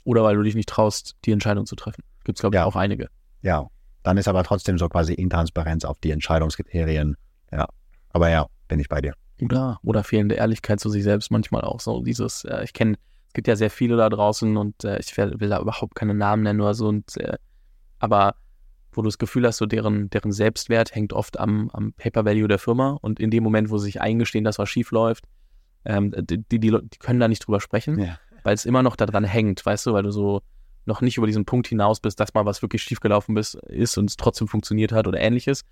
oder 0.04 0.22
weil 0.22 0.36
du 0.36 0.42
dich 0.42 0.54
nicht 0.54 0.68
traust, 0.68 1.16
die 1.24 1.32
Entscheidung 1.32 1.66
zu 1.66 1.74
treffen. 1.74 2.02
Gibt 2.24 2.38
es, 2.38 2.40
glaube 2.40 2.56
ich, 2.56 2.60
ja. 2.60 2.64
auch 2.64 2.76
einige. 2.76 3.08
Ja, 3.42 3.66
dann 4.04 4.18
ist 4.18 4.28
aber 4.28 4.44
trotzdem 4.44 4.78
so 4.78 4.88
quasi 4.88 5.14
Intransparenz 5.14 5.84
auf 5.84 5.98
die 5.98 6.12
Entscheidungskriterien. 6.12 7.16
Ja, 7.50 7.66
aber 8.10 8.28
ja, 8.30 8.46
bin 8.68 8.78
ich 8.78 8.88
bei 8.88 9.00
dir. 9.00 9.14
Oder, 9.40 9.80
oder 9.82 10.04
fehlende 10.04 10.36
Ehrlichkeit 10.36 10.78
zu 10.78 10.90
sich 10.90 11.02
selbst 11.02 11.30
manchmal 11.32 11.62
auch. 11.62 11.80
So 11.80 12.02
dieses, 12.02 12.44
äh, 12.44 12.62
ich 12.62 12.74
kenne, 12.74 12.96
es 13.26 13.32
gibt 13.32 13.48
ja 13.48 13.56
sehr 13.56 13.70
viele 13.70 13.96
da 13.96 14.08
draußen 14.08 14.56
und 14.56 14.84
äh, 14.84 14.98
ich 15.00 15.16
will, 15.16 15.34
will, 15.40 15.48
da 15.48 15.58
überhaupt 15.58 15.94
keine 15.94 16.14
Namen 16.14 16.44
nennen 16.44 16.60
oder 16.60 16.74
so. 16.74 16.86
Und, 16.86 17.16
äh, 17.16 17.38
aber 17.98 18.36
wo 18.92 19.02
du 19.02 19.08
das 19.08 19.18
Gefühl 19.18 19.46
hast, 19.46 19.56
so 19.56 19.66
deren, 19.66 20.10
deren 20.10 20.32
Selbstwert 20.32 20.94
hängt 20.94 21.12
oft 21.12 21.40
am, 21.40 21.70
am 21.70 21.94
Paper 21.94 22.24
Value 22.26 22.46
der 22.46 22.58
Firma 22.58 22.98
und 23.00 23.18
in 23.18 23.30
dem 23.30 23.42
Moment, 23.42 23.70
wo 23.70 23.78
sie 23.78 23.86
sich 23.86 24.00
eingestehen, 24.00 24.44
dass 24.44 24.58
was 24.58 24.68
schief 24.68 24.90
läuft, 24.92 25.24
ähm, 25.86 26.14
die, 26.16 26.38
die, 26.38 26.60
die, 26.60 26.98
können 27.00 27.20
da 27.20 27.26
nicht 27.26 27.44
drüber 27.46 27.60
sprechen, 27.60 27.98
ja. 27.98 28.18
weil 28.44 28.54
es 28.54 28.66
immer 28.66 28.82
noch 28.82 28.96
daran 28.96 29.24
hängt, 29.24 29.64
weißt 29.64 29.86
du, 29.86 29.94
weil 29.94 30.04
du 30.04 30.12
so 30.12 30.42
noch 30.86 31.00
nicht 31.00 31.16
über 31.16 31.26
diesen 31.26 31.44
Punkt 31.44 31.66
hinaus 31.66 32.00
bist, 32.00 32.20
dass 32.20 32.34
mal 32.34 32.44
was 32.44 32.62
wirklich 32.62 32.82
schiefgelaufen 32.82 33.36
ist, 33.36 33.54
ist 33.54 33.96
und 33.98 34.10
es 34.10 34.16
trotzdem 34.16 34.48
funktioniert 34.48 34.92
hat 34.92 35.06
oder 35.06 35.20
ähnliches. 35.20 35.62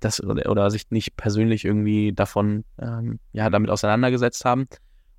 Das, 0.00 0.22
oder, 0.22 0.50
oder 0.50 0.70
sich 0.70 0.90
nicht 0.90 1.16
persönlich 1.16 1.64
irgendwie 1.64 2.12
davon, 2.12 2.64
ähm, 2.78 3.20
ja, 3.32 3.50
damit 3.50 3.70
auseinandergesetzt 3.70 4.44
haben. 4.44 4.66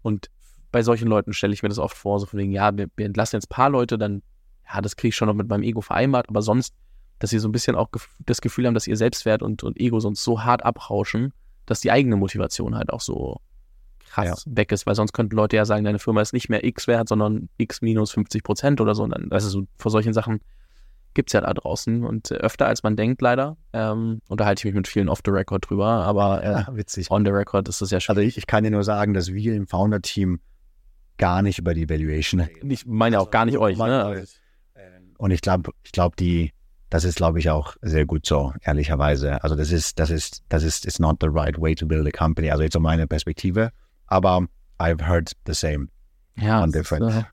Und 0.02 0.30
bei 0.72 0.82
solchen 0.82 1.08
Leuten 1.08 1.34
stelle 1.34 1.54
ich 1.54 1.62
mir 1.62 1.70
das 1.70 1.78
oft 1.78 1.96
vor, 1.96 2.20
so 2.20 2.26
von 2.26 2.40
wegen, 2.40 2.52
ja, 2.52 2.76
wir, 2.76 2.88
wir 2.96 3.06
entlassen 3.06 3.38
jetzt 3.38 3.48
ein 3.48 3.56
paar 3.56 3.70
Leute, 3.70 3.98
dann, 3.98 4.24
ja, 4.72 4.82
das 4.82 4.96
kriege 4.96 5.10
ich 5.10 5.16
schon 5.16 5.28
noch 5.28 5.36
mit 5.36 5.50
meinem 5.50 5.64
Ego 5.64 5.82
vereinbart, 5.82 6.30
aber 6.30 6.42
sonst, 6.42 6.74
dass 7.20 7.30
sie 7.30 7.40
so 7.40 7.48
ein 7.48 7.52
bisschen 7.52 7.76
auch 7.76 7.90
das 8.20 8.42
Gefühl 8.42 8.66
haben, 8.66 8.74
dass 8.74 8.88
ihr 8.88 8.98
Selbstwert 8.98 9.44
und, 9.44 9.62
und 9.64 9.80
Ego 9.80 10.00
sonst 10.00 10.24
so 10.24 10.44
hart 10.44 10.66
abrauschen, 10.66 11.34
dass 11.68 11.82
die 11.82 11.92
eigene 11.92 12.16
Motivation 12.16 12.76
halt 12.76 12.92
auch 12.92 13.02
so 13.02 13.40
krass 14.12 14.46
ja. 14.46 14.56
weg 14.56 14.72
ist, 14.72 14.86
weil 14.86 14.96
sonst 14.96 15.14
könnten 15.14 15.36
Leute 15.36 15.56
ja 15.56 15.66
sagen, 15.66 15.84
deine 15.84 16.00
Firma 16.00 16.22
ist 16.22 16.34
nicht 16.34 16.50
mehr 16.50 16.64
X 16.64 16.88
wert, 16.88 17.10
sondern 17.10 17.50
X 17.58 17.82
minus 17.82 18.12
50 18.12 18.44
Prozent 18.44 18.82
oder 18.82 18.96
so. 18.96 19.04
Und 19.04 19.12
dann, 19.12 19.32
also 19.32 19.50
so, 19.50 19.68
vor 19.78 19.92
solchen 19.92 20.14
Sachen 20.14 20.42
gibt 21.14 21.30
es 21.30 21.34
ja 21.34 21.42
da 21.42 21.54
draußen 21.54 22.04
und 22.04 22.32
äh, 22.32 22.36
öfter 22.36 22.68
als 22.68 22.84
man 22.84 22.96
denkt 22.96 23.22
leider. 23.22 23.58
Ähm, 23.74 24.22
unterhalte 24.28 24.62
ich 24.62 24.66
mich 24.66 24.76
mit 24.76 24.88
vielen 24.88 25.10
off 25.10 25.22
the 25.26 25.32
record 25.32 25.70
drüber, 25.70 25.88
aber 25.88 26.44
äh, 26.70 26.76
witzig. 26.76 27.12
on 27.12 27.26
the 27.26 27.32
record 27.32 27.68
ist 27.68 27.82
das 27.82 27.92
ja 27.92 28.00
schon. 28.00 28.16
Also 28.16 28.26
ich, 28.26 28.38
ich 28.38 28.48
kann 28.48 28.64
dir 28.64 28.72
nur 28.72 28.84
sagen, 28.84 29.14
dass 29.14 29.34
wir 29.34 29.54
im 29.54 29.68
Founder-Team 29.68 30.40
gar 31.18 31.42
nicht 31.42 31.60
über 31.60 31.74
die 31.74 31.90
Valuation 31.90 32.42
reden. 32.42 32.70
Ich 32.72 32.86
meine 32.86 33.18
also, 33.18 33.28
auch 33.28 33.32
gar 33.32 33.46
nicht 33.46 33.58
euch. 33.58 33.78
Ne? 33.78 34.26
Und 35.18 35.30
ich 35.30 35.42
glaube, 35.42 35.72
ich 35.84 35.92
glaube, 35.92 36.16
die, 36.18 36.52
das 36.90 37.04
ist, 37.04 37.18
glaube 37.18 37.38
ich, 37.38 37.50
auch 37.52 37.76
sehr 37.82 38.08
gut 38.08 38.26
so, 38.26 38.54
ehrlicherweise. 38.64 39.44
Also 39.44 39.56
das 39.56 39.72
ist, 39.72 40.00
das 40.00 40.10
ist, 40.10 40.42
das 40.50 40.64
ist, 40.64 40.88
it's 40.88 40.98
not 40.98 41.18
the 41.22 41.28
right 41.30 41.62
way 41.62 41.76
to 41.76 41.86
build 41.86 42.08
a 42.08 42.12
company. 42.12 42.50
Also 42.50 42.64
jetzt 42.64 42.74
so 42.74 42.80
meine 42.80 43.06
Perspektive 43.06 43.72
aber 44.12 44.46
I've 44.78 45.08
heard 45.08 45.32
the 45.46 45.54
same 45.54 45.88
ja, 46.36 46.62
on 46.62 46.72
different 46.72 47.10
ist, 47.10 47.16
äh, 47.16 47.24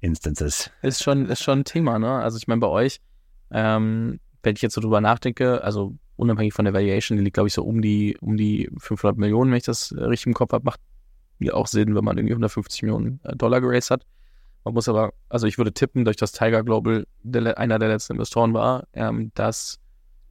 instances. 0.00 0.70
Ist 0.82 1.02
schon, 1.02 1.28
ist 1.28 1.42
schon 1.42 1.60
ein 1.60 1.64
Thema, 1.64 1.98
ne? 1.98 2.20
Also 2.20 2.38
ich 2.38 2.46
meine, 2.46 2.60
bei 2.60 2.68
euch, 2.68 3.00
ähm, 3.50 4.20
wenn 4.42 4.54
ich 4.54 4.62
jetzt 4.62 4.74
so 4.74 4.80
drüber 4.80 5.00
nachdenke, 5.00 5.62
also 5.64 5.96
unabhängig 6.16 6.54
von 6.54 6.64
der 6.64 6.74
Valuation, 6.74 7.18
die 7.18 7.24
liegt, 7.24 7.34
glaube 7.34 7.48
ich, 7.48 7.54
so 7.54 7.64
um 7.64 7.82
die, 7.82 8.16
um 8.20 8.36
die 8.36 8.70
500 8.78 9.18
Millionen, 9.18 9.50
wenn 9.50 9.58
ich 9.58 9.64
das 9.64 9.90
äh, 9.90 10.04
richtig 10.04 10.28
im 10.28 10.34
Kopf 10.34 10.52
habe, 10.52 10.64
macht 10.64 10.80
mir 11.38 11.56
auch 11.56 11.66
Sinn, 11.66 11.94
wenn 11.96 12.04
man 12.04 12.16
irgendwie 12.16 12.34
150 12.34 12.82
Millionen 12.82 13.20
äh, 13.24 13.34
Dollar 13.34 13.60
geraced 13.60 13.90
hat. 13.90 14.06
Man 14.64 14.74
muss 14.74 14.88
aber, 14.88 15.12
also 15.28 15.48
ich 15.48 15.58
würde 15.58 15.72
tippen, 15.72 16.04
durch 16.04 16.16
das 16.16 16.30
Tiger 16.30 16.62
Global 16.62 17.04
der, 17.24 17.58
einer 17.58 17.80
der 17.80 17.88
letzten 17.88 18.12
Investoren 18.12 18.54
war, 18.54 18.86
ähm, 18.92 19.32
dass 19.34 19.80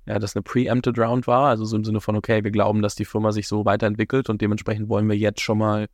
ja, 0.06 0.20
das 0.20 0.36
eine 0.36 0.44
Preempted 0.44 0.98
Round 0.98 1.28
war, 1.28 1.50
also 1.50 1.66
so 1.66 1.76
im 1.76 1.84
Sinne 1.84 2.02
von, 2.02 2.16
okay, 2.16 2.44
wir 2.44 2.52
glauben, 2.52 2.82
dass 2.82 2.96
die 2.96 3.06
Firma 3.06 3.32
sich 3.32 3.48
so 3.48 3.66
weiterentwickelt 3.66 4.30
und 4.30 4.42
dementsprechend 4.42 4.90
wollen 4.90 5.08
wir 5.08 5.18
jetzt 5.18 5.42
schon 5.42 5.60
mal 5.60 5.88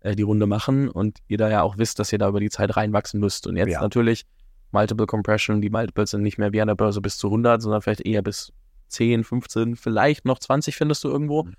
äh, 0.00 0.14
die 0.14 0.22
Runde 0.22 0.46
machen 0.46 0.88
und 0.88 1.18
ihr 1.28 1.38
da 1.38 1.48
ja 1.48 1.62
auch 1.62 1.78
wisst, 1.78 1.98
dass 1.98 2.12
ihr 2.12 2.18
da 2.18 2.28
über 2.28 2.40
die 2.40 2.50
Zeit 2.50 2.76
reinwachsen 2.76 3.20
müsst. 3.20 3.46
Und 3.46 3.56
jetzt 3.56 3.72
ja. 3.72 3.80
natürlich 3.80 4.26
Multiple 4.70 5.06
Compression, 5.06 5.62
die 5.62 5.70
Multiples 5.70 6.10
sind 6.10 6.22
nicht 6.22 6.36
mehr 6.36 6.52
wie 6.52 6.60
an 6.60 6.68
der 6.68 6.74
Börse 6.74 7.00
bis 7.00 7.16
zu 7.16 7.28
100, 7.28 7.62
sondern 7.62 7.80
vielleicht 7.80 8.06
eher 8.06 8.22
bis 8.22 8.52
10, 8.88 9.24
15, 9.24 9.76
vielleicht 9.76 10.24
noch 10.26 10.38
20 10.38 10.76
findest 10.76 11.02
du 11.04 11.08
irgendwo. 11.08 11.44
Mhm. 11.44 11.54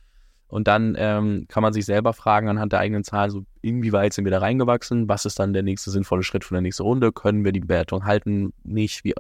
Und 0.48 0.68
dann 0.68 0.96
ähm, 0.98 1.46
kann 1.48 1.64
man 1.64 1.74
sich 1.74 1.86
selber 1.86 2.14
fragen 2.14 2.50
anhand 2.50 2.72
der 2.72 2.80
eigenen 2.80 3.04
Zahlen, 3.04 3.32
so 3.32 3.46
inwieweit 3.62 4.14
sind 4.14 4.26
wir 4.26 4.32
da 4.32 4.40
reingewachsen, 4.40 5.10
was 5.10 5.26
ist 5.26 5.40
dann 5.40 5.54
der 5.54 5.64
nächste 5.64 5.90
sinnvolle 5.90 6.22
Schritt 6.22 6.44
für 6.44 6.54
die 6.54 6.62
nächste 6.62 6.84
Runde, 6.84 7.12
können 7.12 7.44
wir 7.44 7.52
die 7.52 7.62
Bewertung 7.62 8.06
halten, 8.06 8.54
nicht, 8.64 9.04
wie, 9.04 9.16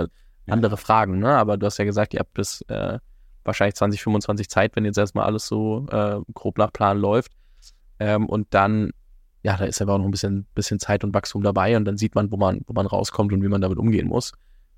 andere. 0.54 0.78
Fragen, 0.78 1.20
ne? 1.20 1.30
Aber 1.36 1.58
du 1.58 1.66
hast 1.66 1.78
ja 1.78 1.86
gesagt, 1.86 2.14
ihr 2.14 2.20
habt 2.20 2.34
bis 2.34 2.62
äh, 2.68 3.00
wahrscheinlich 3.44 3.76
2025 3.76 4.50
Zeit, 4.50 4.76
wenn 4.76 4.86
jetzt 4.86 4.98
erstmal 4.98 5.26
alles 5.26 5.48
so 5.48 5.86
äh, 5.90 6.20
grob 6.34 6.58
nach 6.58 6.74
Plan 6.74 6.98
läuft. 6.98 7.32
Ähm, 8.00 8.28
und 8.28 8.48
dann, 8.54 8.92
ja, 9.44 9.56
da 9.58 9.66
ist 9.66 9.82
aber 9.82 9.94
auch 9.94 9.98
noch 10.00 10.06
ein 10.06 10.12
bisschen, 10.12 10.48
bisschen 10.56 10.80
Zeit 10.80 11.04
und 11.04 11.14
Wachstum 11.14 11.44
dabei 11.44 11.78
und 11.78 11.86
dann 11.86 11.98
sieht 11.98 12.16
man, 12.16 12.32
wo 12.32 12.38
man, 12.38 12.62
wo 12.68 12.74
man 12.74 12.86
rauskommt 12.86 13.32
und 13.32 13.42
wie 13.42 13.48
man 13.48 13.62
damit 13.62 13.78
umgehen 13.78 14.08
muss. 14.08 14.34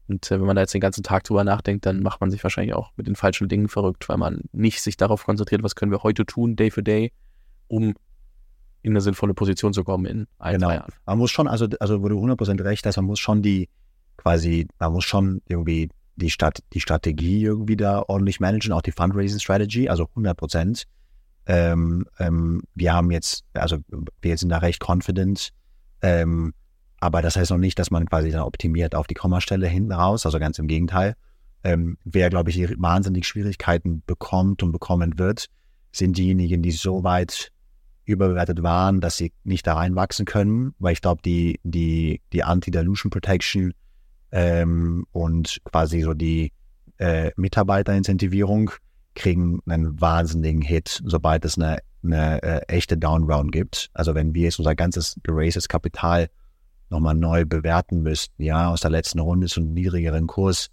Und 0.08 0.30
äh, 0.32 0.40
wenn 0.40 0.46
man 0.46 0.56
da 0.56 0.62
jetzt 0.62 0.74
den 0.74 0.82
ganzen 0.82 1.04
Tag 1.04 1.24
drüber 1.24 1.44
nachdenkt, 1.44 1.86
dann 1.86 2.02
macht 2.02 2.22
man 2.22 2.32
sich 2.32 2.44
wahrscheinlich 2.44 2.76
auch 2.76 2.92
mit 2.96 3.08
den 3.08 3.16
falschen 3.16 3.50
Dingen 3.50 3.68
verrückt, 3.68 4.08
weil 4.08 4.18
man 4.18 4.42
nicht 4.52 4.82
sich 4.82 4.98
darauf 4.98 5.26
konzentriert, 5.26 5.64
was 5.64 5.76
können 5.76 5.92
wir 5.92 6.04
heute 6.04 6.26
tun, 6.26 6.56
Day 6.56 6.72
for 6.72 6.84
Day, 6.84 7.12
um 7.68 7.94
in 8.84 8.94
eine 8.94 9.02
sinnvolle 9.02 9.34
Position 9.34 9.74
zu 9.74 9.84
kommen 9.84 10.06
in 10.06 10.28
ein, 10.40 10.54
genau. 10.54 10.68
zwei 10.68 10.76
Jahren. 10.76 10.94
Man 11.06 11.18
muss 11.18 11.32
schon, 11.32 11.48
also, 11.48 11.68
also 11.80 12.02
wo 12.02 12.08
du 12.08 12.24
100% 12.24 12.64
recht 12.64 12.86
hast, 12.86 12.96
man 12.96 13.06
muss 13.06 13.20
schon 13.20 13.42
die, 13.42 13.70
quasi, 14.18 14.68
man 14.80 14.94
muss 14.94 15.06
schon 15.06 15.42
irgendwie 15.48 15.90
die, 16.16 16.30
Stat 16.30 16.64
die 16.74 16.82
Strategie 16.82 17.44
irgendwie 17.44 17.78
da 17.78 18.04
ordentlich 18.08 18.40
managen, 18.40 18.74
auch 18.74 18.82
die 18.82 18.92
Fundraising 18.92 19.40
Strategy, 19.40 19.88
also 19.88 20.08
100 20.10 20.36
Prozent. 20.36 20.84
Ähm, 21.46 22.06
ähm, 22.20 22.64
wir 22.76 22.94
haben 22.94 23.12
jetzt, 23.12 23.46
also 23.54 23.78
wir 24.22 24.38
sind 24.38 24.50
da 24.50 24.58
recht 24.58 24.84
confident, 24.86 25.52
ähm, 26.02 26.54
aber 27.00 27.22
das 27.22 27.36
heißt 27.36 27.52
noch 27.52 27.58
nicht, 27.58 27.78
dass 27.80 27.92
man 27.92 28.06
quasi 28.06 28.32
dann 28.32 28.42
optimiert 28.42 28.96
auf 28.96 29.08
die 29.08 29.14
Kommastelle 29.14 29.68
hinten 29.68 29.92
raus, 29.92 30.26
also 30.26 30.40
ganz 30.40 30.60
im 30.60 30.68
Gegenteil. 30.68 31.16
Ähm, 31.64 31.98
wer, 32.04 32.30
glaube 32.30 32.50
ich, 32.50 32.60
wahnsinnig 32.80 33.28
Schwierigkeiten 33.28 34.04
bekommt 34.06 34.64
und 34.64 34.72
bekommen 34.72 35.18
wird, 35.20 35.48
sind 35.92 36.18
diejenigen, 36.18 36.62
die 36.62 36.72
so 36.72 37.04
weit 37.04 37.52
überbewertet 38.06 38.64
waren, 38.64 39.02
dass 39.02 39.18
sie 39.18 39.34
nicht 39.44 39.68
da 39.68 39.76
reinwachsen 39.76 40.26
können, 40.26 40.74
weil 40.80 40.94
ich 40.94 41.02
glaube, 41.02 41.22
die, 41.24 41.60
die, 41.64 42.22
die 42.32 42.44
Anti-Dilution 42.44 43.10
Protection 43.10 43.74
ähm, 44.32 45.06
und 45.12 45.60
quasi 45.64 46.02
so 46.02 46.14
die 46.14 46.52
äh, 46.98 47.32
Mitarbeiterincentivierung 47.36 48.72
kriegen 49.16 49.60
einen 49.68 50.00
wahnsinnigen 50.00 50.62
Hit, 50.62 51.02
sobald 51.06 51.46
es 51.46 51.58
eine, 51.58 51.80
eine 52.04 52.42
äh, 52.44 52.62
echte 52.68 52.98
Downround 52.98 53.52
gibt. 53.52 53.90
Also 53.94 54.16
wenn 54.16 54.34
wir 54.34 54.44
jetzt 54.44 54.60
unser 54.60 54.76
ganzes 54.76 55.16
geracedes 55.24 55.68
Kapital 55.68 56.30
nochmal 56.90 57.16
neu 57.16 57.46
bewerten 57.46 58.02
müssten, 58.02 58.44
ja, 58.44 58.70
aus 58.70 58.82
der 58.82 58.92
letzten 58.92 59.20
Runde 59.20 59.48
zu 59.48 59.60
einem 59.60 59.74
niedrigeren 59.74 60.28
Kurs 60.28 60.70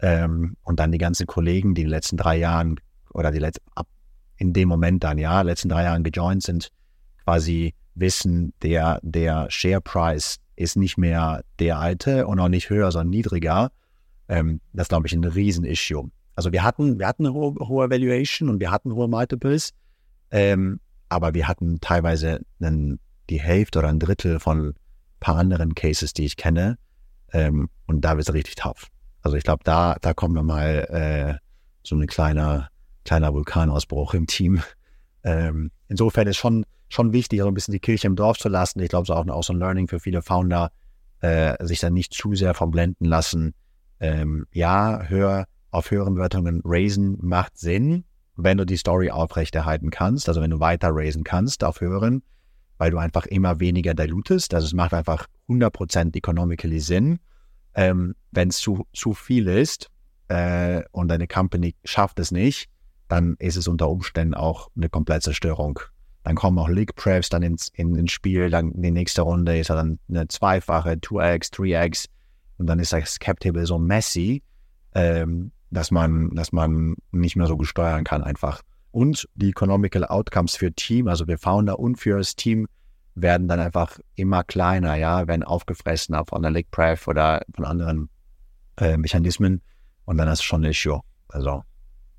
ähm, 0.00 0.56
und 0.62 0.80
dann 0.80 0.92
die 0.92 0.98
ganzen 0.98 1.26
Kollegen, 1.26 1.74
die 1.74 1.82
in 1.82 1.86
den 1.86 1.92
letzten 1.92 2.16
drei 2.16 2.36
Jahren 2.36 2.80
oder 3.12 3.30
die 3.30 3.38
letzten, 3.38 3.64
ab 3.74 3.86
in 4.36 4.52
dem 4.52 4.68
Moment 4.68 5.04
dann, 5.04 5.18
ja, 5.18 5.42
letzten 5.42 5.68
drei 5.68 5.84
Jahren 5.84 6.02
gejoint 6.02 6.42
sind, 6.42 6.70
quasi 7.24 7.74
wissen, 7.94 8.52
der, 8.62 8.98
der 9.02 9.46
Share 9.50 9.80
Price 9.80 10.38
ist 10.56 10.76
nicht 10.76 10.98
mehr 10.98 11.42
der 11.58 11.78
alte 11.78 12.26
und 12.26 12.38
auch 12.40 12.48
nicht 12.48 12.70
höher, 12.70 12.90
sondern 12.92 13.10
niedriger. 13.10 13.72
Ähm, 14.28 14.60
das 14.72 14.84
ist, 14.84 14.88
glaube 14.88 15.06
ich, 15.06 15.12
ein 15.12 15.24
Riesen-Issue. 15.24 16.10
Also 16.36 16.52
wir 16.52 16.62
hatten, 16.62 16.98
wir 16.98 17.06
hatten 17.06 17.26
eine 17.26 17.34
hohe, 17.34 17.54
hohe 17.54 17.90
Valuation 17.90 18.48
und 18.48 18.60
wir 18.60 18.70
hatten 18.70 18.92
hohe 18.94 19.08
Multiples, 19.08 19.72
ähm, 20.30 20.80
aber 21.08 21.34
wir 21.34 21.46
hatten 21.46 21.80
teilweise 21.80 22.40
einen, 22.60 22.98
die 23.30 23.40
Hälfte 23.40 23.78
oder 23.78 23.88
ein 23.88 24.00
Drittel 24.00 24.40
von 24.40 24.68
ein 24.68 24.74
paar 25.20 25.36
anderen 25.36 25.74
Cases, 25.74 26.12
die 26.12 26.24
ich 26.24 26.36
kenne. 26.36 26.76
Ähm, 27.32 27.68
und 27.86 28.04
da 28.04 28.16
wird 28.16 28.28
es 28.28 28.34
richtig 28.34 28.56
tough. 28.56 28.88
Also 29.22 29.36
ich 29.36 29.44
glaube, 29.44 29.62
da, 29.64 29.96
da 30.00 30.12
kommt 30.12 30.34
nochmal 30.34 30.86
äh, 30.90 31.44
so 31.82 31.96
ein 31.96 32.06
kleiner, 32.06 32.68
kleiner 33.04 33.32
Vulkanausbruch 33.32 34.14
im 34.14 34.26
Team. 34.26 34.62
Ähm, 35.22 35.70
insofern 35.88 36.26
ist 36.26 36.36
schon 36.36 36.66
schon 36.94 37.12
wichtig, 37.12 37.40
so 37.40 37.48
ein 37.48 37.54
bisschen 37.54 37.72
die 37.72 37.80
Kirche 37.80 38.06
im 38.06 38.16
Dorf 38.16 38.38
zu 38.38 38.48
lassen. 38.48 38.80
Ich 38.80 38.88
glaube, 38.88 39.02
es 39.02 39.08
ist 39.08 39.14
auch, 39.14 39.26
auch 39.28 39.44
so 39.44 39.52
ein 39.52 39.58
Learning 39.58 39.88
für 39.88 40.00
viele 40.00 40.22
Founder, 40.22 40.70
äh, 41.20 41.62
sich 41.64 41.80
dann 41.80 41.92
nicht 41.92 42.14
zu 42.14 42.34
sehr 42.34 42.54
vom 42.54 42.70
Blenden 42.70 43.04
lassen. 43.04 43.54
Ähm, 44.00 44.46
ja, 44.52 45.02
hör 45.06 45.46
auf 45.70 45.90
höheren 45.90 46.16
Wörtungen 46.16 46.62
raisen 46.64 47.18
macht 47.20 47.58
Sinn, 47.58 48.04
wenn 48.36 48.58
du 48.58 48.64
die 48.64 48.76
Story 48.76 49.10
aufrechterhalten 49.10 49.90
kannst, 49.90 50.28
also 50.28 50.40
wenn 50.40 50.50
du 50.50 50.60
weiter 50.60 50.90
raisen 50.92 51.24
kannst 51.24 51.64
auf 51.64 51.80
höheren, 51.80 52.22
weil 52.78 52.90
du 52.90 52.98
einfach 52.98 53.26
immer 53.26 53.60
weniger 53.60 53.94
dilutest. 53.94 54.54
Also 54.54 54.66
es 54.66 54.72
macht 54.72 54.94
einfach 54.94 55.26
100% 55.48 56.16
economically 56.16 56.80
Sinn. 56.80 57.18
Ähm, 57.74 58.14
wenn 58.30 58.48
es 58.48 58.58
zu, 58.58 58.86
zu 58.92 59.14
viel 59.14 59.48
ist 59.48 59.90
äh, 60.28 60.82
und 60.92 61.08
deine 61.08 61.26
Company 61.26 61.74
schafft 61.84 62.20
es 62.20 62.30
nicht, 62.30 62.68
dann 63.08 63.34
ist 63.38 63.56
es 63.56 63.66
unter 63.66 63.88
Umständen 63.88 64.34
auch 64.34 64.70
eine 64.76 64.88
komplette 64.88 65.34
Störung 65.34 65.80
dann 66.24 66.36
kommen 66.36 66.58
auch 66.58 66.68
League 66.68 66.96
Preps 66.96 67.28
dann 67.28 67.42
ins, 67.42 67.68
in, 67.74 67.94
ins 67.94 68.10
Spiel. 68.10 68.48
Dann 68.50 68.72
die 68.74 68.90
nächste 68.90 69.22
Runde 69.22 69.58
ist 69.58 69.70
dann 69.70 69.98
eine 70.08 70.26
zweifache, 70.26 70.92
2x, 70.92 71.52
3x. 71.52 72.06
Und 72.56 72.66
dann 72.66 72.78
ist 72.78 72.92
das 72.92 73.18
Cap 73.18 73.40
Table 73.40 73.66
so 73.66 73.78
messy, 73.78 74.42
ähm, 74.94 75.52
dass 75.70 75.90
man, 75.90 76.30
dass 76.30 76.50
man 76.50 76.94
nicht 77.12 77.36
mehr 77.36 77.46
so 77.46 77.56
gut 77.58 77.66
steuern 77.66 78.04
kann 78.04 78.22
einfach. 78.22 78.62
Und 78.90 79.28
die 79.34 79.50
Economical 79.50 80.04
Outcomes 80.06 80.56
für 80.56 80.72
Team, 80.72 81.08
also 81.08 81.26
für 81.26 81.36
Founder 81.36 81.78
und 81.78 81.96
für 81.96 82.16
das 82.16 82.36
Team, 82.36 82.68
werden 83.14 83.46
dann 83.46 83.60
einfach 83.60 83.98
immer 84.14 84.44
kleiner, 84.44 84.94
ja, 84.96 85.28
werden 85.28 85.42
aufgefressen 85.42 86.16
von 86.26 86.42
der 86.42 86.50
Lake 86.50 86.68
Pref 86.70 87.06
oder 87.06 87.42
von 87.54 87.64
anderen 87.64 88.08
äh, 88.78 88.96
Mechanismen 88.96 89.62
und 90.04 90.16
dann 90.16 90.28
ist 90.28 90.40
es 90.40 90.44
schon 90.44 90.64
ein 90.64 90.70
Issue. 90.70 91.00
Also. 91.28 91.62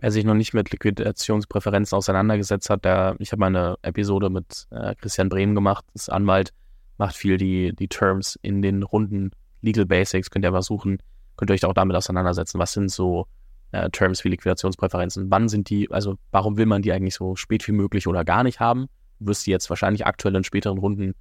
Wer 0.06 0.12
sich 0.12 0.24
noch 0.24 0.36
nicht 0.36 0.54
mit 0.54 0.70
Liquidationspräferenzen 0.70 1.98
auseinandergesetzt 1.98 2.70
hat, 2.70 2.86
der, 2.86 3.16
ich 3.18 3.32
habe 3.32 3.40
mal 3.40 3.48
eine 3.48 3.76
Episode 3.82 4.30
mit 4.30 4.68
äh, 4.70 4.94
Christian 4.94 5.30
Brehm 5.30 5.56
gemacht, 5.56 5.84
ist 5.96 6.12
Anwalt, 6.12 6.54
macht 7.00 7.16
viel 7.16 7.38
die, 7.38 7.76
die 7.76 7.88
Terms 7.88 8.38
in 8.44 8.62
den 8.62 8.84
Runden. 8.84 9.32
Legal 9.64 9.88
Basics, 9.88 10.30
könnt 10.30 10.46
ihr 10.46 10.50
einfach 10.50 10.62
suchen, 10.62 11.00
könnt 11.38 11.50
ihr 11.50 11.56
euch 11.56 11.66
auch 11.66 11.74
damit 11.74 11.96
auseinandersetzen, 11.96 12.60
was 12.60 12.74
sind 12.74 12.92
so 12.92 13.26
äh, 13.72 13.90
Terms 13.90 14.24
wie 14.24 14.30
Liquidationspräferenzen, 14.30 15.32
wann 15.32 15.50
sind 15.50 15.72
die, 15.72 15.90
also 15.90 16.18
warum 16.30 16.56
will 16.56 16.68
man 16.68 16.84
die 16.84 16.92
eigentlich 16.92 17.16
so 17.16 17.36
spät 17.36 17.68
wie 17.68 17.72
möglich 17.72 18.06
oder 18.06 18.24
gar 18.24 18.44
nicht 18.44 18.60
haben? 18.60 18.86
Du 19.20 19.26
wirst 19.26 19.48
die 19.48 19.52
jetzt 19.52 19.72
wahrscheinlich 19.72 20.06
aktuell 20.06 20.36
in 20.36 20.44
späteren 20.44 20.78
Runden 20.78 21.16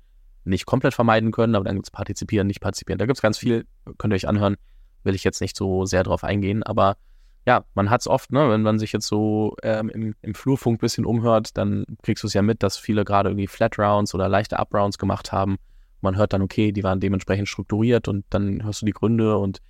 nicht 0.44 0.66
komplett 0.66 0.92
vermeiden 0.92 1.30
können, 1.30 1.54
aber 1.54 1.64
dann 1.64 1.76
gibt 1.76 1.86
es 1.86 1.90
Partizipieren, 1.90 2.48
nicht 2.48 2.60
Partizipieren. 2.60 2.98
Da 2.98 3.06
gibt 3.06 3.16
es 3.16 3.22
ganz 3.22 3.38
viel, 3.38 3.64
könnt 3.96 4.12
ihr 4.12 4.16
euch 4.16 4.28
anhören, 4.28 4.56
will 5.04 5.14
ich 5.14 5.24
jetzt 5.24 5.40
nicht 5.40 5.56
so 5.56 5.86
sehr 5.86 6.02
drauf 6.02 6.22
eingehen, 6.22 6.62
aber 6.62 6.98
ja, 7.46 7.64
man 7.74 7.90
hat 7.90 8.00
es 8.00 8.08
oft, 8.08 8.32
ne, 8.32 8.48
wenn 8.48 8.62
man 8.62 8.78
sich 8.78 8.92
jetzt 8.92 9.06
so 9.06 9.56
ähm, 9.62 9.90
im, 9.90 10.14
im 10.22 10.34
Flurfunk 10.34 10.76
ein 10.76 10.80
bisschen 10.80 11.04
umhört, 11.04 11.56
dann 11.58 11.84
kriegst 12.02 12.22
du 12.22 12.26
es 12.26 12.34
ja 12.34 12.42
mit, 12.42 12.62
dass 12.62 12.78
viele 12.78 13.04
gerade 13.04 13.28
irgendwie 13.28 13.46
Flat 13.46 13.78
Rounds 13.78 14.14
oder 14.14 14.28
leichte 14.28 14.58
Up 14.58 14.72
Rounds 14.72 14.96
gemacht 14.96 15.30
haben. 15.30 15.56
Man 16.00 16.16
hört 16.16 16.32
dann, 16.32 16.42
okay, 16.42 16.72
die 16.72 16.82
waren 16.82 17.00
dementsprechend 17.00 17.48
strukturiert 17.48 18.08
und 18.08 18.24
dann 18.30 18.64
hörst 18.64 18.82
du 18.82 18.86
die 18.86 18.92
Gründe 18.92 19.36
und 19.36 19.60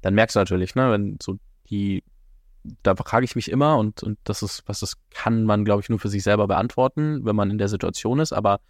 dann 0.00 0.14
merkst 0.14 0.36
du 0.36 0.40
natürlich, 0.40 0.74
ne, 0.74 0.90
wenn 0.90 1.18
so 1.22 1.38
die, 1.68 2.02
da 2.82 2.96
frage 2.96 3.24
ich 3.24 3.36
mich 3.36 3.50
immer 3.50 3.76
und, 3.76 4.02
und 4.02 4.18
das 4.24 4.42
ist, 4.42 4.62
was 4.66 4.80
das 4.80 4.96
kann 5.10 5.44
man, 5.44 5.64
glaube 5.64 5.82
ich, 5.82 5.90
nur 5.90 5.98
für 5.98 6.08
sich 6.08 6.22
selber 6.22 6.46
beantworten, 6.46 7.24
wenn 7.26 7.36
man 7.36 7.50
in 7.50 7.58
der 7.58 7.68
Situation 7.68 8.20
ist, 8.20 8.32
aber 8.32 8.60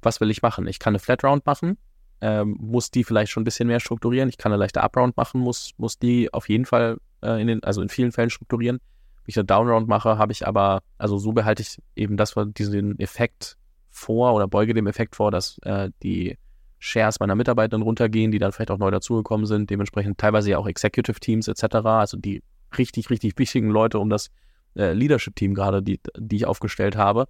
was 0.00 0.20
will 0.22 0.30
ich 0.30 0.40
machen? 0.40 0.66
Ich 0.66 0.78
kann 0.78 0.92
eine 0.92 0.98
Flat 0.98 1.24
Round 1.24 1.44
machen, 1.44 1.76
ähm, 2.22 2.56
muss 2.58 2.90
die 2.90 3.04
vielleicht 3.04 3.32
schon 3.32 3.42
ein 3.42 3.44
bisschen 3.44 3.68
mehr 3.68 3.80
strukturieren. 3.80 4.30
Ich 4.30 4.38
kann 4.38 4.50
eine 4.50 4.58
leichte 4.58 4.82
Up-Round 4.82 5.18
machen, 5.18 5.40
muss, 5.40 5.72
muss 5.76 5.98
die 5.98 6.32
auf 6.32 6.48
jeden 6.48 6.64
Fall 6.64 6.98
äh, 7.22 7.40
in 7.40 7.46
den, 7.46 7.64
also 7.64 7.82
in 7.82 7.88
vielen 7.88 8.12
Fällen 8.12 8.30
strukturieren. 8.30 8.78
Wenn 8.78 9.28
ich 9.28 9.36
eine 9.36 9.44
Down-Round 9.44 9.88
mache, 9.88 10.18
habe 10.18 10.32
ich 10.32 10.46
aber, 10.46 10.80
also 10.98 11.18
so 11.18 11.32
behalte 11.32 11.62
ich 11.62 11.78
eben 11.94 12.16
das, 12.16 12.34
diesen 12.56 12.98
Effekt 12.98 13.56
vor 13.90 14.34
oder 14.34 14.48
beuge 14.48 14.74
dem 14.74 14.86
Effekt 14.86 15.16
vor, 15.16 15.30
dass 15.30 15.58
äh, 15.62 15.90
die 16.02 16.38
Shares 16.78 17.20
meiner 17.20 17.34
Mitarbeitenden 17.34 17.82
runtergehen, 17.82 18.30
die 18.30 18.38
dann 18.38 18.52
vielleicht 18.52 18.70
auch 18.70 18.78
neu 18.78 18.90
dazugekommen 18.90 19.46
sind, 19.46 19.68
dementsprechend 19.68 20.18
teilweise 20.18 20.50
ja 20.50 20.58
auch 20.58 20.66
Executive 20.66 21.20
Teams 21.20 21.46
etc., 21.46 21.76
also 21.84 22.16
die 22.16 22.42
richtig, 22.78 23.10
richtig 23.10 23.38
wichtigen 23.38 23.68
Leute 23.68 23.98
um 23.98 24.08
das 24.08 24.30
äh, 24.76 24.92
Leadership-Team 24.92 25.54
gerade, 25.54 25.82
die, 25.82 26.00
die 26.16 26.36
ich 26.36 26.46
aufgestellt 26.46 26.96
habe. 26.96 27.26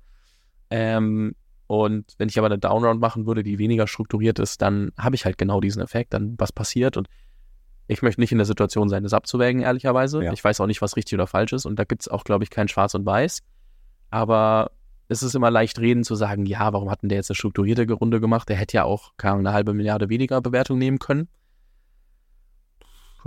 Ähm, 0.70 1.34
und 1.66 2.14
wenn 2.18 2.28
ich 2.28 2.38
aber 2.38 2.46
eine 2.46 2.58
Downround 2.58 3.00
machen 3.00 3.26
würde, 3.26 3.42
die 3.42 3.58
weniger 3.58 3.86
strukturiert 3.86 4.38
ist, 4.38 4.62
dann 4.62 4.92
habe 4.98 5.16
ich 5.16 5.24
halt 5.24 5.38
genau 5.38 5.60
diesen 5.60 5.82
Effekt, 5.82 6.14
dann 6.14 6.34
was 6.38 6.52
passiert 6.52 6.96
und 6.96 7.08
ich 7.90 8.02
möchte 8.02 8.20
nicht 8.20 8.30
in 8.30 8.38
der 8.38 8.44
Situation 8.44 8.88
sein, 8.88 9.02
das 9.02 9.12
abzuwägen, 9.12 9.62
ehrlicherweise. 9.62 10.22
Ja. 10.22 10.32
Ich 10.32 10.44
weiß 10.44 10.60
auch 10.60 10.66
nicht, 10.66 10.80
was 10.80 10.96
richtig 10.96 11.14
oder 11.14 11.26
falsch 11.26 11.52
ist 11.52 11.66
und 11.66 11.76
da 11.76 11.82
gibt 11.82 12.02
es 12.02 12.08
auch, 12.08 12.22
glaube 12.22 12.44
ich, 12.44 12.50
kein 12.50 12.68
Schwarz 12.68 12.94
und 12.94 13.04
Weiß. 13.04 13.42
Aber 14.10 14.70
es 15.08 15.24
ist 15.24 15.34
immer 15.34 15.50
leicht 15.50 15.80
reden 15.80 16.04
zu 16.04 16.14
sagen, 16.14 16.46
ja, 16.46 16.72
warum 16.72 16.88
hat 16.88 17.02
denn 17.02 17.08
der 17.08 17.16
jetzt 17.16 17.30
eine 17.30 17.34
strukturierte 17.34 17.92
Runde 17.92 18.20
gemacht? 18.20 18.48
Der 18.48 18.56
hätte 18.56 18.76
ja 18.76 18.84
auch 18.84 19.12
eine 19.18 19.52
halbe 19.52 19.74
Milliarde 19.74 20.08
weniger 20.08 20.40
Bewertung 20.40 20.78
nehmen 20.78 21.00
können. 21.00 21.28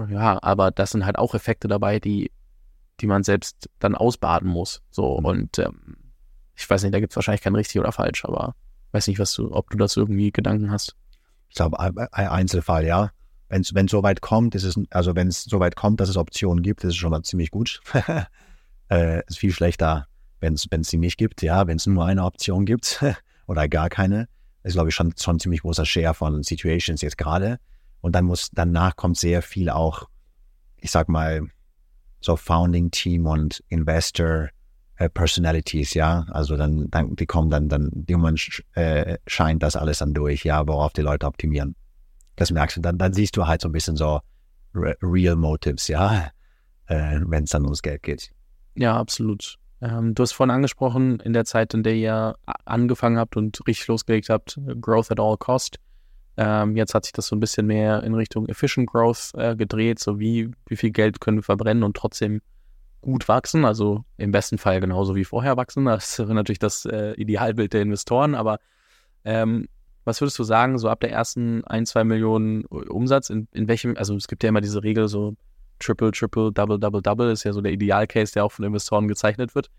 Ja, 0.09 0.41
aber 0.41 0.72
das 0.72 0.91
sind 0.91 1.05
halt 1.05 1.18
auch 1.18 1.36
Effekte 1.36 1.68
dabei, 1.68 1.99
die, 1.99 2.32
die 3.01 3.07
man 3.07 3.24
selbst 3.24 3.70
dann 3.80 3.95
ausbaden 3.95 4.49
muss. 4.49 4.82
So, 4.91 5.07
und 5.07 5.59
ähm, 5.59 5.97
ich 6.55 6.70
weiß 6.70 6.84
nicht, 6.84 6.93
da 6.93 7.01
gibt 7.01 7.11
es 7.11 7.18
wahrscheinlich 7.18 7.41
kein 7.41 7.55
richtig 7.55 7.82
oder 7.82 7.91
falsch, 7.91 8.24
aber 8.24 8.55
weiß 8.93 9.07
nicht, 9.07 9.20
was 9.20 9.34
du, 9.34 9.51
ob 9.51 9.70
du 9.72 9.78
dazu 9.78 9.99
irgendwie 9.99 10.32
Gedanken 10.32 10.72
hast. 10.72 10.95
Ich 11.49 11.55
glaube, 11.55 11.80
ein 11.80 12.28
Einzelfall, 12.30 12.86
ja 12.86 13.11
wenn 13.54 13.86
es 13.86 13.91
so 13.91 14.04
weit 14.04 14.22
kommt, 14.22 14.56
ist 14.56 14.64
es, 14.64 14.80
also 14.89 15.16
wenn 15.16 15.28
es 15.28 15.43
so 15.43 15.60
weit 15.60 15.76
kommt, 15.76 15.99
dass 15.99 16.10
es 16.10 16.18
Optionen 16.18 16.64
gibt, 16.64 16.84
ist 16.84 16.91
es 16.91 16.95
schon 16.95 17.12
mal 17.12 17.22
ziemlich 17.22 17.51
gut. 17.51 17.82
äh, 18.89 19.22
ist 19.28 19.38
viel 19.38 19.54
schlechter, 19.54 20.08
wenn 20.39 20.54
es 20.54 20.68
sie 20.89 20.97
nicht 20.97 21.18
gibt. 21.18 21.41
Ja, 21.41 21.68
wenn 21.68 21.78
es 21.78 21.86
nur 21.86 22.06
eine 22.06 22.24
Option 22.24 22.66
gibt 22.66 23.04
oder 23.47 23.68
gar 23.68 23.89
keine, 23.89 24.28
ist 24.64 24.74
glaube 24.74 24.89
ich 24.89 24.95
schon 24.95 25.14
schon 25.18 25.39
ziemlich 25.39 25.62
großer 25.62 25.86
Share 25.86 26.14
von 26.14 26.43
Situations 26.43 27.01
jetzt 27.01 27.18
gerade. 27.18 27.60
Und 28.01 28.16
dann 28.16 28.26
muss 28.26 28.49
danach 28.51 28.95
kommt 28.95 29.18
sehr 29.18 29.41
viel 29.41 29.70
auch, 29.70 30.10
ich 30.78 30.91
sag 30.91 31.08
mal, 31.08 31.47
so 32.22 32.36
Founding 32.36 32.91
Team 32.91 33.28
und 33.28 33.64
Investor 33.70 34.49
äh, 34.95 35.10
Personalities, 35.10 35.93
ja. 35.93 36.26
Also 36.32 36.58
dann, 36.58 36.89
dann 36.89 37.16
die 37.16 37.26
kommen 37.26 37.49
dann 37.49 37.70
dann 37.70 38.06
irgendwann 38.08 38.38
äh, 38.74 39.18
scheint 39.28 39.64
das 39.64 39.76
alles 39.76 39.99
dann 39.99 40.14
durch, 40.14 40.43
ja, 40.43 40.68
worauf 40.68 40.93
die 40.93 41.01
Leute 41.01 41.28
optimieren. 41.28 41.76
Das 42.36 42.52
merkst 42.52 42.78
du, 42.78 42.82
dann, 42.82 42.98
dann 42.98 43.14
siehst 43.14 43.38
du 43.38 43.48
halt 43.48 43.62
so 43.62 43.70
ein 43.70 43.72
bisschen 43.72 43.96
so 43.96 44.20
Real 44.74 45.36
Motives, 45.36 45.88
ja, 45.88 46.30
äh, 46.88 47.20
wenn 47.26 47.44
es 47.44 47.52
dann 47.52 47.64
ums 47.64 47.82
Geld 47.82 48.04
geht. 48.04 48.32
Ja, 48.76 48.98
absolut. 48.98 49.58
Ähm, 49.82 50.16
du 50.16 50.24
hast 50.24 50.32
vorhin 50.32 50.52
angesprochen, 50.52 51.20
in 51.20 51.34
der 51.34 51.46
Zeit, 51.46 51.74
in 51.74 51.84
der 51.84 51.96
ihr 51.96 52.36
angefangen 52.66 53.18
habt 53.18 53.38
und 53.38 53.60
richtig 53.68 53.88
losgelegt 53.88 54.30
habt, 54.30 54.60
Growth 54.82 55.12
at 55.12 55.20
all 55.20 55.38
cost. 55.38 55.78
Ähm, 56.38 56.76
jetzt 56.76 56.96
hat 56.96 57.06
sich 57.06 57.14
das 57.14 57.28
so 57.28 57.36
ein 57.36 57.40
bisschen 57.40 57.68
mehr 57.68 58.02
in 58.04 58.16
Richtung 58.16 58.48
Efficient 58.48 58.90
Growth 58.90 59.32
äh, 59.36 59.56
gedreht, 59.56 60.00
so 60.00 60.20
wie, 60.20 60.50
wie 60.66 60.76
viel 60.76 60.90
Geld 60.90 61.20
können 61.20 61.38
wir 61.38 61.44
verbrennen 61.44 61.84
und 61.84 61.96
trotzdem 61.96 62.42
gut 63.02 63.28
wachsen, 63.28 63.66
also 63.66 64.04
im 64.18 64.32
besten 64.32 64.58
Fall 64.58 64.80
genauso 64.80 65.16
wie 65.16 65.26
vorher 65.26 65.58
wachsen. 65.58 65.86
Das 65.86 66.18
ist 66.18 66.28
natürlich 66.30 66.60
das 66.60 66.86
äh, 66.86 67.14
Idealbild 67.14 67.74
der 67.74 67.82
Investoren, 67.82 68.34
aber 68.34 68.60
ähm, 69.26 69.68
was 70.06 70.22
würdest 70.22 70.38
du 70.39 70.43
sagen, 70.43 70.78
so 70.78 70.89
ab 70.89 70.99
der 70.99 71.12
ersten 71.12 71.64
ein, 71.66 71.86
zwei 71.86 72.04
Millionen 72.04 72.66
Umsatz, 72.66 73.30
in, 73.30 73.47
in 73.51 73.68
welchem, 73.68 73.95
also 73.97 74.16
es 74.16 74.28
gibt 74.28 74.43
ja 74.43 74.49
immer 74.49 74.62
diese 74.62 74.84
Regel, 74.84 75.08
so 75.08 75.36
Triple, 75.80 76.12
Triple, 76.12 76.51
Double, 76.51 76.80
Double, 76.80 77.01
Double 77.01 77.32
ist 77.32 77.43
ja 77.43 77.54
so 77.54 77.62
der 77.62 77.72
Idealcase, 77.72 78.34
der 78.34 78.45
auch 78.45 78.51
von 78.51 78.66
Investoren 78.66 79.08
gezeichnet 79.08 79.56
wird. 79.56 79.70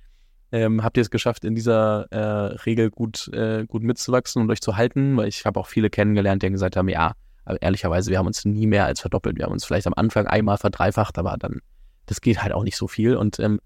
Ähm, 0.53 0.85
habt 0.85 0.97
ihr 0.97 1.03
es 1.03 1.11
geschafft, 1.11 1.45
in 1.45 1.55
dieser 1.55 2.07
äh, 2.13 2.55
Regel 2.65 2.91
gut, 2.91 3.29
äh, 3.33 3.65
gut 3.67 3.83
mitzuwachsen 3.83 4.43
und 4.43 4.51
euch 4.51 4.61
zu 4.61 4.77
halten? 4.77 5.17
Weil 5.17 5.29
ich 5.29 5.45
habe 5.47 5.59
auch 5.59 5.67
viele 5.67 5.91
kennengelernt, 5.91 6.43
die 6.43 6.51
gesagt 6.51 6.77
haben, 6.77 6.89
ja, 6.89 7.15
aber 7.45 7.61
ehrlicherweise, 7.61 8.11
wir 8.11 8.19
haben 8.19 8.27
uns 8.27 8.45
nie 8.45 8.67
mehr 8.67 8.87
als 8.87 9.01
verdoppelt. 9.01 9.37
Wir 9.37 9.47
haben 9.47 9.53
uns 9.53 9.65
vielleicht 9.65 9.87
am 9.87 9.95
Anfang 9.95 10.27
einmal 10.27 10.59
verdreifacht, 10.59 11.19
aber 11.19 11.37
dann, 11.39 11.61
das 12.07 12.21
geht 12.21 12.43
halt 12.43 12.53
auch 12.53 12.63
nicht 12.63 12.77
so 12.77 12.87
viel. 12.87 13.17
Und 13.17 13.39
ähm, 13.41 13.61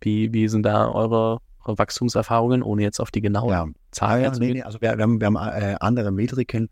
wie, 0.00 0.32
wie 0.32 0.48
sind 0.48 0.64
da 0.64 0.88
eure, 0.90 1.38
Wachstumserfahrungen, 1.64 2.62
ohne 2.62 2.82
jetzt 2.82 3.00
auf 3.00 3.10
die 3.10 3.20
genauen 3.20 3.50
ja. 3.50 3.66
Zahlen 3.90 4.22
ja, 4.22 4.32
zu 4.32 4.40
nee, 4.40 4.52
nee, 4.54 4.62
also 4.62 4.80
wir, 4.80 4.96
wir 4.96 5.02
haben, 5.02 5.20
wir 5.20 5.26
haben 5.26 5.36
äh, 5.36 5.76
andere 5.80 6.10
Metriken, 6.10 6.68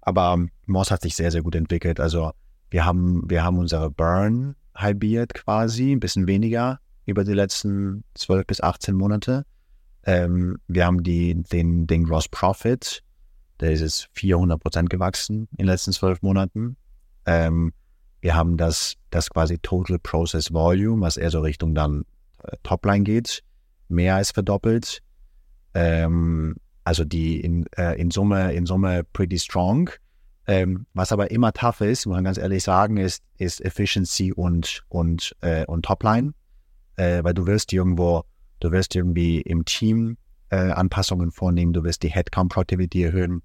aber 0.00 0.38
Moss 0.66 0.90
hat 0.90 1.02
sich 1.02 1.14
sehr, 1.14 1.30
sehr 1.30 1.42
gut 1.42 1.54
entwickelt. 1.54 2.00
Also 2.00 2.32
wir 2.70 2.84
haben, 2.84 3.28
wir 3.28 3.44
haben 3.44 3.58
unsere 3.58 3.90
Burn 3.90 4.56
halbiert 4.74 5.34
quasi, 5.34 5.92
ein 5.92 6.00
bisschen 6.00 6.26
weniger 6.26 6.80
über 7.06 7.24
die 7.24 7.34
letzten 7.34 8.04
12 8.14 8.46
bis 8.46 8.60
18 8.60 8.94
Monate. 8.94 9.44
Ähm, 10.04 10.58
wir 10.66 10.86
haben 10.86 11.02
die, 11.02 11.34
den, 11.34 11.86
den 11.86 12.04
Gross 12.04 12.28
Profit, 12.28 13.02
der 13.60 13.72
ist 13.72 13.80
jetzt 13.80 14.08
400 14.12 14.60
Prozent 14.60 14.90
gewachsen 14.90 15.48
in 15.52 15.58
den 15.58 15.66
letzten 15.66 15.92
12 15.92 16.22
Monaten. 16.22 16.76
Ähm, 17.26 17.72
wir 18.20 18.34
haben 18.34 18.56
das, 18.56 18.94
das 19.10 19.30
quasi 19.30 19.58
Total 19.58 19.98
Process 19.98 20.52
Volume, 20.52 21.02
was 21.02 21.16
eher 21.16 21.30
so 21.30 21.40
Richtung 21.40 21.74
dann 21.74 22.04
äh, 22.42 22.56
Topline 22.62 23.04
geht, 23.04 23.42
mehr 23.92 24.16
als 24.16 24.30
verdoppelt. 24.30 25.02
Ähm, 25.74 26.56
also 26.84 27.04
die 27.04 27.40
in, 27.40 27.66
äh, 27.76 28.00
in, 28.00 28.10
Summe, 28.10 28.52
in 28.52 28.66
Summe 28.66 29.04
pretty 29.12 29.38
strong. 29.38 29.90
Ähm, 30.46 30.86
was 30.92 31.12
aber 31.12 31.30
immer 31.30 31.52
tough 31.52 31.80
ist, 31.80 32.06
muss 32.06 32.16
man 32.16 32.24
ganz 32.24 32.38
ehrlich 32.38 32.64
sagen, 32.64 32.96
ist, 32.96 33.22
ist 33.38 33.64
Efficiency 33.64 34.32
und, 34.32 34.82
und, 34.88 35.36
äh, 35.40 35.64
und 35.66 35.84
Topline. 35.84 36.32
Äh, 36.96 37.22
weil 37.22 37.34
du 37.34 37.46
wirst 37.46 37.72
irgendwo, 37.72 38.24
du 38.60 38.72
wirst 38.72 38.96
irgendwie 38.96 39.40
im 39.40 39.64
Team 39.64 40.16
äh, 40.50 40.56
Anpassungen 40.56 41.30
vornehmen, 41.30 41.72
du 41.72 41.84
wirst 41.84 42.02
die 42.02 42.10
Headcount 42.10 42.52
Productivity 42.52 43.04
erhöhen, 43.04 43.42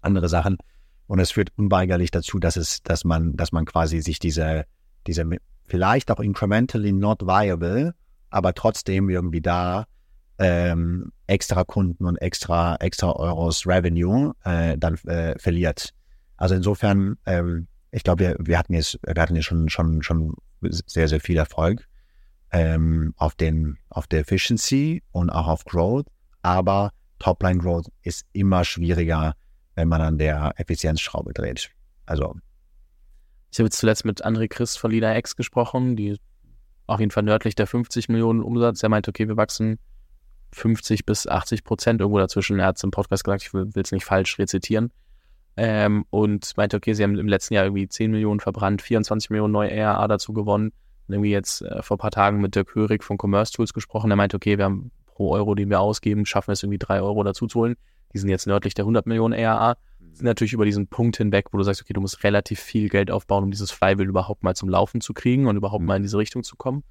andere 0.00 0.28
Sachen. 0.28 0.58
Und 1.06 1.18
es 1.18 1.32
führt 1.32 1.50
unweigerlich 1.56 2.10
dazu, 2.10 2.38
dass 2.38 2.56
es, 2.56 2.82
dass 2.82 3.04
man, 3.04 3.36
dass 3.36 3.50
man 3.50 3.64
quasi 3.64 4.00
sich 4.00 4.18
diese, 4.18 4.64
diese 5.06 5.24
vielleicht 5.64 6.10
auch 6.10 6.20
incrementally 6.20 6.92
not 6.92 7.22
viable 7.22 7.94
aber 8.30 8.54
trotzdem 8.54 9.08
irgendwie 9.08 9.40
da 9.40 9.86
ähm, 10.38 11.12
extra 11.26 11.64
Kunden 11.64 12.04
und 12.04 12.16
extra, 12.16 12.76
extra 12.76 13.12
Euros 13.12 13.66
Revenue 13.66 14.34
äh, 14.44 14.78
dann 14.78 14.94
äh, 15.06 15.38
verliert. 15.38 15.94
Also 16.36 16.54
insofern, 16.54 17.16
ähm, 17.26 17.66
ich 17.90 18.04
glaube, 18.04 18.24
wir, 18.24 18.36
wir 18.38 18.58
hatten 18.58 18.74
jetzt, 18.74 18.98
wir 19.04 19.20
hatten 19.20 19.34
jetzt 19.34 19.46
schon, 19.46 19.68
schon, 19.68 20.02
schon 20.02 20.34
sehr, 20.60 21.08
sehr 21.08 21.20
viel 21.20 21.36
Erfolg 21.36 21.88
ähm, 22.52 23.14
auf 23.16 23.34
den, 23.34 23.78
auf 23.90 24.06
der 24.06 24.20
Efficiency 24.20 25.02
und 25.12 25.30
auch 25.30 25.48
auf 25.48 25.64
Growth, 25.64 26.06
aber 26.42 26.92
Topline 27.18 27.58
Growth 27.58 27.86
ist 28.02 28.24
immer 28.32 28.64
schwieriger, 28.64 29.34
wenn 29.74 29.88
man 29.88 30.00
an 30.00 30.18
der 30.18 30.52
Effizienzschraube 30.56 31.32
dreht. 31.32 31.70
Also 32.06 32.36
ich 33.50 33.58
habe 33.58 33.66
jetzt 33.66 33.78
zuletzt 33.78 34.04
mit 34.04 34.24
André 34.24 34.46
Christ 34.48 34.78
von 34.78 34.90
Leader 34.90 35.16
X 35.16 35.34
gesprochen, 35.34 35.96
die 35.96 36.18
auf 36.88 37.00
jeden 37.00 37.12
Fall 37.12 37.22
nördlich 37.22 37.54
der 37.54 37.66
50 37.66 38.08
Millionen 38.08 38.42
Umsatz. 38.42 38.82
Er 38.82 38.88
meinte, 38.88 39.10
okay, 39.10 39.28
wir 39.28 39.36
wachsen 39.36 39.78
50 40.52 41.04
bis 41.04 41.26
80 41.26 41.62
Prozent 41.62 42.00
irgendwo 42.00 42.18
dazwischen. 42.18 42.58
Er 42.58 42.66
hat 42.66 42.78
es 42.78 42.82
im 42.82 42.90
Podcast 42.90 43.24
gesagt, 43.24 43.42
ich 43.42 43.52
will 43.52 43.70
es 43.74 43.92
nicht 43.92 44.06
falsch 44.06 44.38
rezitieren. 44.38 44.90
Ähm, 45.56 46.06
und 46.10 46.56
meinte, 46.56 46.76
okay, 46.76 46.94
sie 46.94 47.02
haben 47.02 47.18
im 47.18 47.28
letzten 47.28 47.54
Jahr 47.54 47.64
irgendwie 47.64 47.88
10 47.88 48.10
Millionen 48.10 48.40
verbrannt, 48.40 48.80
24 48.80 49.28
Millionen 49.28 49.52
neue 49.52 49.70
ERA 49.70 50.08
dazu 50.08 50.32
gewonnen. 50.32 50.72
Und 51.06 51.14
irgendwie 51.14 51.30
jetzt 51.30 51.62
äh, 51.62 51.82
vor 51.82 51.96
ein 51.96 52.00
paar 52.00 52.10
Tagen 52.10 52.40
mit 52.40 52.54
Dirk 52.54 52.74
Hörig 52.74 53.04
von 53.04 53.18
Commerce 53.20 53.52
Tools 53.52 53.74
gesprochen. 53.74 54.10
Er 54.10 54.16
meinte, 54.16 54.36
okay, 54.36 54.56
wir 54.56 54.64
haben 54.64 54.90
pro 55.06 55.32
Euro, 55.32 55.54
den 55.54 55.68
wir 55.68 55.80
ausgeben, 55.80 56.24
schaffen 56.24 56.52
es 56.52 56.62
irgendwie 56.62 56.78
drei 56.78 57.02
Euro 57.02 57.22
dazu 57.22 57.46
zu 57.46 57.60
holen. 57.60 57.76
Die 58.14 58.18
sind 58.18 58.30
jetzt 58.30 58.46
nördlich 58.46 58.72
der 58.72 58.84
100 58.84 59.06
Millionen 59.06 59.34
ERA. 59.34 59.76
Sind 60.12 60.26
natürlich 60.26 60.52
über 60.52 60.64
diesen 60.64 60.88
Punkt 60.88 61.16
hinweg, 61.16 61.46
wo 61.52 61.58
du 61.58 61.64
sagst, 61.64 61.80
okay, 61.82 61.92
du 61.92 62.00
musst 62.00 62.24
relativ 62.24 62.60
viel 62.60 62.88
Geld 62.88 63.10
aufbauen, 63.10 63.44
um 63.44 63.50
dieses 63.50 63.70
Flywheel 63.70 64.08
überhaupt 64.08 64.42
mal 64.42 64.54
zum 64.54 64.68
Laufen 64.68 65.00
zu 65.00 65.14
kriegen 65.14 65.46
und 65.46 65.56
überhaupt 65.56 65.84
mal 65.84 65.96
in 65.96 66.02
diese 66.02 66.18
Richtung 66.18 66.42
zu 66.42 66.56
kommen. 66.56 66.82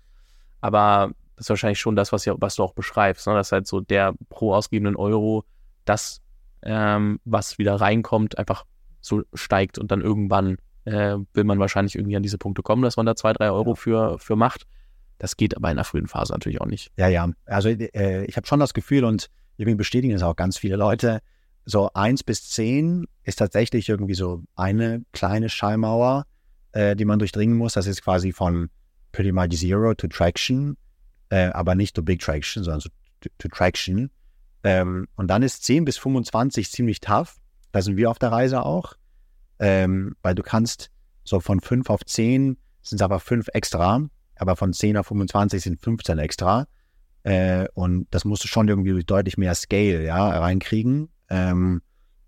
Aber 0.62 1.12
das 1.36 1.45
ist 1.45 1.49
wahrscheinlich 1.49 1.80
schon 1.80 1.95
das, 1.95 2.12
was, 2.12 2.26
ja, 2.26 2.36
was 2.39 2.55
du 2.55 2.64
auch 2.64 2.74
beschreibst, 2.74 3.28
ne? 3.28 3.34
dass 3.34 3.51
halt 3.51 3.68
so 3.68 3.80
der 3.80 4.14
pro 4.30 4.53
ausgegebenen 4.53 4.95
Euro 4.95 5.43
das, 5.86 6.22
ähm, 6.64 7.20
was 7.26 7.58
wieder 7.58 7.76
reinkommt, 7.76 8.38
einfach 8.38 8.66
so 9.01 9.24
steigt 9.34 9.78
und 9.78 9.91
dann 9.91 10.01
irgendwann 10.01 10.58
äh, 10.86 11.18
will 11.34 11.43
man 11.43 11.60
wahrscheinlich 11.60 11.95
irgendwie 11.95 12.16
an 12.16 12.24
diese 12.24 12.38
Punkte 12.38 12.64
kommen, 12.64 12.82
dass 12.82 12.97
man 12.97 13.05
da 13.05 13.16
zwei, 13.16 13.34
drei 13.34 13.51
Euro 13.51 13.76
für, 13.76 14.18
für 14.20 14.36
macht. 14.36 14.66
Das 15.20 15.36
geht 15.36 15.55
aber 15.55 15.70
in 15.70 15.76
der 15.76 15.86
frühen 15.86 16.08
Phase 16.08 16.34
natürlich 16.34 16.62
auch 16.62 16.66
nicht. 16.66 16.91
Ja, 16.97 17.08
ja. 17.08 17.30
Also 17.45 17.70
äh, 17.70 18.26
ich 18.26 18.38
habe 18.38 18.47
schon 18.47 18.60
das 18.60 18.74
Gefühl 18.74 19.03
und 19.03 19.30
irgendwie 19.58 19.76
bestätigen 19.76 20.14
es 20.14 20.24
auch 20.24 20.36
ganz 20.36 20.58
viele 20.58 20.76
Leute, 20.76 21.22
so 21.70 21.91
eins 21.93 22.24
bis 22.24 22.49
zehn 22.49 23.05
ist 23.24 23.38
tatsächlich 23.38 23.89
irgendwie 23.89 24.15
so 24.15 24.43
eine 24.55 25.03
kleine 25.11 25.49
Schallmauer, 25.49 26.26
äh, 26.72 26.95
die 26.95 27.05
man 27.05 27.20
durchdringen 27.20 27.57
muss. 27.57 27.74
Das 27.74 27.86
ist 27.88 28.01
quasi 28.01 28.32
von 28.32 28.70
pretty 29.11 29.32
much 29.32 29.49
zero 29.51 29.93
to 29.93 30.07
traction, 30.07 30.78
äh, 31.30 31.47
aber 31.47 31.76
nicht 31.76 31.95
to 31.95 32.01
big 32.01 32.22
traction, 32.22 32.63
sondern 32.63 32.80
so 32.80 32.89
to, 33.22 33.30
to 33.38 33.47
traction. 33.49 34.09
Ähm, 34.63 35.07
und 35.15 35.28
dann 35.28 35.43
ist 35.43 35.63
10 35.63 35.86
bis 35.86 35.97
25 35.97 36.72
ziemlich 36.72 36.99
tough. 36.99 37.36
Da 37.72 37.82
sind 37.82 37.97
wir 37.97 38.09
auf 38.09 38.18
der 38.18 38.32
Reise 38.32 38.63
auch 38.65 38.95
ähm, 39.59 40.15
weil 40.22 40.36
du 40.36 40.43
kannst 40.43 40.89
so 41.24 41.39
von 41.39 41.59
5 41.59 41.89
auf 41.89 42.05
10 42.05 42.57
sind 42.82 43.01
es 43.01 43.01
aber 43.01 43.20
5 43.20 43.47
extra, 43.53 44.07
aber 44.36 44.55
von 44.55 44.74
10 44.74 44.97
auf 44.97 45.07
25 45.07 45.61
sind 45.61 45.82
15 45.82 46.20
extra. 46.20 46.68
Äh, 47.24 47.68
und 47.74 48.07
das 48.11 48.24
musst 48.24 48.43
du 48.43 48.47
schon 48.47 48.68
irgendwie 48.68 48.91
durch 48.91 49.05
deutlich 49.05 49.38
mehr 49.38 49.55
Scale 49.55 50.05
ja, 50.05 50.39
reinkriegen. 50.39 51.09
Ähm, 51.30 51.82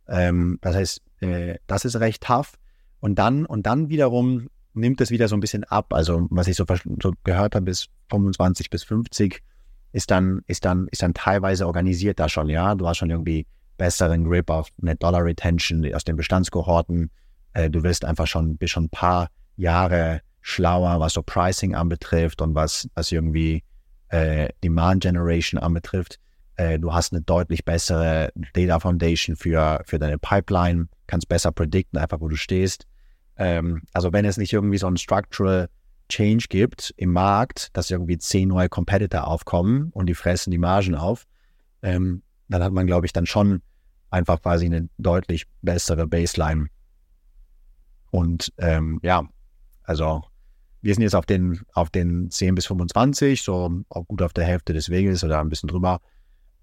ähm, 0.08 0.58
das 0.62 0.76
heißt, 0.76 1.02
äh, 1.22 1.58
das 1.68 1.86
ist 1.86 2.00
recht 2.00 2.24
tough. 2.24 2.54
Und 3.00 3.16
dann, 3.20 3.46
und 3.46 3.66
dann 3.66 3.90
wiederum 3.90 4.50
nimmt 4.74 5.02
es 5.02 5.12
wieder 5.12 5.28
so 5.28 5.36
ein 5.36 5.40
bisschen 5.40 5.64
ab. 5.64 5.94
Also, 5.94 6.28
was 6.30 6.48
ich 6.48 6.56
so, 6.56 6.66
so 7.02 7.14
gehört 7.24 7.56
habe, 7.56 7.66
bis 7.66 7.88
25 8.10 8.70
bis 8.70 8.84
50 8.84 9.42
ist 9.92 10.12
dann, 10.12 10.42
ist 10.48 10.66
dann, 10.66 10.88
ist 10.92 11.02
dann 11.02 11.14
teilweise 11.14 11.66
organisiert 11.66 12.20
da 12.20 12.30
schon, 12.30 12.50
ja. 12.50 12.76
Du 12.76 12.88
hast 12.88 12.98
schon 12.98 13.10
irgendwie 13.10 13.48
besseren 13.78 14.26
Grip 14.26 14.50
auf 14.50 14.70
Net 14.78 15.02
Dollar 15.02 15.24
Retention 15.24 15.92
aus 15.94 16.04
den 16.04 16.16
Bestandskohorten. 16.16 17.10
Äh, 17.54 17.70
du 17.70 17.84
wirst 17.84 18.06
einfach 18.06 18.28
schon, 18.28 18.58
bist 18.58 18.74
schon 18.74 18.86
ein 18.86 18.90
paar 18.90 19.30
Jahre 19.56 20.22
schlauer, 20.42 21.00
was 21.00 21.14
so 21.14 21.24
Pricing 21.24 21.76
anbetrifft 21.76 22.42
und 22.42 22.56
was, 22.56 22.88
was 22.94 23.12
irgendwie 23.12 23.64
äh, 24.10 24.50
Demand 24.64 25.04
Generation 25.04 25.60
anbetrifft. 25.60 26.20
Äh, 26.60 26.78
du 26.78 26.94
hast 26.94 27.14
eine 27.14 27.22
deutlich 27.22 27.64
bessere 27.64 28.34
Data 28.54 28.82
Foundation 28.82 29.38
für, 29.38 29.82
für 29.86 29.98
deine 29.98 30.18
Pipeline, 30.18 30.90
kannst 31.08 31.30
besser 31.30 31.54
predikten, 31.54 31.98
einfach 31.98 32.20
wo 32.20 32.28
du 32.28 32.36
stehst. 32.36 32.86
Ähm, 33.38 33.84
also 33.94 34.12
wenn 34.12 34.26
es 34.26 34.36
nicht 34.36 34.52
irgendwie 34.52 34.78
so 34.78 34.88
ein 34.88 34.98
Structural 34.98 35.70
Change 36.10 36.48
gibt 36.50 36.94
im 36.98 37.14
Markt, 37.14 37.70
dass 37.78 37.90
irgendwie 37.90 38.18
zehn 38.18 38.50
neue 38.50 38.68
Competitor 38.68 39.26
aufkommen 39.26 39.90
und 39.92 40.08
die 40.08 40.16
fressen 40.16 40.52
die 40.52 40.58
Margen 40.58 40.96
auf, 40.96 41.28
ähm, 41.82 42.24
dann 42.50 42.62
hat 42.62 42.74
man, 42.74 42.88
glaube 42.88 43.06
ich, 43.06 43.14
dann 43.14 43.26
schon 43.26 43.62
einfach 44.10 44.42
quasi 44.42 44.66
eine 44.66 44.90
deutlich 44.98 45.46
bessere 45.62 46.08
Baseline. 46.08 46.68
Und 48.12 48.52
ähm, 48.58 49.00
ja, 49.02 49.24
also 49.84 50.24
wir 50.82 50.94
sind 50.94 51.04
jetzt 51.04 51.16
auf 51.16 51.26
den, 51.26 51.62
auf 51.74 51.90
den 51.90 52.30
10 52.30 52.56
bis 52.56 52.66
25, 52.66 53.44
so 53.44 53.82
gut 53.88 54.22
auf 54.22 54.34
der 54.34 54.44
Hälfte 54.44 54.74
des 54.74 54.90
Weges 54.90 55.24
oder 55.24 55.40
ein 55.40 55.48
bisschen 55.48 55.70
drüber. 55.70 56.02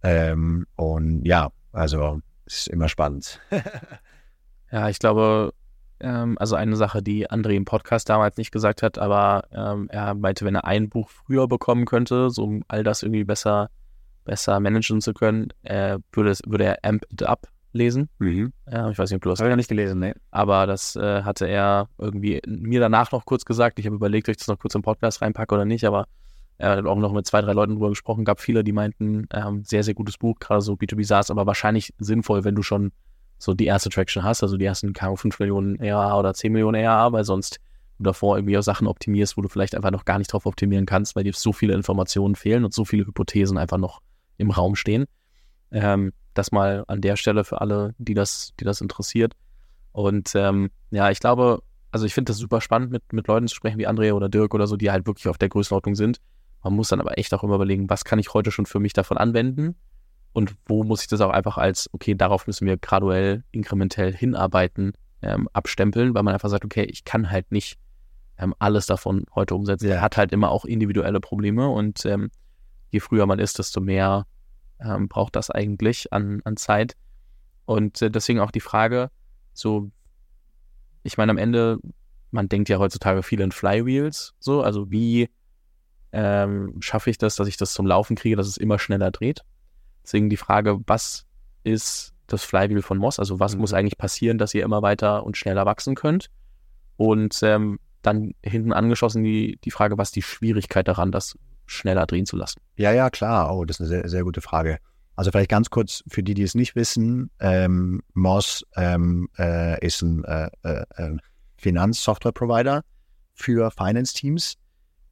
Ähm, 0.02 0.66
und 0.76 1.24
ja, 1.24 1.50
also 1.72 2.20
es 2.44 2.58
ist 2.58 2.68
immer 2.68 2.88
spannend. 2.88 3.40
ja, 4.70 4.88
ich 4.88 4.98
glaube, 4.98 5.52
ähm, 6.00 6.36
also 6.38 6.56
eine 6.56 6.76
Sache, 6.76 7.02
die 7.02 7.28
André 7.30 7.52
im 7.52 7.64
Podcast 7.64 8.08
damals 8.08 8.36
nicht 8.36 8.52
gesagt 8.52 8.82
hat, 8.82 8.98
aber 8.98 9.44
ähm, 9.52 9.88
er 9.90 10.14
meinte, 10.14 10.44
wenn 10.44 10.54
er 10.54 10.64
ein 10.64 10.88
Buch 10.88 11.08
früher 11.08 11.48
bekommen 11.48 11.86
könnte, 11.86 12.30
so 12.30 12.44
um 12.44 12.62
all 12.68 12.84
das 12.84 13.02
irgendwie 13.02 13.24
besser 13.24 13.70
besser 14.26 14.60
managen 14.60 15.00
zu 15.00 15.14
können, 15.14 15.48
äh, 15.62 15.98
würde, 16.12 16.34
würde 16.46 16.64
er 16.64 16.78
Amp 16.82 17.04
It 17.10 17.22
Up 17.22 17.48
lesen. 17.72 18.10
Mhm. 18.18 18.52
Ja, 18.70 18.90
ich 18.90 18.98
weiß 18.98 19.10
nicht, 19.10 19.16
ob 19.16 19.22
du 19.22 19.30
das. 19.30 19.38
Habe 19.38 19.48
ich 19.48 19.52
ja 19.52 19.56
nicht 19.56 19.68
gelesen, 19.68 20.00
ne? 20.00 20.14
Aber 20.30 20.66
das 20.66 20.96
äh, 20.96 21.22
hatte 21.22 21.46
er 21.46 21.88
irgendwie 21.96 22.42
mir 22.46 22.80
danach 22.80 23.12
noch 23.12 23.24
kurz 23.24 23.44
gesagt. 23.44 23.78
Ich 23.78 23.86
habe 23.86 23.96
überlegt, 23.96 24.28
ob 24.28 24.32
ich 24.32 24.38
das 24.38 24.48
noch 24.48 24.58
kurz 24.58 24.74
im 24.74 24.82
Podcast 24.82 25.22
reinpacke 25.22 25.54
oder 25.54 25.64
nicht, 25.64 25.84
aber 25.84 26.06
er 26.58 26.70
hat 26.70 26.86
auch 26.86 26.96
noch 26.96 27.12
mit 27.12 27.26
zwei, 27.26 27.40
drei 27.40 27.52
Leuten 27.52 27.74
drüber 27.74 27.90
gesprochen. 27.90 28.24
Gab 28.24 28.40
viele, 28.40 28.64
die 28.64 28.72
meinten, 28.72 29.26
ähm, 29.32 29.64
sehr, 29.64 29.82
sehr 29.82 29.94
gutes 29.94 30.16
Buch, 30.16 30.38
gerade 30.40 30.62
so 30.62 30.74
B2B 30.74 31.04
SaaS, 31.04 31.30
aber 31.30 31.46
wahrscheinlich 31.46 31.92
sinnvoll, 31.98 32.44
wenn 32.44 32.54
du 32.54 32.62
schon 32.62 32.92
so 33.38 33.52
die 33.52 33.66
erste 33.66 33.90
Traction 33.90 34.22
hast, 34.22 34.42
also 34.42 34.56
die 34.56 34.64
ersten 34.64 34.94
5 34.94 35.38
Millionen 35.38 35.78
ERA 35.78 36.18
oder 36.18 36.32
10 36.32 36.52
Millionen 36.52 36.76
ERA, 36.76 37.12
weil 37.12 37.24
sonst 37.24 37.60
du 37.98 38.04
davor 38.04 38.38
irgendwie 38.38 38.56
auch 38.56 38.62
Sachen 38.62 38.86
optimierst, 38.86 39.36
wo 39.36 39.42
du 39.42 39.48
vielleicht 39.48 39.74
einfach 39.74 39.90
noch 39.90 40.04
gar 40.04 40.18
nicht 40.18 40.32
drauf 40.32 40.46
optimieren 40.46 40.86
kannst, 40.86 41.16
weil 41.16 41.24
dir 41.24 41.32
so 41.34 41.52
viele 41.52 41.74
Informationen 41.74 42.34
fehlen 42.34 42.64
und 42.64 42.72
so 42.72 42.84
viele 42.84 43.06
Hypothesen 43.06 43.58
einfach 43.58 43.78
noch 43.78 44.00
im 44.38 44.50
Raum 44.50 44.76
stehen. 44.76 45.06
Ähm, 45.70 46.12
das 46.34 46.52
mal 46.52 46.84
an 46.88 47.00
der 47.00 47.16
Stelle 47.16 47.44
für 47.44 47.60
alle, 47.60 47.94
die 47.98 48.14
das, 48.14 48.52
die 48.60 48.64
das 48.64 48.80
interessiert. 48.80 49.34
Und 49.92 50.32
ähm, 50.34 50.70
ja, 50.90 51.10
ich 51.10 51.20
glaube, 51.20 51.62
also 51.90 52.04
ich 52.04 52.14
finde 52.14 52.30
das 52.30 52.38
super 52.38 52.60
spannend, 52.60 52.90
mit, 52.90 53.12
mit 53.12 53.26
Leuten 53.26 53.48
zu 53.48 53.54
sprechen 53.54 53.78
wie 53.78 53.86
Andrea 53.86 54.12
oder 54.12 54.28
Dirk 54.28 54.54
oder 54.54 54.66
so, 54.66 54.76
die 54.76 54.90
halt 54.90 55.06
wirklich 55.06 55.28
auf 55.28 55.38
der 55.38 55.48
Größenordnung 55.48 55.94
sind. 55.94 56.20
Man 56.66 56.74
muss 56.74 56.88
dann 56.88 57.00
aber 57.00 57.16
echt 57.16 57.32
auch 57.32 57.44
immer 57.44 57.54
überlegen, 57.54 57.88
was 57.88 58.04
kann 58.04 58.18
ich 58.18 58.34
heute 58.34 58.50
schon 58.50 58.66
für 58.66 58.80
mich 58.80 58.92
davon 58.92 59.16
anwenden 59.18 59.76
und 60.32 60.56
wo 60.66 60.82
muss 60.82 61.02
ich 61.02 61.06
das 61.06 61.20
auch 61.20 61.30
einfach 61.30 61.58
als, 61.58 61.88
okay, 61.92 62.16
darauf 62.16 62.48
müssen 62.48 62.66
wir 62.66 62.76
graduell, 62.76 63.44
inkrementell 63.52 64.12
hinarbeiten, 64.12 64.92
ähm, 65.22 65.48
abstempeln, 65.52 66.12
weil 66.12 66.24
man 66.24 66.34
einfach 66.34 66.48
sagt, 66.48 66.64
okay, 66.64 66.82
ich 66.82 67.04
kann 67.04 67.30
halt 67.30 67.52
nicht 67.52 67.78
ähm, 68.36 68.52
alles 68.58 68.86
davon 68.86 69.26
heute 69.32 69.54
umsetzen. 69.54 69.86
Er 69.88 70.00
hat 70.00 70.16
halt 70.16 70.32
immer 70.32 70.50
auch 70.50 70.64
individuelle 70.64 71.20
Probleme 71.20 71.68
und 71.68 72.04
ähm, 72.04 72.32
je 72.90 72.98
früher 72.98 73.26
man 73.26 73.38
ist, 73.38 73.60
desto 73.60 73.80
mehr 73.80 74.26
ähm, 74.80 75.06
braucht 75.06 75.36
das 75.36 75.52
eigentlich 75.52 76.12
an, 76.12 76.40
an 76.42 76.56
Zeit. 76.56 76.96
Und 77.64 78.02
äh, 78.02 78.10
deswegen 78.10 78.40
auch 78.40 78.50
die 78.50 78.58
Frage, 78.58 79.12
so, 79.52 79.92
ich 81.04 81.16
meine, 81.16 81.30
am 81.30 81.38
Ende, 81.38 81.78
man 82.32 82.48
denkt 82.48 82.68
ja 82.68 82.78
heutzutage 82.78 83.22
viel 83.22 83.40
in 83.40 83.52
Flywheels, 83.52 84.34
so, 84.40 84.62
also 84.62 84.90
wie 84.90 85.28
ähm, 86.18 86.76
schaffe 86.80 87.10
ich 87.10 87.18
das, 87.18 87.36
dass 87.36 87.46
ich 87.46 87.58
das 87.58 87.74
zum 87.74 87.86
Laufen 87.86 88.16
kriege, 88.16 88.36
dass 88.36 88.46
es 88.46 88.56
immer 88.56 88.78
schneller 88.78 89.10
dreht? 89.10 89.42
Deswegen 90.02 90.30
die 90.30 90.38
Frage, 90.38 90.80
was 90.86 91.26
ist 91.62 92.14
das 92.26 92.42
Flywheel 92.42 92.80
von 92.80 92.96
Moss? 92.96 93.18
Also 93.18 93.38
was 93.38 93.54
mhm. 93.54 93.60
muss 93.60 93.74
eigentlich 93.74 93.98
passieren, 93.98 94.38
dass 94.38 94.54
ihr 94.54 94.64
immer 94.64 94.80
weiter 94.80 95.24
und 95.24 95.36
schneller 95.36 95.66
wachsen 95.66 95.94
könnt? 95.94 96.30
Und 96.96 97.38
ähm, 97.42 97.78
dann 98.00 98.32
hinten 98.42 98.72
angeschlossen 98.72 99.24
die, 99.24 99.58
die 99.62 99.70
Frage, 99.70 99.98
was 99.98 100.10
die 100.10 100.22
Schwierigkeit 100.22 100.88
daran, 100.88 101.12
das 101.12 101.38
schneller 101.66 102.06
drehen 102.06 102.24
zu 102.24 102.36
lassen? 102.36 102.60
Ja, 102.76 102.92
ja, 102.92 103.10
klar. 103.10 103.54
Oh, 103.54 103.66
das 103.66 103.76
ist 103.76 103.80
eine 103.80 103.88
sehr, 103.88 104.08
sehr 104.08 104.24
gute 104.24 104.40
Frage. 104.40 104.78
Also 105.16 105.30
vielleicht 105.30 105.50
ganz 105.50 105.68
kurz 105.68 106.02
für 106.08 106.22
die, 106.22 106.32
die 106.32 106.44
es 106.44 106.54
nicht 106.54 106.76
wissen, 106.76 107.30
ähm, 107.40 108.02
Moss 108.14 108.64
ähm, 108.76 109.28
äh, 109.38 109.84
ist 109.84 110.00
ein 110.00 110.24
äh, 110.24 110.48
äh, 110.62 110.84
äh 110.96 111.16
Finanzsoftware-Provider 111.58 112.82
für 113.34 113.70
Finance-Teams. 113.70 114.56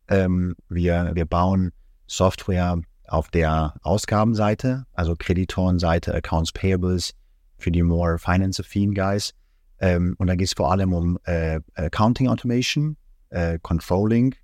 Ähm, 0.09 0.55
wir, 0.68 1.12
wir 1.14 1.26
bauen 1.26 1.72
Software 2.07 2.80
auf 3.09 3.30
der 3.30 3.74
Ausgabenseite, 3.82 4.86
also 4.92 5.14
Kreditorenseite, 5.16 6.14
Accounts 6.14 6.52
Payables 6.52 7.14
für 7.59 7.70
die 7.70 7.82
more 7.82 8.18
finance-affine 8.18 8.94
Guys. 8.94 9.34
Ähm, 9.78 10.14
und 10.18 10.26
da 10.26 10.34
geht 10.34 10.48
es 10.48 10.55
vor 10.55 10.70
allem 10.70 10.92
um 10.92 11.18
äh, 11.24 11.61
Accounting 11.74 12.28
Automation, 12.28 12.96
äh, 13.30 13.59
Controlling 13.62 14.34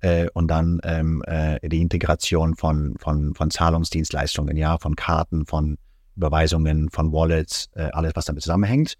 äh, 0.00 0.28
und 0.34 0.48
dann 0.48 0.80
ähm, 0.84 1.22
äh, 1.26 1.66
die 1.68 1.80
Integration 1.80 2.54
von, 2.54 2.96
von, 2.98 3.34
von 3.34 3.50
Zahlungsdienstleistungen, 3.50 4.56
ja, 4.56 4.78
von 4.78 4.96
Karten, 4.96 5.46
von 5.46 5.78
Überweisungen, 6.16 6.90
von 6.90 7.12
Wallets, 7.12 7.68
äh, 7.74 7.90
alles, 7.92 8.12
was 8.14 8.26
damit 8.26 8.42
zusammenhängt. 8.42 8.94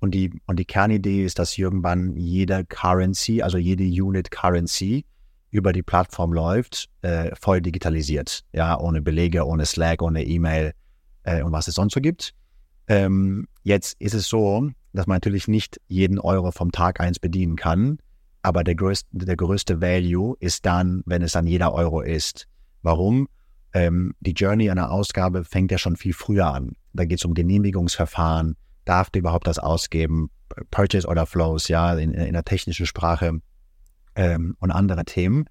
Und 0.00 0.12
die, 0.14 0.32
und 0.46 0.58
die 0.58 0.64
Kernidee 0.64 1.24
ist, 1.24 1.38
dass 1.38 1.56
irgendwann 1.56 2.16
jede 2.16 2.64
Currency, 2.64 3.40
also 3.40 3.56
jede 3.56 3.84
Unit 3.84 4.30
Currency 4.30 5.04
über 5.52 5.72
die 5.72 5.84
Plattform 5.84 6.32
läuft, 6.32 6.88
äh, 7.02 7.30
voll 7.40 7.60
digitalisiert. 7.60 8.42
Ja, 8.52 8.80
ohne 8.80 9.00
Belege, 9.00 9.46
ohne 9.46 9.64
Slack, 9.64 10.02
ohne 10.02 10.24
E-Mail 10.24 10.72
äh, 11.22 11.42
und 11.42 11.52
was 11.52 11.68
es 11.68 11.76
sonst 11.76 11.94
so 11.94 12.00
gibt. 12.00 12.34
Ähm, 12.88 13.46
jetzt 13.62 14.00
ist 14.00 14.14
es 14.14 14.28
so, 14.28 14.70
dass 14.92 15.06
man 15.06 15.16
natürlich 15.16 15.46
nicht 15.46 15.80
jeden 15.86 16.18
Euro 16.18 16.50
vom 16.50 16.72
Tag 16.72 17.00
eins 17.00 17.20
bedienen 17.20 17.54
kann. 17.54 17.98
Aber 18.42 18.64
der 18.64 18.74
größte, 18.74 19.06
der 19.12 19.36
größte 19.36 19.80
Value 19.80 20.34
ist 20.40 20.66
dann, 20.66 21.02
wenn 21.06 21.22
es 21.22 21.32
dann 21.32 21.46
jeder 21.46 21.72
Euro 21.72 22.00
ist. 22.00 22.48
Warum? 22.82 23.28
ähm, 23.74 24.14
die 24.20 24.32
Journey 24.32 24.70
einer 24.70 24.90
Ausgabe 24.90 25.44
fängt 25.44 25.70
ja 25.70 25.78
schon 25.78 25.96
viel 25.96 26.12
früher 26.12 26.46
an. 26.46 26.76
Da 26.92 27.04
geht 27.04 27.18
es 27.18 27.24
um 27.24 27.34
Genehmigungsverfahren, 27.34 28.56
darf 28.84 29.10
der 29.10 29.20
überhaupt 29.20 29.46
das 29.46 29.58
ausgeben, 29.58 30.30
Purchase 30.70 31.08
Order 31.08 31.26
Flows, 31.26 31.68
ja, 31.68 31.94
in, 31.94 32.12
in 32.12 32.34
der 32.34 32.44
technischen 32.44 32.86
Sprache 32.86 33.40
ähm, 34.14 34.56
und 34.60 34.70
andere 34.70 35.04
Themen. 35.04 35.46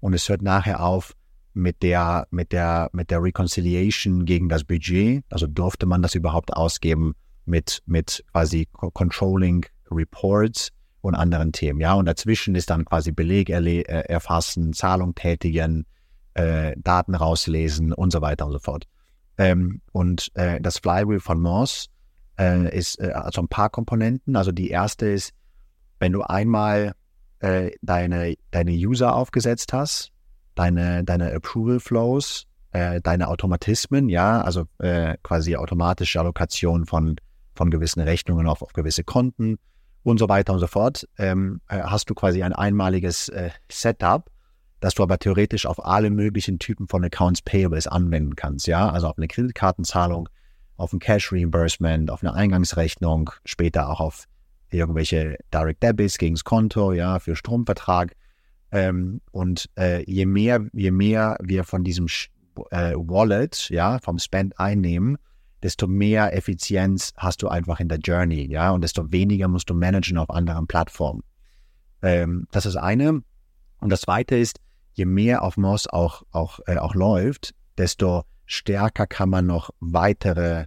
Und 0.00 0.14
es 0.14 0.28
hört 0.28 0.42
nachher 0.42 0.82
auf 0.82 1.14
mit 1.54 1.82
der, 1.82 2.26
mit 2.30 2.52
der, 2.52 2.90
mit 2.92 3.10
der 3.10 3.22
Reconciliation 3.22 4.24
gegen 4.24 4.48
das 4.48 4.64
Budget. 4.64 5.24
Also 5.30 5.46
durfte 5.46 5.86
man 5.86 6.02
das 6.02 6.14
überhaupt 6.14 6.52
ausgeben 6.52 7.14
mit, 7.46 7.82
mit 7.86 8.24
quasi 8.32 8.68
Controlling 8.72 9.64
Reports 9.90 10.70
und 11.00 11.14
anderen 11.14 11.52
Themen. 11.52 11.80
Ja, 11.80 11.94
und 11.94 12.06
dazwischen 12.06 12.54
ist 12.54 12.70
dann 12.70 12.84
quasi 12.84 13.12
Beleg 13.12 13.48
äh, 13.48 13.82
erfassen, 13.82 14.72
Zahlung 14.72 15.14
tätigen, 15.14 15.86
äh, 16.34 16.74
Daten 16.76 17.14
rauslesen 17.14 17.92
und 17.92 18.10
so 18.10 18.20
weiter 18.20 18.46
und 18.46 18.52
so 18.52 18.58
fort. 18.58 18.86
Ähm, 19.38 19.80
und 19.92 20.30
äh, 20.34 20.60
das 20.60 20.78
Flywheel 20.78 21.20
von 21.20 21.40
Moss 21.40 21.88
äh, 22.38 22.76
ist 22.76 23.00
also 23.00 23.40
ein 23.42 23.48
paar 23.48 23.70
Komponenten. 23.70 24.36
Also 24.36 24.52
die 24.52 24.68
erste 24.68 25.06
ist, 25.06 25.32
wenn 25.98 26.12
du 26.12 26.22
einmal 26.22 26.92
äh, 27.46 27.70
deine, 27.82 28.34
deine 28.50 28.72
User 28.72 29.14
aufgesetzt 29.14 29.72
hast, 29.72 30.10
deine, 30.54 31.04
deine 31.04 31.32
Approval 31.32 31.78
Flows, 31.80 32.46
äh, 32.72 33.00
deine 33.00 33.28
Automatismen, 33.28 34.08
ja, 34.08 34.40
also 34.40 34.64
äh, 34.78 35.16
quasi 35.22 35.56
automatische 35.56 36.18
Allokation 36.18 36.86
von, 36.86 37.16
von 37.54 37.70
gewissen 37.70 38.00
Rechnungen 38.00 38.48
auf, 38.48 38.62
auf 38.62 38.72
gewisse 38.72 39.04
Konten 39.04 39.58
und 40.02 40.18
so 40.18 40.28
weiter 40.28 40.52
und 40.52 40.58
so 40.58 40.66
fort, 40.66 41.08
ähm, 41.18 41.60
äh, 41.68 41.80
hast 41.80 42.10
du 42.10 42.14
quasi 42.14 42.42
ein 42.42 42.52
einmaliges 42.52 43.28
äh, 43.28 43.50
Setup, 43.70 44.28
das 44.80 44.94
du 44.94 45.02
aber 45.02 45.18
theoretisch 45.18 45.66
auf 45.66 45.84
alle 45.84 46.10
möglichen 46.10 46.58
Typen 46.58 46.88
von 46.88 47.04
Accounts 47.04 47.42
Payables 47.42 47.86
anwenden 47.86 48.34
kannst, 48.34 48.66
ja, 48.66 48.90
also 48.90 49.08
auf 49.08 49.18
eine 49.18 49.28
Kreditkartenzahlung, 49.28 50.28
auf 50.76 50.92
ein 50.92 50.98
Cash 50.98 51.32
Reimbursement, 51.32 52.10
auf 52.10 52.22
eine 52.22 52.34
Eingangsrechnung, 52.34 53.30
später 53.44 53.88
auch 53.88 54.00
auf 54.00 54.26
irgendwelche 54.76 55.36
Direct 55.52 55.82
Debits 55.82 56.18
gegens 56.18 56.44
Konto, 56.44 56.92
ja, 56.92 57.18
für 57.18 57.36
Stromvertrag. 57.36 58.14
Ähm, 58.72 59.20
und 59.32 59.68
äh, 59.78 60.04
je 60.10 60.26
mehr, 60.26 60.66
je 60.72 60.90
mehr 60.90 61.38
wir 61.42 61.64
von 61.64 61.84
diesem 61.84 62.06
äh, 62.70 62.94
Wallet, 62.94 63.68
ja, 63.70 63.98
vom 63.98 64.18
Spend 64.18 64.58
einnehmen, 64.58 65.18
desto 65.62 65.86
mehr 65.86 66.36
Effizienz 66.36 67.12
hast 67.16 67.42
du 67.42 67.48
einfach 67.48 67.80
in 67.80 67.88
der 67.88 67.98
Journey, 67.98 68.46
ja, 68.50 68.70
und 68.70 68.82
desto 68.82 69.10
weniger 69.10 69.48
musst 69.48 69.70
du 69.70 69.74
managen 69.74 70.18
auf 70.18 70.30
anderen 70.30 70.66
Plattformen. 70.66 71.22
Ähm, 72.02 72.46
das 72.52 72.66
ist 72.66 72.76
eine. 72.76 73.22
Und 73.80 73.90
das 73.90 74.02
zweite 74.02 74.36
ist, 74.36 74.60
je 74.94 75.04
mehr 75.04 75.42
auf 75.42 75.56
Moss 75.56 75.86
auch, 75.88 76.22
auch, 76.30 76.60
äh, 76.66 76.76
auch 76.76 76.94
läuft, 76.94 77.54
desto 77.78 78.24
stärker 78.46 79.06
kann 79.06 79.28
man 79.28 79.46
noch 79.46 79.70
weitere, 79.80 80.66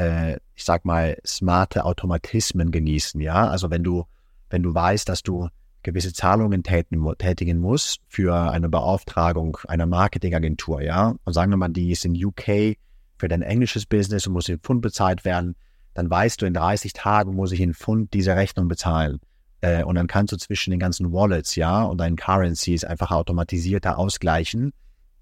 äh, 0.00 0.38
ich 0.54 0.64
sag 0.64 0.84
mal, 0.84 1.18
smarte 1.26 1.84
Automatismen 1.84 2.70
genießen, 2.70 3.20
ja. 3.20 3.48
Also 3.48 3.70
wenn 3.70 3.84
du, 3.84 4.04
wenn 4.48 4.62
du 4.62 4.74
weißt, 4.74 5.08
dass 5.08 5.22
du 5.22 5.48
gewisse 5.82 6.12
Zahlungen 6.12 6.62
tätigen, 6.62 7.06
tätigen 7.18 7.58
musst 7.58 8.00
für 8.08 8.50
eine 8.50 8.68
Beauftragung 8.68 9.58
einer 9.68 9.86
Marketingagentur, 9.86 10.80
ja. 10.82 11.14
Und 11.24 11.32
sagen 11.32 11.52
wir 11.52 11.58
mal, 11.58 11.68
die 11.68 11.90
ist 11.90 12.04
in 12.04 12.14
UK 12.24 12.76
für 13.18 13.28
dein 13.28 13.42
englisches 13.42 13.84
Business 13.84 14.26
und 14.26 14.32
muss 14.32 14.48
in 14.48 14.58
Pfund 14.58 14.80
bezahlt 14.80 15.24
werden, 15.24 15.54
dann 15.92 16.08
weißt 16.08 16.40
du, 16.40 16.46
in 16.46 16.54
30 16.54 16.94
Tagen 16.94 17.34
muss 17.34 17.52
ich 17.52 17.60
in 17.60 17.74
Pfund 17.74 18.14
diese 18.14 18.34
Rechnung 18.36 18.68
bezahlen. 18.68 19.20
Äh, 19.60 19.84
und 19.84 19.96
dann 19.96 20.06
kannst 20.06 20.32
du 20.32 20.38
zwischen 20.38 20.70
den 20.70 20.80
ganzen 20.80 21.12
Wallets, 21.12 21.56
ja, 21.56 21.82
und 21.82 21.98
deinen 21.98 22.16
Currencies 22.16 22.84
einfach 22.84 23.10
automatisierter 23.10 23.98
ausgleichen 23.98 24.72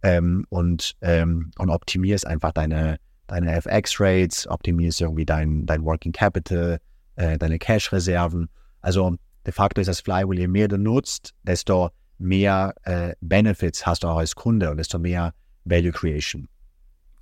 ähm, 0.02 0.46
und, 0.48 0.94
ähm, 1.00 1.50
und 1.58 1.70
optimierst 1.70 2.26
einfach 2.26 2.52
deine, 2.52 2.98
deine 3.28 3.52
FX-Rates, 3.52 4.48
optimierst 4.48 5.00
irgendwie 5.00 5.24
dein, 5.24 5.66
dein 5.66 5.84
Working 5.84 6.12
Capital, 6.12 6.80
äh, 7.16 7.38
deine 7.38 7.58
Cash-Reserven. 7.58 8.48
Also 8.80 9.16
de 9.46 9.52
facto 9.52 9.80
ist 9.80 9.86
das 9.86 10.00
Flywheel, 10.00 10.40
je 10.40 10.48
mehr 10.48 10.68
du 10.68 10.78
nutzt, 10.78 11.34
desto 11.42 11.90
mehr 12.18 12.74
äh, 12.82 13.14
Benefits 13.20 13.86
hast 13.86 14.02
du 14.02 14.08
auch 14.08 14.18
als 14.18 14.34
Kunde 14.34 14.70
und 14.70 14.76
desto 14.78 14.98
mehr 14.98 15.32
Value 15.64 15.92
Creation. 15.92 16.48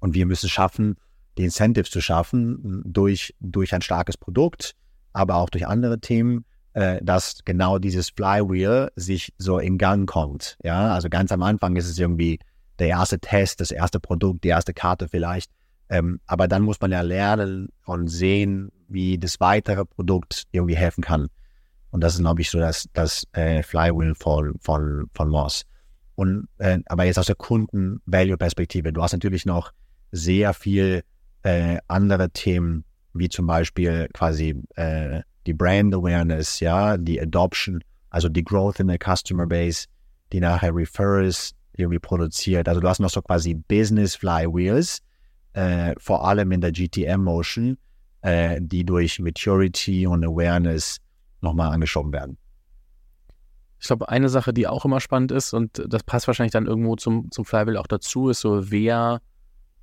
Und 0.01 0.15
wir 0.15 0.27
müssen 0.27 0.49
schaffen, 0.49 0.97
die 1.37 1.45
Incentives 1.45 1.91
zu 1.91 2.01
schaffen 2.01 2.83
durch, 2.87 3.35
durch 3.41 3.75
ein 3.75 3.83
starkes 3.83 4.17
Produkt, 4.17 4.75
aber 5.13 5.37
auch 5.37 5.51
durch 5.51 5.67
andere 5.67 6.01
Themen, 6.01 6.45
äh, 6.73 7.01
dass 7.03 7.41
genau 7.45 7.79
dieses 7.79 8.11
Flywheel 8.11 8.91
sich 8.97 9.35
so 9.39 9.59
in 9.59 9.79
Gang 9.79 10.09
kommt. 10.09 10.57
Ja, 10.63 10.95
also 10.95 11.09
ganz 11.09 11.33
am 11.33 11.43
Anfang 11.43 11.77
ist 11.77 11.89
es 11.89 11.99
irgendwie 11.99 12.39
der 12.79 12.89
erste 12.89 13.19
Test, 13.19 13.61
das 13.61 13.71
erste 13.71 14.01
Produkt, 14.01 14.45
die 14.45 14.49
erste 14.49 14.75
Karte 14.75 15.09
vielleicht. 15.09 15.51
Ähm, 15.89 16.21
aber 16.27 16.49
dann 16.49 16.63
muss 16.63 16.81
man 16.81 16.93
ja 16.93 17.01
lernen 17.01 17.69
und 17.85 18.09
sehen, 18.09 18.73
wie 18.89 19.19
das 19.19 19.41
weitere 19.41 19.85
Produkt 19.85 20.45
irgendwie 20.53 20.77
helfen 20.77 21.03
kann. 21.03 21.29
Und 21.91 22.03
das 22.03 22.15
ist, 22.15 22.21
glaube 22.21 22.41
ich, 22.41 22.51
so 22.51 22.59
das, 22.59 22.89
das 22.93 23.27
äh, 23.33 23.63
Flywheel 23.63 24.15
von, 24.15 24.55
von, 24.61 25.09
von 25.15 25.29
Moss. 25.29 25.65
Und, 26.15 26.49
äh, 26.59 26.79
aber 26.87 27.05
jetzt 27.05 27.19
aus 27.19 27.27
der 27.27 27.37
Kunden-Value-Perspektive, 27.37 28.93
du 28.93 29.03
hast 29.03 29.13
natürlich 29.13 29.47
noch 29.47 29.73
sehr 30.13 30.55
viel 30.55 31.03
äh, 31.43 31.79
andere 31.89 32.31
Themen, 32.31 32.85
wie 33.13 33.29
zum 33.29 33.47
Beispiel 33.47 34.09
quasi 34.13 34.61
äh, 34.75 35.23
die 35.47 35.55
Brand 35.55 35.95
Awareness, 35.95 36.61
ja, 36.61 36.97
die 36.97 37.21
Adoption, 37.21 37.83
also 38.11 38.29
die 38.29 38.45
Growth 38.45 38.81
in 38.81 38.89
der 38.89 38.99
Customer 38.99 39.47
Base, 39.47 39.87
die 40.33 40.41
nachher 40.41 40.75
Referrals 40.75 41.53
irgendwie 41.75 41.99
produziert. 41.99 42.69
Also 42.69 42.81
du 42.81 42.89
hast 42.89 42.99
noch 42.99 43.11
so 43.11 43.23
quasi 43.23 43.55
Business 43.55 44.17
Flywheels, 44.17 45.01
äh, 45.57 45.95
vor 45.99 46.29
allem 46.29 46.53
in 46.53 46.61
der 46.61 46.71
GTM 46.71 47.23
Motion, 47.23 47.79
äh, 48.21 48.59
die 48.61 48.85
durch 48.85 49.19
Maturity 49.19 50.07
und 50.07 50.23
Awareness 50.23 50.99
nochmal 51.41 51.73
angeschoben 51.73 52.13
werden. 52.13 52.37
Ich 53.81 53.87
glaube, 53.87 54.09
eine 54.11 54.29
Sache, 54.29 54.53
die 54.53 54.67
auch 54.67 54.85
immer 54.85 55.01
spannend 55.01 55.33
ist, 55.33 55.55
und 55.55 55.83
das 55.89 56.03
passt 56.03 56.27
wahrscheinlich 56.27 56.53
dann 56.53 56.67
irgendwo 56.67 56.97
zum, 56.97 57.31
zum 57.31 57.47
Flywheel 57.47 57.79
auch 57.79 57.87
dazu, 57.87 58.29
ist 58.29 58.41
so, 58.41 58.71
wer 58.71 59.23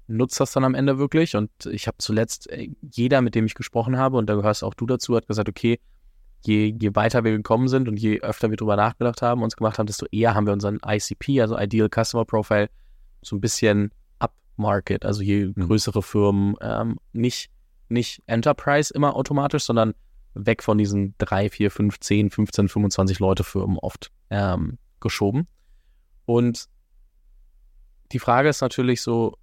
nutzt 0.06 0.40
das 0.40 0.52
dann 0.52 0.64
am 0.64 0.76
Ende 0.76 1.00
wirklich? 1.00 1.36
Und 1.36 1.50
ich 1.66 1.88
habe 1.88 1.98
zuletzt, 1.98 2.52
äh, 2.52 2.70
jeder, 2.82 3.22
mit 3.22 3.34
dem 3.34 3.46
ich 3.46 3.56
gesprochen 3.56 3.98
habe, 3.98 4.18
und 4.18 4.30
da 4.30 4.36
gehörst 4.36 4.64
auch 4.64 4.76
du 4.76 4.86
dazu, 4.86 5.16
hat 5.16 5.26
gesagt, 5.26 5.50
okay, 5.50 5.80
je, 6.46 6.76
je 6.80 6.96
weiter 6.96 7.24
wir 7.24 7.32
gekommen 7.32 7.68
sind 7.68 7.88
und 7.88 8.00
je 8.00 8.20
öfter 8.20 8.52
wir 8.52 8.58
drüber 8.58 8.76
nachgedacht 8.76 9.24
haben, 9.24 9.42
uns 9.42 9.56
gemacht 9.56 9.80
haben, 9.80 9.88
desto 9.88 10.06
eher 10.12 10.36
haben 10.36 10.46
wir 10.46 10.54
unseren 10.54 10.80
ICP, 10.86 11.42
also 11.42 11.58
Ideal 11.58 11.90
Customer 11.90 12.26
Profile, 12.26 12.70
so 13.24 13.36
ein 13.36 13.42
bisschen 13.42 13.92
upmarket, 14.54 15.06
also 15.06 15.22
je 15.22 15.46
mhm. 15.46 15.68
größere 15.68 16.02
Firmen, 16.02 16.56
ähm, 16.62 16.98
nicht, 17.12 17.50
nicht 17.90 18.22
Enterprise 18.28 18.94
immer 18.94 19.16
automatisch, 19.16 19.64
sondern 19.64 19.94
weg 20.34 20.64
von 20.64 20.78
diesen 20.78 21.16
3, 21.20 21.50
4, 21.50 21.72
5, 21.72 22.00
10, 22.00 22.30
15, 22.32 22.70
25 22.70 23.20
Leute 23.20 23.44
Firmen 23.44 23.78
oft 23.78 24.12
ähm, 24.30 24.78
geschoben. 25.00 25.48
Und 26.26 26.66
die 28.12 28.20
Frage 28.20 28.50
ist 28.50 28.62
natürlich 28.62 29.02
so, 29.02 29.38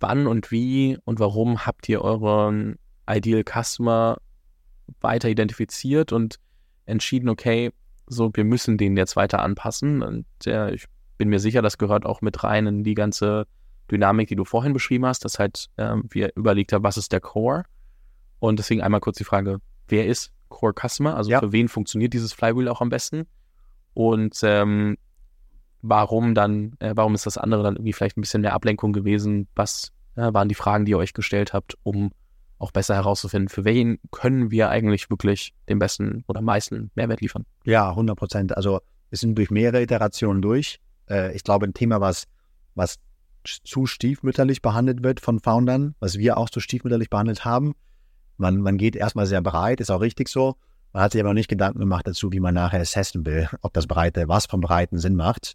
wann 0.00 0.26
und 0.26 0.50
wie 0.50 0.98
und 1.04 1.20
warum 1.20 1.66
habt 1.66 1.88
ihr 1.88 2.02
euren 2.02 2.76
Ideal 3.08 3.44
Customer 3.44 4.18
weiter 5.00 5.28
identifiziert 5.28 6.12
und 6.12 6.38
entschieden, 6.86 7.28
okay, 7.28 7.72
so, 8.06 8.30
wir 8.32 8.44
müssen 8.44 8.78
den 8.78 8.96
jetzt 8.96 9.16
weiter 9.16 9.40
anpassen. 9.40 10.02
Und 10.02 10.26
äh, 10.46 10.72
ich 10.74 10.86
bin 11.18 11.28
mir 11.28 11.40
sicher, 11.40 11.62
das 11.62 11.78
gehört 11.78 12.06
auch 12.06 12.22
mit 12.22 12.42
rein 12.42 12.66
in 12.66 12.84
die 12.84 12.94
ganze 12.94 13.46
Dynamik, 13.90 14.28
die 14.28 14.36
du 14.36 14.44
vorhin 14.44 14.72
beschrieben 14.72 15.06
hast, 15.06 15.24
dass 15.24 15.38
halt 15.38 15.68
ähm, 15.78 16.04
wir 16.10 16.32
überlegt 16.36 16.72
haben, 16.72 16.84
was 16.84 16.96
ist 16.96 17.12
der 17.12 17.20
Core? 17.20 17.64
Und 18.38 18.58
deswegen 18.58 18.82
einmal 18.82 19.00
kurz 19.00 19.18
die 19.18 19.24
Frage, 19.24 19.58
wer 19.88 20.06
ist 20.06 20.32
Core 20.48 20.74
Customer? 20.74 21.16
Also 21.16 21.30
ja. 21.30 21.40
für 21.40 21.52
wen 21.52 21.68
funktioniert 21.68 22.12
dieses 22.12 22.32
Flywheel 22.32 22.68
auch 22.68 22.80
am 22.80 22.88
besten? 22.88 23.26
Und 23.94 24.38
ähm, 24.42 24.96
warum 25.82 26.34
dann, 26.34 26.76
äh, 26.78 26.92
warum 26.94 27.14
ist 27.14 27.26
das 27.26 27.38
andere 27.38 27.62
dann 27.62 27.76
irgendwie 27.76 27.92
vielleicht 27.92 28.16
ein 28.16 28.20
bisschen 28.20 28.42
mehr 28.42 28.54
Ablenkung 28.54 28.92
gewesen? 28.92 29.48
Was 29.54 29.92
äh, 30.16 30.32
waren 30.32 30.48
die 30.48 30.54
Fragen, 30.54 30.84
die 30.84 30.92
ihr 30.92 30.98
euch 30.98 31.14
gestellt 31.14 31.52
habt, 31.52 31.76
um 31.82 32.10
auch 32.58 32.72
besser 32.72 32.94
herauszufinden, 32.94 33.48
für 33.48 33.64
wen 33.64 34.00
können 34.10 34.50
wir 34.50 34.68
eigentlich 34.68 35.10
wirklich 35.10 35.54
den 35.68 35.78
besten 35.78 36.24
oder 36.26 36.40
meisten 36.40 36.90
Mehrwert 36.94 37.20
liefern. 37.20 37.46
Ja, 37.64 37.90
100 37.90 38.16
Prozent. 38.16 38.56
Also 38.56 38.80
wir 39.10 39.18
sind 39.18 39.36
durch 39.38 39.50
mehrere 39.50 39.80
Iterationen 39.80 40.42
durch. 40.42 40.80
Äh, 41.08 41.34
ich 41.34 41.44
glaube, 41.44 41.66
ein 41.66 41.74
Thema, 41.74 42.00
was, 42.00 42.24
was 42.74 42.96
zu 43.64 43.86
stiefmütterlich 43.86 44.62
behandelt 44.62 45.02
wird 45.02 45.20
von 45.20 45.40
Foundern, 45.40 45.94
was 46.00 46.18
wir 46.18 46.36
auch 46.36 46.50
zu 46.50 46.60
stiefmütterlich 46.60 47.10
behandelt 47.10 47.44
haben. 47.44 47.74
Man, 48.36 48.58
man 48.58 48.76
geht 48.76 48.96
erstmal 48.96 49.26
sehr 49.26 49.42
breit, 49.42 49.80
ist 49.80 49.90
auch 49.90 50.00
richtig 50.00 50.28
so. 50.28 50.56
Man 50.92 51.02
hat 51.02 51.12
sich 51.12 51.20
aber 51.20 51.30
noch 51.30 51.34
nicht 51.34 51.48
Gedanken 51.48 51.80
gemacht 51.80 52.06
dazu, 52.06 52.32
wie 52.32 52.40
man 52.40 52.54
nachher 52.54 52.80
assessen 52.80 53.26
will, 53.26 53.48
ob 53.62 53.72
das 53.74 53.86
Breite, 53.86 54.28
was 54.28 54.46
vom 54.46 54.60
Breiten 54.60 54.98
Sinn 54.98 55.16
macht. 55.16 55.54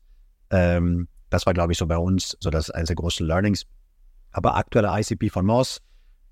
Ähm, 0.49 1.07
das 1.29 1.45
war, 1.45 1.53
glaube 1.53 1.71
ich, 1.71 1.77
so 1.77 1.87
bei 1.87 1.97
uns 1.97 2.37
so 2.39 2.49
das 2.49 2.69
eines 2.69 2.87
der 2.87 2.95
großen 2.95 3.25
Learnings. 3.25 3.63
Aber 4.31 4.55
aktuelle 4.55 4.89
ICP 4.99 5.29
von 5.29 5.45
Moss 5.45 5.79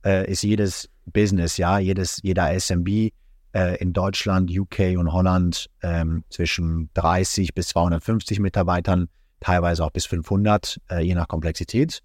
äh, 0.06 0.30
ist 0.30 0.44
jedes 0.44 0.90
Business, 1.06 1.58
ja, 1.58 1.80
jedes, 1.80 2.20
jeder 2.22 2.54
SMB 2.60 3.12
äh, 3.54 3.78
in 3.78 3.94
Deutschland, 3.94 4.52
UK 4.52 4.98
und 4.98 5.12
Holland 5.12 5.70
ähm, 5.82 6.24
zwischen 6.30 6.90
30 6.94 7.54
bis 7.54 7.70
250 7.70 8.40
Mitarbeitern, 8.40 9.08
teilweise 9.42 9.84
auch 9.84 9.92
bis 9.92 10.06
500, 10.06 10.80
äh, 10.90 11.02
je 11.02 11.16
nach 11.16 11.28
Komplexität. 11.28 12.02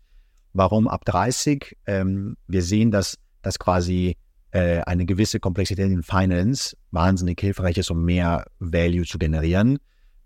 Warum 0.53 0.89
ab 0.89 1.05
30? 1.05 1.77
Ähm, 1.87 2.37
wir 2.49 2.63
sehen, 2.63 2.91
dass, 2.91 3.19
dass 3.43 3.59
quasi 3.59 4.17
äh, 4.51 4.81
eine 4.81 5.07
gewisse 5.07 5.39
Komplexität 5.39 5.91
in 5.91 6.03
Finance 6.03 6.77
wahnsinnig 6.91 7.41
hilfreich 7.41 7.79
ist, 7.79 7.91
um 7.91 8.05
mehr 8.05 8.47
Value 8.59 9.05
zu 9.05 9.19
generieren. 9.19 9.79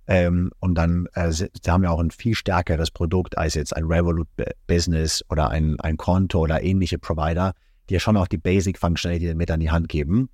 Ähm, 0.07 0.51
und 0.61 0.77
dann 0.77 1.07
äh, 1.15 1.33
haben 1.69 1.83
wir 1.83 1.91
auch 1.91 2.01
ein 2.01 2.11
viel 2.11 2.35
stärkeres 2.35 2.91
Produkt 2.91 3.39
als 3.39 3.55
jetzt 3.55 3.77
ein 3.77 3.85
Revolut 3.85 4.29
Business 4.67 5.25
oder 5.29 5.51
ein, 5.51 5.79
ein 5.81 5.97
Konto 5.97 6.41
oder 6.41 6.63
ähnliche 6.63 6.99
Provider, 6.99 7.55
die 7.89 7.95
ja 7.95 8.01
schon 8.01 8.17
auch 8.17 8.29
die 8.29 8.39
Basic 8.39 8.79
Functionality 8.79 9.35
mit 9.35 9.51
an 9.51 9.61
die 9.61 9.71
Hand 9.71 9.89
geben. 9.89 10.31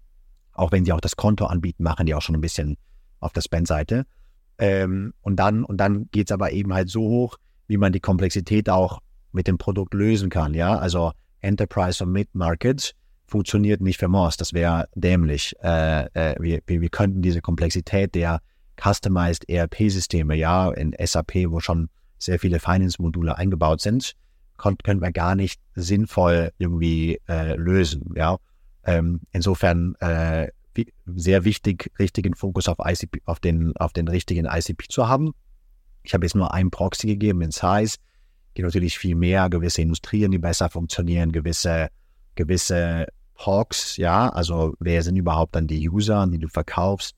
Auch 0.53 0.73
wenn 0.73 0.85
sie 0.85 0.93
auch 0.93 1.01
das 1.01 1.17
Konto 1.17 1.47
anbieten, 1.47 1.83
machen 1.83 2.07
die 2.07 2.15
auch 2.15 2.23
schon 2.23 2.35
ein 2.35 2.41
bisschen 2.41 2.77
auf 3.21 3.33
der 3.33 3.43
Spend-Seite. 3.43 4.07
Ähm, 4.59 5.13
und 5.23 5.37
dann, 5.37 5.65
und 5.65 5.79
dann 5.79 6.09
geht 6.11 6.31
es 6.31 6.33
aber 6.33 6.53
eben 6.53 6.73
halt 6.73 6.89
so 6.89 7.01
hoch, 7.03 7.37
wie 7.67 7.77
man 7.77 7.93
die 7.93 8.01
Komplexität 8.01 8.71
auch 8.71 9.01
mit 9.33 9.47
dem 9.47 9.59
Produkt 9.59 9.95
lösen 9.95 10.31
kann. 10.31 10.55
Ja, 10.55 10.79
also 10.79 11.13
Enterprise 11.41 12.03
und 12.03 12.13
Mid-Market 12.13 12.95
funktioniert 13.27 13.81
nicht 13.81 13.99
für 13.99 14.09
Moss. 14.09 14.37
Das 14.37 14.53
wäre 14.53 14.89
dämlich. 14.95 15.55
Äh, 15.63 16.07
äh, 16.15 16.37
wir, 16.41 16.61
wir 16.67 16.89
könnten 16.89 17.23
diese 17.23 17.41
Komplexität 17.41 18.15
der 18.15 18.41
Customized 18.81 19.49
ERP-Systeme, 19.49 20.35
ja, 20.35 20.71
in 20.71 20.95
SAP, 20.99 21.35
wo 21.49 21.61
schon 21.61 21.89
sehr 22.19 22.39
viele 22.39 22.61
Finance-Module 22.61 23.37
eingebaut 23.37 23.81
sind, 23.81 24.13
können 24.57 25.03
wir 25.03 25.13
gar 25.13 25.35
nicht 25.35 25.61
sinnvoll 25.75 26.51
irgendwie 26.59 27.21
äh, 27.29 27.57
lösen. 27.57 28.13
Ja, 28.17 28.37
ähm, 28.85 29.21
insofern 29.33 29.95
äh, 30.01 30.49
sehr 31.07 31.45
wichtig, 31.45 31.93
richtigen 31.99 32.35
Fokus 32.35 32.69
auf 32.69 32.79
ICP, 32.85 33.23
auf 33.25 33.41
den, 33.41 33.77
auf 33.77 33.93
den 33.93 34.09
richtigen 34.09 34.47
ICP 34.47 34.89
zu 34.89 35.09
haben. 35.09 35.33
Ich 36.03 36.15
habe 36.15 36.25
jetzt 36.25 36.35
nur 36.35 36.53
einen 36.55 36.71
Proxy 36.71 37.07
gegeben 37.07 37.43
in 37.43 37.51
Size. 37.51 37.97
Geht 38.55 38.65
natürlich 38.65 38.99
viel 38.99 39.15
mehr, 39.15 39.51
gewisse 39.51 39.83
Industrien, 39.83 40.31
die 40.31 40.39
besser 40.39 40.71
funktionieren, 40.71 41.33
gewisse, 41.33 41.89
gewisse 42.35 43.07
Hogs, 43.39 43.97
ja, 43.97 44.31
also 44.31 44.75
wer 44.81 45.03
sind 45.03 45.17
überhaupt 45.17 45.55
dann 45.55 45.67
die 45.67 45.89
User, 45.89 46.27
die 46.27 46.39
du 46.39 46.49
verkaufst 46.49 47.15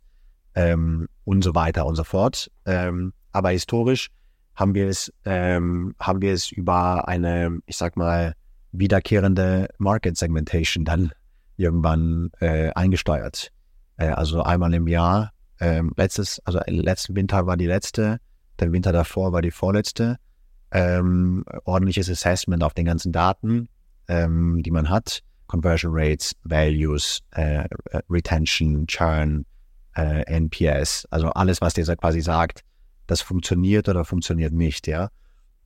ähm, 0.54 1.08
und 1.24 1.42
so 1.42 1.54
weiter 1.54 1.86
und 1.86 1.94
so 1.94 2.04
fort. 2.04 2.50
Ähm, 2.66 3.12
aber 3.32 3.50
historisch 3.50 4.10
haben 4.56 4.74
wir 4.74 4.88
es, 4.88 5.12
ähm, 5.24 5.94
haben 6.00 6.20
wir 6.20 6.32
es 6.32 6.50
über 6.50 7.06
eine, 7.06 7.60
ich 7.66 7.76
sag 7.76 7.96
mal, 7.96 8.34
wiederkehrende 8.72 9.68
Market 9.78 10.16
Segmentation 10.16 10.84
dann 10.84 11.12
irgendwann 11.58 12.30
äh, 12.40 12.70
eingesteuert. 12.70 13.52
Äh, 13.96 14.08
also 14.08 14.42
einmal 14.42 14.72
im 14.74 14.88
Jahr. 14.88 15.32
Ähm, 15.60 15.92
letztes, 15.96 16.40
also 16.44 16.60
letzten 16.66 17.16
Winter 17.16 17.46
war 17.46 17.56
die 17.56 17.66
letzte, 17.66 18.20
der 18.60 18.72
Winter 18.72 18.92
davor 18.92 19.32
war 19.32 19.42
die 19.42 19.50
vorletzte. 19.50 20.16
Ähm, 20.70 21.44
ordentliches 21.64 22.10
Assessment 22.10 22.62
auf 22.62 22.74
den 22.74 22.84
ganzen 22.84 23.10
Daten, 23.10 23.68
ähm, 24.06 24.62
die 24.62 24.70
man 24.70 24.88
hat. 24.88 25.20
Conversion 25.46 25.92
Rates, 25.94 26.36
Values, 26.44 27.20
äh, 27.30 27.64
Retention, 28.10 28.86
Churn, 28.86 29.46
äh, 29.96 30.22
NPS, 30.26 31.06
also 31.10 31.30
alles, 31.30 31.60
was 31.60 31.74
dir 31.74 31.84
quasi 31.96 32.20
sagt, 32.20 32.62
das 33.06 33.22
funktioniert 33.22 33.88
oder 33.88 34.04
funktioniert 34.04 34.52
nicht, 34.52 34.86
ja. 34.86 35.08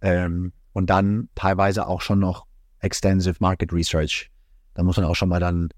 Ähm, 0.00 0.52
und 0.72 0.88
dann 0.88 1.28
teilweise 1.34 1.86
auch 1.86 2.00
schon 2.00 2.20
noch 2.20 2.46
Extensive 2.78 3.36
Market 3.40 3.72
Research. 3.72 4.30
Da 4.74 4.82
muss 4.82 4.96
man 4.96 5.06
auch 5.06 5.16
schon 5.16 5.28
mal 5.28 5.40
dann, 5.40 5.68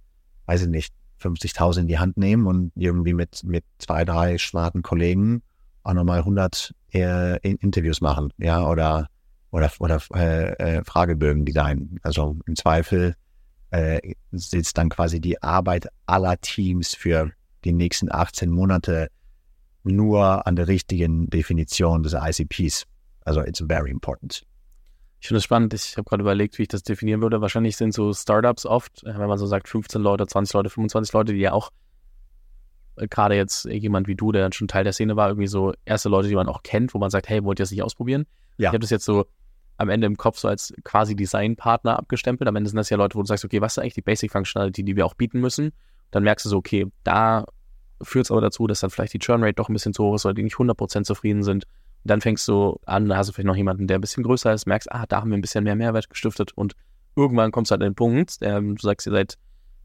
weiß 0.46 0.62
ich 0.62 0.68
nicht, 0.68 0.94
50.000 1.20 1.80
in 1.80 1.88
die 1.88 1.98
Hand 1.98 2.16
nehmen 2.16 2.46
und 2.46 2.72
irgendwie 2.74 3.14
mit, 3.14 3.42
mit 3.44 3.64
zwei, 3.78 4.04
drei 4.04 4.36
smarten 4.38 4.82
Kollegen 4.82 5.42
auch 5.82 5.94
nochmal 5.94 6.18
100 6.20 6.74
äh, 6.92 7.38
Interviews 7.40 8.00
machen, 8.00 8.32
ja, 8.38 8.66
oder, 8.66 9.08
oder, 9.50 9.70
oder 9.78 10.00
äh, 10.14 10.78
äh, 10.78 10.84
Fragebögen 10.84 11.44
designen. 11.44 11.98
Also 12.02 12.38
im 12.46 12.56
Zweifel 12.56 13.14
äh, 13.70 14.14
sitzt 14.32 14.78
dann 14.78 14.88
quasi 14.88 15.20
die 15.20 15.42
Arbeit 15.42 15.88
aller 16.06 16.40
Teams 16.40 16.94
für 16.94 17.32
die 17.64 17.72
nächsten 17.72 18.10
18 18.10 18.50
Monate 18.50 19.08
nur 19.82 20.46
an 20.46 20.56
der 20.56 20.68
richtigen 20.68 21.28
Definition 21.28 22.02
des 22.02 22.14
ICPs. 22.14 22.84
Also 23.24 23.42
it's 23.42 23.62
very 23.66 23.90
important. 23.90 24.42
Ich 25.24 25.28
finde 25.28 25.38
es 25.38 25.44
spannend. 25.44 25.72
Ich 25.72 25.96
habe 25.96 26.04
gerade 26.04 26.20
überlegt, 26.20 26.58
wie 26.58 26.64
ich 26.64 26.68
das 26.68 26.82
definieren 26.82 27.22
würde. 27.22 27.40
Wahrscheinlich 27.40 27.78
sind 27.78 27.94
so 27.94 28.12
Startups 28.12 28.66
oft, 28.66 29.04
äh, 29.04 29.18
wenn 29.18 29.26
man 29.26 29.38
so 29.38 29.46
sagt, 29.46 29.70
15 29.70 30.02
Leute, 30.02 30.26
20 30.26 30.52
Leute, 30.52 30.68
25 30.68 31.14
Leute, 31.14 31.32
die 31.32 31.38
ja 31.38 31.52
auch 31.52 31.70
äh, 32.96 33.08
gerade 33.08 33.34
jetzt 33.34 33.64
jemand 33.64 34.06
wie 34.06 34.16
du, 34.16 34.32
der 34.32 34.42
dann 34.42 34.52
schon 34.52 34.68
Teil 34.68 34.84
der 34.84 34.92
Szene 34.92 35.16
war, 35.16 35.28
irgendwie 35.28 35.46
so 35.46 35.72
erste 35.86 36.10
Leute, 36.10 36.28
die 36.28 36.34
man 36.34 36.46
auch 36.46 36.62
kennt, 36.62 36.92
wo 36.92 36.98
man 36.98 37.08
sagt, 37.08 37.30
hey, 37.30 37.42
wollt 37.42 37.58
ihr 37.58 37.62
das 37.62 37.70
nicht 37.70 37.82
ausprobieren? 37.82 38.26
Ja. 38.58 38.68
Ich 38.68 38.74
habe 38.74 38.80
das 38.80 38.90
jetzt 38.90 39.06
so 39.06 39.24
am 39.78 39.88
Ende 39.88 40.06
im 40.06 40.18
Kopf 40.18 40.36
so 40.36 40.46
als 40.46 40.74
quasi 40.84 41.16
Designpartner 41.16 41.98
abgestempelt. 41.98 42.46
Am 42.46 42.56
Ende 42.56 42.68
sind 42.68 42.76
das 42.76 42.90
ja 42.90 42.98
Leute, 42.98 43.14
wo 43.14 43.22
du 43.22 43.26
sagst, 43.26 43.46
okay, 43.46 43.62
was 43.62 43.72
ist 43.72 43.78
eigentlich 43.78 43.94
die 43.94 44.02
Basic 44.02 44.30
Functionality, 44.30 44.84
die 44.84 44.94
wir 44.94 45.06
auch 45.06 45.14
bieten 45.14 45.40
müssen? 45.40 45.72
Dann 46.10 46.22
merkst 46.22 46.44
du 46.44 46.50
so, 46.50 46.58
okay, 46.58 46.86
da 47.02 47.46
führt 48.02 48.26
es 48.26 48.30
aber 48.30 48.42
dazu, 48.42 48.66
dass 48.66 48.80
dann 48.80 48.90
vielleicht 48.90 49.14
die 49.14 49.20
Churn 49.20 49.42
Rate 49.42 49.54
doch 49.54 49.70
ein 49.70 49.72
bisschen 49.72 49.94
zu 49.94 50.04
hoch 50.04 50.16
ist, 50.16 50.26
weil 50.26 50.34
die 50.34 50.42
nicht 50.42 50.56
100% 50.56 51.04
zufrieden 51.04 51.42
sind. 51.42 51.64
Dann 52.04 52.20
fängst 52.20 52.46
du 52.48 52.78
an, 52.84 53.08
da 53.08 53.16
hast 53.16 53.28
du 53.28 53.32
vielleicht 53.32 53.46
noch 53.46 53.56
jemanden, 53.56 53.86
der 53.86 53.98
ein 53.98 54.00
bisschen 54.00 54.22
größer 54.22 54.52
ist, 54.52 54.66
merkst, 54.66 54.92
ah, 54.92 55.06
da 55.08 55.20
haben 55.20 55.30
wir 55.30 55.38
ein 55.38 55.40
bisschen 55.40 55.64
mehr 55.64 55.74
Mehrwert 55.74 56.10
gestiftet 56.10 56.52
und 56.52 56.74
irgendwann 57.16 57.50
kommst 57.50 57.70
du 57.70 57.72
halt 57.72 57.82
an 57.82 57.90
den 57.90 57.94
Punkt, 57.94 58.38
ähm, 58.42 58.76
du 58.76 58.82
sagst, 58.82 59.06
ihr 59.06 59.12
seid 59.12 59.38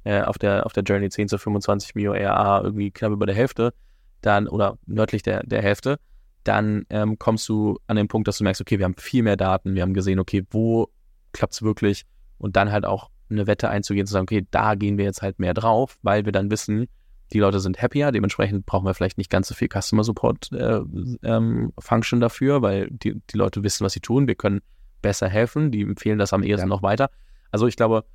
äh, 0.04 0.22
auf, 0.22 0.38
der, 0.38 0.66
auf 0.66 0.74
der 0.74 0.84
Journey 0.84 1.10
10 1.10 1.30
zu 1.30 1.38
25 1.38 1.96
Mio 1.96 2.12
RA 2.12 2.62
irgendwie 2.64 2.92
knapp 2.92 3.12
über 3.12 3.26
der 3.26 3.36
Hälfte, 3.36 3.74
dann, 4.22 4.48
oder 4.48 4.78
nördlich 4.86 5.24
der, 5.24 5.44
der 5.44 5.62
Hälfte, 5.62 6.00
dann 6.44 6.86
ähm, 6.90 7.20
kommst 7.20 7.48
du 7.50 7.78
an 7.88 7.96
den 7.96 8.08
Punkt, 8.08 8.28
dass 8.28 8.38
du 8.38 8.44
merkst, 8.44 8.62
okay, 8.62 8.80
wir 8.80 8.86
haben 8.86 8.96
viel 8.98 9.24
mehr 9.24 9.38
Daten, 9.38 9.76
wir 9.76 9.82
haben 9.82 9.94
gesehen, 9.94 10.20
okay, 10.20 10.44
wo 10.52 10.90
klappt 11.32 11.54
es 11.54 11.62
wirklich? 11.62 12.06
Und 12.38 12.56
dann 12.56 12.72
halt 12.72 12.86
auch 12.86 13.10
eine 13.30 13.48
Wette 13.48 13.70
einzugehen, 13.70 14.08
zu 14.08 14.14
sagen, 14.14 14.24
okay, 14.24 14.48
da 14.50 14.76
gehen 14.76 14.98
wir 14.98 15.06
jetzt 15.06 15.22
halt 15.22 15.40
mehr 15.40 15.54
drauf, 15.54 15.98
weil 16.02 16.26
wir 16.26 16.32
dann 16.32 16.50
wissen, 16.50 16.88
die 17.34 17.40
Leute 17.40 17.60
sind 17.60 17.82
happier, 17.82 18.12
dementsprechend 18.12 18.66
brauchen 18.66 18.86
wir 18.86 18.94
vielleicht 18.94 19.18
nicht 19.18 19.30
ganz 19.30 19.48
so 19.48 19.56
viel 19.56 19.70
Customer 19.70 20.04
Support 20.04 20.52
äh, 20.52 20.82
ähm, 21.24 21.72
Function 21.80 22.20
dafür, 22.20 22.62
weil 22.62 22.90
die, 22.90 23.22
die 23.30 23.38
Leute 23.38 23.64
wissen, 23.64 23.86
was 23.86 23.94
sie 23.94 24.00
tun. 24.00 24.28
Wir 24.28 24.36
können 24.36 24.62
besser 25.02 25.30
helfen, 25.30 25.72
die 25.72 25.82
empfehlen 25.82 26.20
das 26.20 26.34
am 26.34 26.44
ehesten 26.44 26.68
ja. 26.68 26.76
noch 26.76 26.84
weiter. 26.84 27.10
Also 27.52 27.68
ich 27.68 27.76
glaube, 27.76 28.06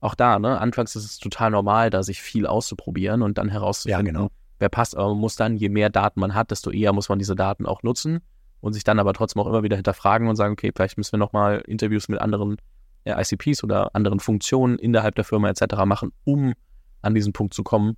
auch 0.00 0.14
da, 0.14 0.38
ne, 0.38 0.58
anfangs 0.58 0.96
ist 0.96 1.04
es 1.04 1.18
total 1.18 1.50
normal, 1.50 1.90
da 1.90 2.02
sich 2.02 2.22
viel 2.22 2.46
auszuprobieren 2.46 3.22
und 3.22 3.38
dann 3.38 3.48
herauszufinden, 3.48 4.06
ja, 4.06 4.12
genau. 4.12 4.30
wer 4.58 4.68
passt. 4.68 4.96
Aber 4.96 5.10
man 5.10 5.18
muss 5.18 5.36
dann, 5.36 5.56
je 5.56 5.68
mehr 5.68 5.90
Daten 5.90 6.20
man 6.20 6.34
hat, 6.34 6.50
desto 6.50 6.70
eher 6.70 6.92
muss 6.92 7.08
man 7.08 7.18
diese 7.18 7.36
Daten 7.36 7.66
auch 7.66 7.82
nutzen 7.82 8.20
und 8.60 8.72
sich 8.72 8.84
dann 8.84 8.98
aber 8.98 9.12
trotzdem 9.12 9.42
auch 9.42 9.46
immer 9.46 9.62
wieder 9.62 9.76
hinterfragen 9.76 10.28
und 10.28 10.36
sagen, 10.36 10.52
okay, 10.52 10.72
vielleicht 10.74 10.96
müssen 10.96 11.12
wir 11.12 11.18
nochmal 11.18 11.62
Interviews 11.66 12.08
mit 12.08 12.20
anderen 12.20 12.56
äh, 13.04 13.20
ICPs 13.20 13.62
oder 13.62 13.94
anderen 13.94 14.20
Funktionen 14.20 14.78
innerhalb 14.78 15.14
der 15.14 15.24
Firma 15.24 15.48
etc. 15.48 15.84
machen, 15.84 16.12
um 16.24 16.54
an 17.02 17.14
diesen 17.14 17.32
Punkt 17.32 17.54
zu 17.54 17.62
kommen, 17.62 17.96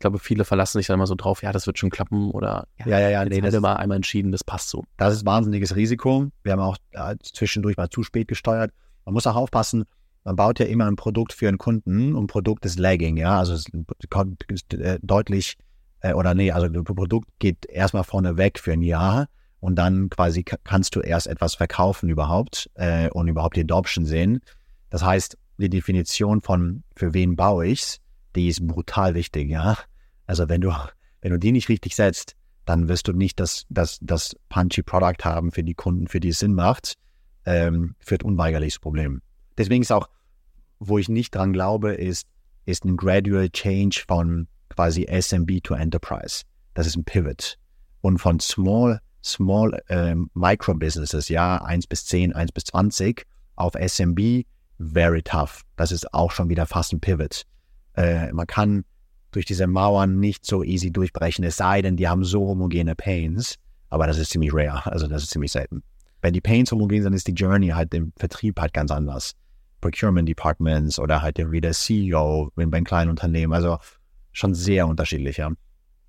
ich 0.00 0.02
glaube, 0.02 0.18
viele 0.18 0.46
verlassen 0.46 0.78
sich 0.78 0.86
dann 0.86 0.94
immer 0.94 1.06
so 1.06 1.14
drauf, 1.14 1.42
ja, 1.42 1.52
das 1.52 1.66
wird 1.66 1.78
schon 1.78 1.90
klappen 1.90 2.30
oder 2.30 2.66
ja, 2.78 2.86
ja, 2.86 3.00
ja, 3.00 3.10
ja 3.10 3.24
nee, 3.26 3.42
das 3.42 3.60
mal 3.60 3.74
einmal 3.74 3.96
entschieden, 3.96 4.32
das 4.32 4.42
passt 4.42 4.70
so. 4.70 4.84
Das 4.96 5.12
ist 5.12 5.26
wahnsinniges 5.26 5.76
Risiko. 5.76 6.28
Wir 6.42 6.52
haben 6.52 6.60
auch 6.60 6.78
äh, 6.92 7.16
zwischendurch 7.22 7.76
mal 7.76 7.90
zu 7.90 8.02
spät 8.02 8.26
gesteuert. 8.26 8.72
Man 9.04 9.12
muss 9.12 9.26
auch 9.26 9.36
aufpassen, 9.36 9.84
man 10.24 10.36
baut 10.36 10.58
ja 10.58 10.64
immer 10.64 10.86
ein 10.86 10.96
Produkt 10.96 11.34
für 11.34 11.48
einen 11.48 11.58
Kunden 11.58 12.14
und 12.14 12.28
Produkt 12.28 12.64
ist 12.64 12.78
lagging, 12.78 13.18
ja, 13.18 13.38
also 13.38 13.52
es 13.52 13.66
ist 14.48 14.72
äh, 14.72 14.98
deutlich 15.02 15.58
äh, 16.00 16.14
oder 16.14 16.32
nee, 16.32 16.50
also 16.50 16.66
das 16.66 16.82
Produkt 16.82 17.28
geht 17.38 17.66
erstmal 17.66 18.04
vorne 18.04 18.38
weg 18.38 18.58
für 18.58 18.72
ein 18.72 18.80
Jahr 18.80 19.26
und 19.60 19.76
dann 19.76 20.08
quasi 20.08 20.44
kannst 20.44 20.96
du 20.96 21.00
erst 21.00 21.26
etwas 21.26 21.56
verkaufen 21.56 22.08
überhaupt 22.08 22.70
äh, 22.76 23.10
und 23.10 23.28
überhaupt 23.28 23.56
die 23.56 23.64
Adoption 23.64 24.06
sehen. 24.06 24.40
Das 24.88 25.04
heißt, 25.04 25.36
die 25.58 25.68
Definition 25.68 26.40
von 26.40 26.84
für 26.96 27.12
wen 27.12 27.36
baue 27.36 27.66
ich's, 27.66 28.00
die 28.34 28.48
ist 28.48 28.66
brutal 28.66 29.14
wichtig, 29.14 29.50
ja. 29.50 29.76
Also 30.30 30.48
wenn 30.48 30.60
du, 30.60 30.72
wenn 31.22 31.32
du 31.32 31.40
die 31.40 31.50
nicht 31.50 31.68
richtig 31.68 31.96
setzt, 31.96 32.36
dann 32.64 32.86
wirst 32.86 33.08
du 33.08 33.12
nicht 33.12 33.40
das, 33.40 33.66
das, 33.68 33.98
das 34.00 34.36
punchy 34.48 34.80
Product 34.80 35.24
haben 35.24 35.50
für 35.50 35.64
die 35.64 35.74
Kunden, 35.74 36.06
für 36.06 36.20
die 36.20 36.28
es 36.28 36.38
Sinn 36.38 36.54
macht, 36.54 36.94
ähm, 37.46 37.96
führt 37.98 38.22
unweigerlich 38.22 38.74
das 38.74 38.78
Problem. 38.78 39.22
Deswegen 39.58 39.82
ist 39.82 39.90
auch, 39.90 40.08
wo 40.78 40.98
ich 40.98 41.08
nicht 41.08 41.34
dran 41.34 41.52
glaube, 41.52 41.94
ist, 41.94 42.28
ist 42.64 42.84
ein 42.84 42.96
gradual 42.96 43.50
change 43.50 44.04
von 44.06 44.46
quasi 44.68 45.04
SMB 45.10 45.64
to 45.64 45.74
Enterprise. 45.74 46.44
Das 46.74 46.86
ist 46.86 46.94
ein 46.94 47.02
Pivot. 47.02 47.58
Und 48.00 48.18
von 48.18 48.38
small, 48.38 49.00
small 49.24 49.82
ähm, 49.88 50.30
Micro 50.34 50.74
Businesses, 50.74 51.28
ja, 51.28 51.56
1 51.56 51.88
bis 51.88 52.04
10, 52.04 52.34
1 52.34 52.52
bis 52.52 52.62
20 52.66 53.26
auf 53.56 53.72
SMB, 53.74 54.44
very 54.78 55.22
tough. 55.24 55.62
Das 55.74 55.90
ist 55.90 56.14
auch 56.14 56.30
schon 56.30 56.48
wieder 56.48 56.66
fast 56.66 56.92
ein 56.92 57.00
Pivot. 57.00 57.46
Äh, 57.96 58.32
man 58.32 58.46
kann 58.46 58.84
durch 59.30 59.46
diese 59.46 59.66
Mauern 59.66 60.18
nicht 60.18 60.46
so 60.46 60.62
easy 60.62 60.90
durchbrechen, 60.90 61.44
es 61.44 61.56
sei 61.56 61.82
denn, 61.82 61.96
die 61.96 62.08
haben 62.08 62.24
so 62.24 62.46
homogene 62.46 62.94
Pains. 62.94 63.56
Aber 63.88 64.06
das 64.06 64.18
ist 64.18 64.30
ziemlich 64.30 64.52
rare, 64.54 64.90
also 64.90 65.06
das 65.06 65.24
ist 65.24 65.30
ziemlich 65.30 65.52
selten. 65.52 65.82
Wenn 66.22 66.32
die 66.32 66.40
Pains 66.40 66.70
homogen 66.70 67.02
sind, 67.02 67.12
ist 67.12 67.26
die 67.26 67.32
Journey 67.32 67.68
halt 67.68 67.92
im 67.94 68.12
Vertrieb 68.16 68.60
halt 68.60 68.72
ganz 68.72 68.90
anders. 68.90 69.34
Procurement 69.80 70.28
Departments 70.28 70.98
oder 70.98 71.22
halt 71.22 71.38
irgendwie 71.38 71.60
der 71.60 71.72
CEO 71.72 72.52
bei 72.54 72.62
einem 72.62 72.84
kleinen 72.84 73.10
Unternehmen, 73.10 73.52
also 73.52 73.78
schon 74.32 74.54
sehr 74.54 74.86
unterschiedlich, 74.86 75.38
ja. 75.38 75.50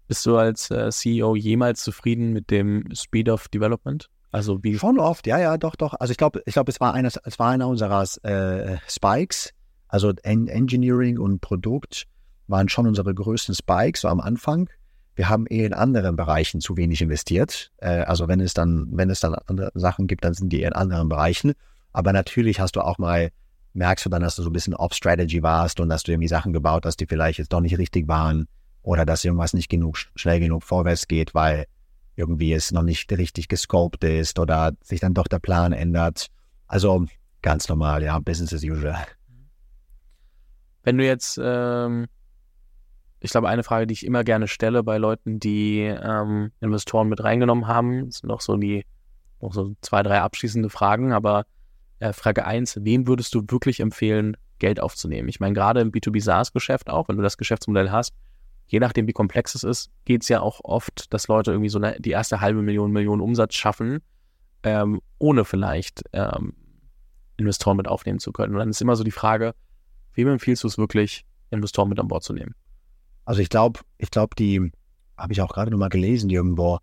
Bist 0.07 0.25
du 0.25 0.35
als 0.37 0.69
äh, 0.71 0.89
CEO 0.91 1.35
jemals 1.35 1.83
zufrieden 1.83 2.33
mit 2.33 2.51
dem 2.51 2.83
Speed 2.93 3.29
of 3.29 3.47
Development? 3.47 4.09
Also 4.31 4.63
wie 4.63 4.77
Schon 4.77 4.99
oft, 4.99 5.25
ja, 5.27 5.39
ja, 5.39 5.57
doch, 5.57 5.75
doch. 5.75 5.93
Also 5.99 6.11
ich 6.11 6.17
glaube, 6.17 6.41
ich 6.45 6.53
glaube, 6.53 6.71
es 6.71 6.79
war 6.79 6.93
einer, 6.93 7.09
es 7.23 7.39
war 7.39 7.49
einer 7.49 7.67
unserer 7.67 8.03
äh, 8.23 8.77
Spikes. 8.87 9.53
Also 9.87 10.13
en 10.23 10.47
Engineering 10.47 11.17
und 11.17 11.41
Produkt 11.41 12.07
waren 12.51 12.69
schon 12.69 12.87
unsere 12.87 13.13
größten 13.13 13.55
Spikes 13.55 14.01
so 14.01 14.07
am 14.07 14.19
Anfang. 14.19 14.69
Wir 15.15 15.29
haben 15.29 15.47
eher 15.47 15.65
in 15.65 15.73
anderen 15.73 16.15
Bereichen 16.15 16.61
zu 16.61 16.77
wenig 16.77 17.01
investiert. 17.01 17.71
Äh, 17.77 18.01
also 18.01 18.27
wenn 18.27 18.39
es 18.39 18.53
dann, 18.53 18.87
wenn 18.91 19.09
es 19.09 19.19
dann 19.19 19.33
andere 19.33 19.71
Sachen 19.73 20.07
gibt, 20.07 20.23
dann 20.23 20.33
sind 20.33 20.49
die 20.49 20.63
in 20.63 20.73
anderen 20.73 21.09
Bereichen. 21.09 21.53
Aber 21.91 22.13
natürlich 22.13 22.59
hast 22.59 22.75
du 22.75 22.81
auch 22.81 22.97
mal, 22.97 23.31
merkst 23.73 24.05
du 24.05 24.09
dann, 24.09 24.21
dass 24.21 24.35
du 24.35 24.43
so 24.43 24.49
ein 24.49 24.53
bisschen 24.53 24.75
Off-Strategy 24.75 25.43
warst 25.43 25.79
und 25.79 25.89
dass 25.89 26.03
du 26.03 26.11
irgendwie 26.11 26.27
Sachen 26.27 26.53
gebaut 26.53 26.85
hast, 26.85 26.97
die 26.97 27.07
vielleicht 27.07 27.39
jetzt 27.39 27.51
doch 27.51 27.61
nicht 27.61 27.77
richtig 27.77 28.07
waren 28.07 28.47
oder 28.83 29.05
dass 29.05 29.25
irgendwas 29.25 29.53
nicht 29.53 29.69
genug 29.69 29.97
schnell 30.15 30.39
genug 30.39 30.63
vorwärts 30.63 31.07
geht, 31.07 31.33
weil 31.33 31.65
irgendwie 32.15 32.53
es 32.53 32.71
noch 32.71 32.83
nicht 32.83 33.11
richtig 33.11 33.47
gescoped 33.47 34.03
ist 34.03 34.39
oder 34.39 34.73
sich 34.83 34.99
dann 34.99 35.13
doch 35.13 35.27
der 35.27 35.39
Plan 35.39 35.71
ändert. 35.71 36.27
Also 36.67 37.05
ganz 37.41 37.67
normal, 37.69 38.03
ja, 38.03 38.19
Business 38.19 38.53
as 38.53 38.63
usual. 38.63 39.05
Wenn 40.83 40.97
du 40.97 41.05
jetzt, 41.05 41.39
ähm, 41.41 42.07
ich 43.23 43.31
glaube, 43.31 43.47
eine 43.47 43.63
Frage, 43.63 43.85
die 43.85 43.93
ich 43.93 44.05
immer 44.05 44.23
gerne 44.23 44.47
stelle 44.47 44.83
bei 44.83 44.97
Leuten, 44.97 45.39
die 45.39 45.81
ähm, 45.81 46.51
Investoren 46.59 47.07
mit 47.07 47.23
reingenommen 47.23 47.67
haben, 47.67 48.09
sind 48.09 48.27
noch 48.27 48.41
so 48.41 48.57
die, 48.57 48.83
noch 49.39 49.53
so 49.53 49.75
zwei, 49.81 50.01
drei 50.01 50.21
abschließende 50.21 50.69
Fragen, 50.69 51.13
aber 51.13 51.45
äh, 51.99 52.13
Frage 52.13 52.45
eins: 52.45 52.79
wem 52.81 53.07
würdest 53.07 53.35
du 53.35 53.43
wirklich 53.47 53.79
empfehlen, 53.79 54.37
Geld 54.57 54.79
aufzunehmen? 54.79 55.29
Ich 55.29 55.39
meine, 55.39 55.53
gerade 55.53 55.81
im 55.81 55.91
B2B 55.91 56.19
SaaS-Geschäft 56.21 56.89
auch, 56.89 57.09
wenn 57.09 57.17
du 57.17 57.21
das 57.21 57.37
Geschäftsmodell 57.37 57.91
hast, 57.91 58.15
je 58.65 58.79
nachdem, 58.79 59.07
wie 59.07 59.13
komplex 59.13 59.53
es 59.53 59.63
ist, 59.63 59.91
geht 60.05 60.23
es 60.23 60.29
ja 60.29 60.41
auch 60.41 60.59
oft, 60.63 61.13
dass 61.13 61.27
Leute 61.27 61.51
irgendwie 61.51 61.69
so 61.69 61.77
eine, 61.77 61.99
die 61.99 62.11
erste 62.11 62.41
halbe 62.41 62.63
Million, 62.63 62.91
Million 62.91 63.21
Umsatz 63.21 63.53
schaffen, 63.53 63.99
ähm, 64.63 64.99
ohne 65.19 65.45
vielleicht 65.45 66.03
ähm, 66.13 66.53
Investoren 67.37 67.77
mit 67.77 67.87
aufnehmen 67.87 68.19
zu 68.19 68.31
können. 68.31 68.53
Und 68.53 68.59
dann 68.59 68.69
ist 68.69 68.81
immer 68.81 68.95
so 68.95 69.03
die 69.03 69.11
Frage, 69.11 69.53
wem 70.13 70.27
empfiehlst 70.27 70.63
du 70.63 70.67
es 70.67 70.79
wirklich, 70.79 71.23
Investoren 71.51 71.89
mit 71.89 71.99
an 71.99 72.07
Bord 72.07 72.23
zu 72.23 72.33
nehmen? 72.33 72.55
Also 73.31 73.41
ich 73.41 73.47
glaube, 73.47 73.79
ich 73.97 74.11
glaube, 74.11 74.35
die 74.35 74.73
habe 75.15 75.31
ich 75.31 75.39
auch 75.41 75.53
gerade 75.53 75.71
nochmal 75.71 75.87
gelesen, 75.87 76.29
irgendwo 76.29 76.79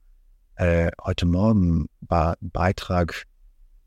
äh, 0.57 0.91
heute 1.05 1.27
Morgen 1.27 1.91
war 2.01 2.39
ein 2.41 2.51
Beitrag 2.51 3.27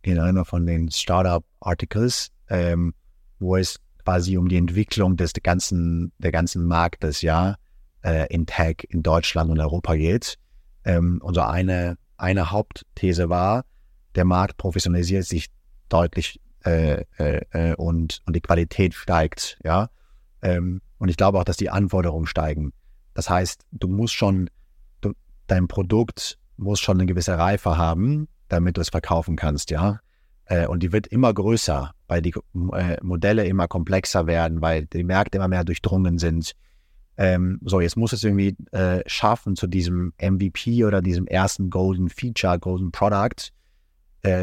in 0.03 0.19
einer 0.19 0.45
von 0.45 0.67
den 0.67 0.91
Startup-Articles, 0.91 2.29
ähm, 2.49 2.93
wo 3.39 3.55
es 3.55 3.79
quasi 4.05 4.37
um 4.37 4.47
die 4.47 4.57
Entwicklung 4.57 5.17
des 5.17 5.33
ganzen, 5.41 6.11
der 6.19 6.31
ganzen 6.31 6.67
Marktes, 6.67 7.23
ja, 7.23 7.55
äh, 8.03 8.31
in 8.31 8.45
Tech 8.45 8.85
in 8.89 9.01
Deutschland 9.01 9.49
und 9.49 9.59
Europa 9.59 9.95
geht. 9.95 10.35
Ähm, 10.85 11.19
und 11.23 11.33
so 11.33 11.41
eine, 11.41 11.97
eine 12.17 12.51
Hauptthese 12.51 13.27
war, 13.29 13.65
der 14.13 14.25
Markt 14.25 14.57
professionalisiert 14.57 15.25
sich 15.25 15.47
deutlich 15.89 16.39
äh, 16.63 17.05
äh, 17.17 17.41
äh, 17.53 17.73
und, 17.73 18.21
und 18.27 18.35
die 18.35 18.41
Qualität 18.41 18.93
steigt, 18.93 19.57
ja. 19.63 19.89
Ähm, 20.43 20.79
und 21.01 21.09
ich 21.09 21.17
glaube 21.17 21.39
auch, 21.39 21.43
dass 21.43 21.57
die 21.57 21.71
Anforderungen 21.71 22.27
steigen. 22.27 22.73
Das 23.15 23.27
heißt, 23.27 23.65
du 23.71 23.87
musst 23.87 24.13
schon, 24.13 24.51
du, 25.01 25.13
dein 25.47 25.67
Produkt 25.67 26.37
muss 26.57 26.79
schon 26.79 26.97
eine 26.97 27.07
gewisse 27.07 27.39
Reife 27.39 27.75
haben, 27.75 28.27
damit 28.49 28.77
du 28.77 28.81
es 28.81 28.89
verkaufen 28.89 29.35
kannst, 29.35 29.71
ja. 29.71 29.99
Äh, 30.45 30.67
und 30.67 30.83
die 30.83 30.91
wird 30.91 31.07
immer 31.07 31.33
größer, 31.33 31.91
weil 32.07 32.21
die 32.21 32.35
äh, 32.73 32.97
Modelle 33.01 33.45
immer 33.45 33.67
komplexer 33.67 34.27
werden, 34.27 34.61
weil 34.61 34.85
die 34.85 35.03
Märkte 35.03 35.39
immer 35.39 35.47
mehr 35.47 35.63
durchdrungen 35.63 36.19
sind 36.19 36.53
ähm, 37.17 37.59
so, 37.65 37.81
jetzt 37.81 37.97
muss 37.97 38.13
es 38.13 38.23
irgendwie 38.23 38.55
äh, 38.71 39.01
schaffen, 39.05 39.55
zu 39.55 39.67
diesem 39.67 40.13
MVP 40.21 40.85
oder 40.85 41.01
diesem 41.01 41.27
ersten 41.27 41.69
Golden 41.69 42.09
Feature, 42.09 42.57
Golden 42.57 42.91
Product 42.91 43.51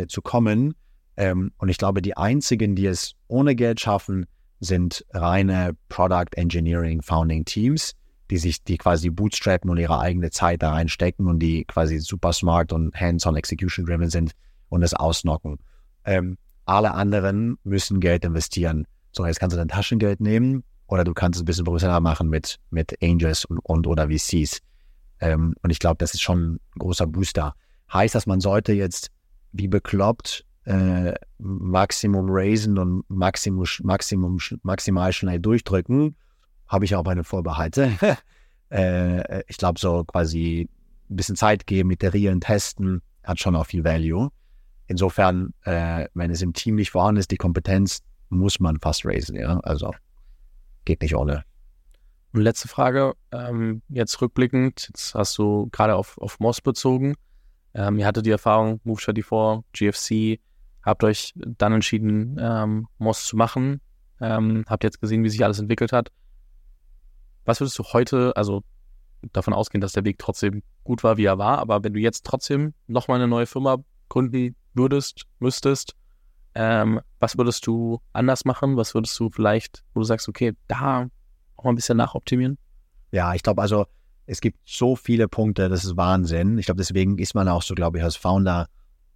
zu 0.08 0.22
kommen. 0.22 0.74
Ähm, 1.16 1.52
und 1.58 1.68
ich 1.68 1.78
glaube, 1.78 2.02
die 2.02 2.16
einzigen, 2.16 2.74
die 2.74 2.86
es 2.86 3.14
ohne 3.28 3.54
Geld 3.54 3.78
schaffen, 3.78 4.26
sind 4.60 5.04
reine 5.12 5.76
Product 5.88 6.34
Engineering 6.36 7.02
Founding 7.02 7.44
Teams, 7.44 7.94
die 8.30 8.38
sich, 8.38 8.62
die 8.62 8.76
quasi 8.76 9.10
bootstrappen 9.10 9.70
und 9.70 9.78
ihre 9.78 10.00
eigene 10.00 10.30
Zeit 10.30 10.62
da 10.62 10.72
reinstecken 10.72 11.26
und 11.26 11.38
die 11.38 11.64
quasi 11.64 11.98
super 11.98 12.32
smart 12.32 12.72
und 12.72 12.94
hands-on 12.98 13.36
execution 13.36 13.86
driven 13.86 14.10
sind 14.10 14.32
und 14.68 14.82
es 14.82 14.94
ausnocken. 14.94 15.58
Ähm, 16.04 16.36
alle 16.66 16.92
anderen 16.92 17.56
müssen 17.64 18.00
Geld 18.00 18.24
investieren. 18.24 18.86
So, 19.12 19.24
jetzt 19.24 19.40
kannst 19.40 19.54
du 19.54 19.58
dein 19.58 19.68
Taschengeld 19.68 20.20
nehmen 20.20 20.64
oder 20.86 21.04
du 21.04 21.14
kannst 21.14 21.38
es 21.38 21.42
ein 21.42 21.46
bisschen 21.46 21.64
professioneller 21.64 22.00
machen 22.00 22.28
mit, 22.28 22.58
mit 22.70 23.02
Angels 23.02 23.44
und, 23.44 23.58
und 23.58 23.86
oder 23.86 24.08
VCs. 24.08 24.60
Ähm, 25.20 25.54
und 25.62 25.70
ich 25.70 25.78
glaube, 25.78 25.96
das 25.98 26.14
ist 26.14 26.20
schon 26.20 26.54
ein 26.54 26.60
großer 26.78 27.06
Booster. 27.06 27.54
Heißt 27.92 28.14
das, 28.14 28.26
man 28.26 28.40
sollte 28.40 28.72
jetzt 28.72 29.10
wie 29.52 29.68
bekloppt 29.68 30.44
äh, 30.68 31.14
Maximum 31.38 32.26
raisen 32.28 32.78
und 32.78 33.08
Maximum, 33.08 33.64
Maximum, 33.82 34.38
maximal 34.62 35.12
schnell 35.14 35.40
durchdrücken, 35.40 36.14
habe 36.66 36.84
ich 36.84 36.94
auch 36.94 37.04
meine 37.04 37.24
Vorbehalte. 37.24 37.92
äh, 38.70 39.42
ich 39.46 39.56
glaube, 39.56 39.80
so 39.80 40.04
quasi 40.04 40.68
ein 41.08 41.16
bisschen 41.16 41.36
Zeit 41.36 41.66
geben, 41.66 41.90
iterieren, 41.90 42.42
testen, 42.42 43.00
hat 43.24 43.40
schon 43.40 43.56
auch 43.56 43.64
viel 43.64 43.82
Value. 43.82 44.28
Insofern, 44.88 45.54
äh, 45.62 46.06
wenn 46.12 46.30
es 46.30 46.42
im 46.42 46.52
Team 46.52 46.74
nicht 46.74 46.90
vorhanden 46.90 47.20
ist, 47.20 47.30
die 47.30 47.38
Kompetenz, 47.38 48.00
muss 48.28 48.60
man 48.60 48.78
fast 48.78 49.06
raisen, 49.06 49.36
ja. 49.36 49.58
Also 49.60 49.94
geht 50.84 51.00
nicht 51.00 51.16
ohne. 51.16 51.44
Und 52.34 52.42
letzte 52.42 52.68
Frage, 52.68 53.14
ähm, 53.32 53.80
jetzt 53.88 54.20
rückblickend, 54.20 54.88
jetzt 54.88 55.14
hast 55.14 55.38
du 55.38 55.70
gerade 55.72 55.96
auf, 55.96 56.18
auf 56.18 56.40
Moss 56.40 56.60
bezogen. 56.60 57.14
Ähm, 57.72 57.98
ihr 57.98 58.04
hattet 58.04 58.26
die 58.26 58.30
Erfahrung, 58.30 58.80
Move34, 58.84 59.62
GFC, 59.72 60.40
habt 60.88 61.04
euch 61.04 61.34
dann 61.36 61.72
entschieden, 61.72 62.36
ähm, 62.40 62.88
Moss 62.98 63.26
zu 63.26 63.36
machen. 63.36 63.80
Ähm, 64.20 64.64
habt 64.66 64.84
jetzt 64.84 65.00
gesehen, 65.00 65.22
wie 65.22 65.28
sich 65.28 65.44
alles 65.44 65.58
entwickelt 65.58 65.92
hat. 65.92 66.10
Was 67.44 67.60
würdest 67.60 67.78
du 67.78 67.84
heute, 67.84 68.36
also 68.36 68.62
davon 69.32 69.54
ausgehen, 69.54 69.80
dass 69.80 69.92
der 69.92 70.04
Weg 70.04 70.18
trotzdem 70.18 70.62
gut 70.84 71.04
war, 71.04 71.16
wie 71.16 71.24
er 71.24 71.38
war, 71.38 71.58
aber 71.58 71.82
wenn 71.82 71.92
du 71.92 72.00
jetzt 72.00 72.24
trotzdem 72.24 72.74
nochmal 72.86 73.18
eine 73.18 73.28
neue 73.28 73.46
Firma 73.46 73.78
gründen 74.08 74.54
würdest, 74.74 75.26
müsstest, 75.38 75.94
ähm, 76.54 77.00
was 77.20 77.36
würdest 77.36 77.66
du 77.66 78.00
anders 78.12 78.44
machen? 78.44 78.76
Was 78.76 78.94
würdest 78.94 79.18
du 79.20 79.30
vielleicht, 79.30 79.84
wo 79.94 80.00
du 80.00 80.04
sagst, 80.04 80.28
okay, 80.28 80.54
da 80.66 81.08
auch 81.56 81.64
mal 81.64 81.70
ein 81.70 81.76
bisschen 81.76 81.98
nachoptimieren? 81.98 82.58
Ja, 83.12 83.34
ich 83.34 83.42
glaube, 83.42 83.62
also 83.62 83.86
es 84.26 84.40
gibt 84.40 84.58
so 84.64 84.96
viele 84.96 85.28
Punkte, 85.28 85.68
das 85.68 85.84
ist 85.84 85.96
Wahnsinn. 85.96 86.58
Ich 86.58 86.66
glaube, 86.66 86.78
deswegen 86.78 87.18
ist 87.18 87.34
man 87.34 87.48
auch 87.48 87.62
so, 87.62 87.74
glaube 87.74 87.98
ich, 87.98 88.04
als 88.04 88.16
Founder, 88.16 88.68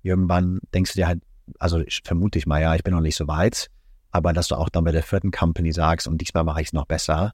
irgendwann 0.02 0.60
denkst 0.72 0.92
du 0.92 1.00
dir 1.00 1.06
halt, 1.06 1.22
also 1.58 1.82
vermute 2.04 2.38
ich 2.38 2.46
mal, 2.46 2.60
ja, 2.60 2.74
ich 2.74 2.82
bin 2.82 2.94
noch 2.94 3.00
nicht 3.00 3.16
so 3.16 3.28
weit, 3.28 3.68
aber 4.10 4.32
dass 4.32 4.48
du 4.48 4.56
auch 4.56 4.68
dann 4.68 4.84
bei 4.84 4.92
der 4.92 5.02
vierten 5.02 5.30
Company 5.30 5.72
sagst, 5.72 6.06
und 6.06 6.20
diesmal 6.20 6.44
mache 6.44 6.60
ich 6.60 6.68
es 6.68 6.72
noch 6.72 6.86
besser. 6.86 7.32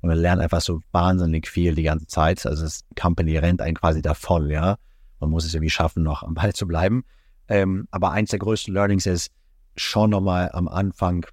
Und 0.00 0.10
man 0.10 0.18
lernt 0.18 0.42
einfach 0.42 0.60
so 0.60 0.80
wahnsinnig 0.92 1.48
viel 1.48 1.74
die 1.74 1.82
ganze 1.82 2.06
Zeit. 2.06 2.44
Also 2.46 2.62
das 2.62 2.82
Company 3.00 3.38
rennt 3.38 3.60
einen 3.60 3.76
quasi 3.76 4.02
davon, 4.02 4.50
ja. 4.50 4.76
Man 5.20 5.30
muss 5.30 5.44
es 5.44 5.54
irgendwie 5.54 5.70
schaffen, 5.70 6.02
noch 6.02 6.22
am 6.22 6.34
Ball 6.34 6.52
zu 6.52 6.66
bleiben. 6.66 7.04
Ähm, 7.48 7.88
aber 7.90 8.10
eins 8.12 8.30
der 8.30 8.38
größten 8.38 8.74
Learnings 8.74 9.06
ist, 9.06 9.30
schon 9.74 10.10
nochmal 10.10 10.50
am 10.52 10.68
Anfang 10.68 11.26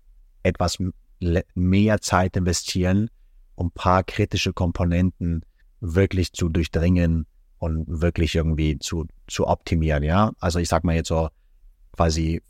etwas 0.44 0.78
mehr 1.56 2.02
Zeit 2.02 2.36
investieren, 2.36 3.10
um 3.56 3.68
ein 3.68 3.72
paar 3.72 4.04
kritische 4.04 4.54
Komponenten 4.54 5.44
wirklich 5.80 6.34
zu 6.34 6.50
durchdringen 6.50 7.26
und 7.60 7.86
wirklich 7.88 8.36
irgendwie 8.36 8.80
zu, 8.80 9.06
zu 9.28 9.48
optimieren, 9.48 10.04
ja. 10.04 10.32
Also 10.40 10.60
ich 10.60 10.68
sag 10.68 10.84
mal 10.84 10.96
jetzt 10.96 11.08
so 11.08 11.30
quasi 11.94 12.42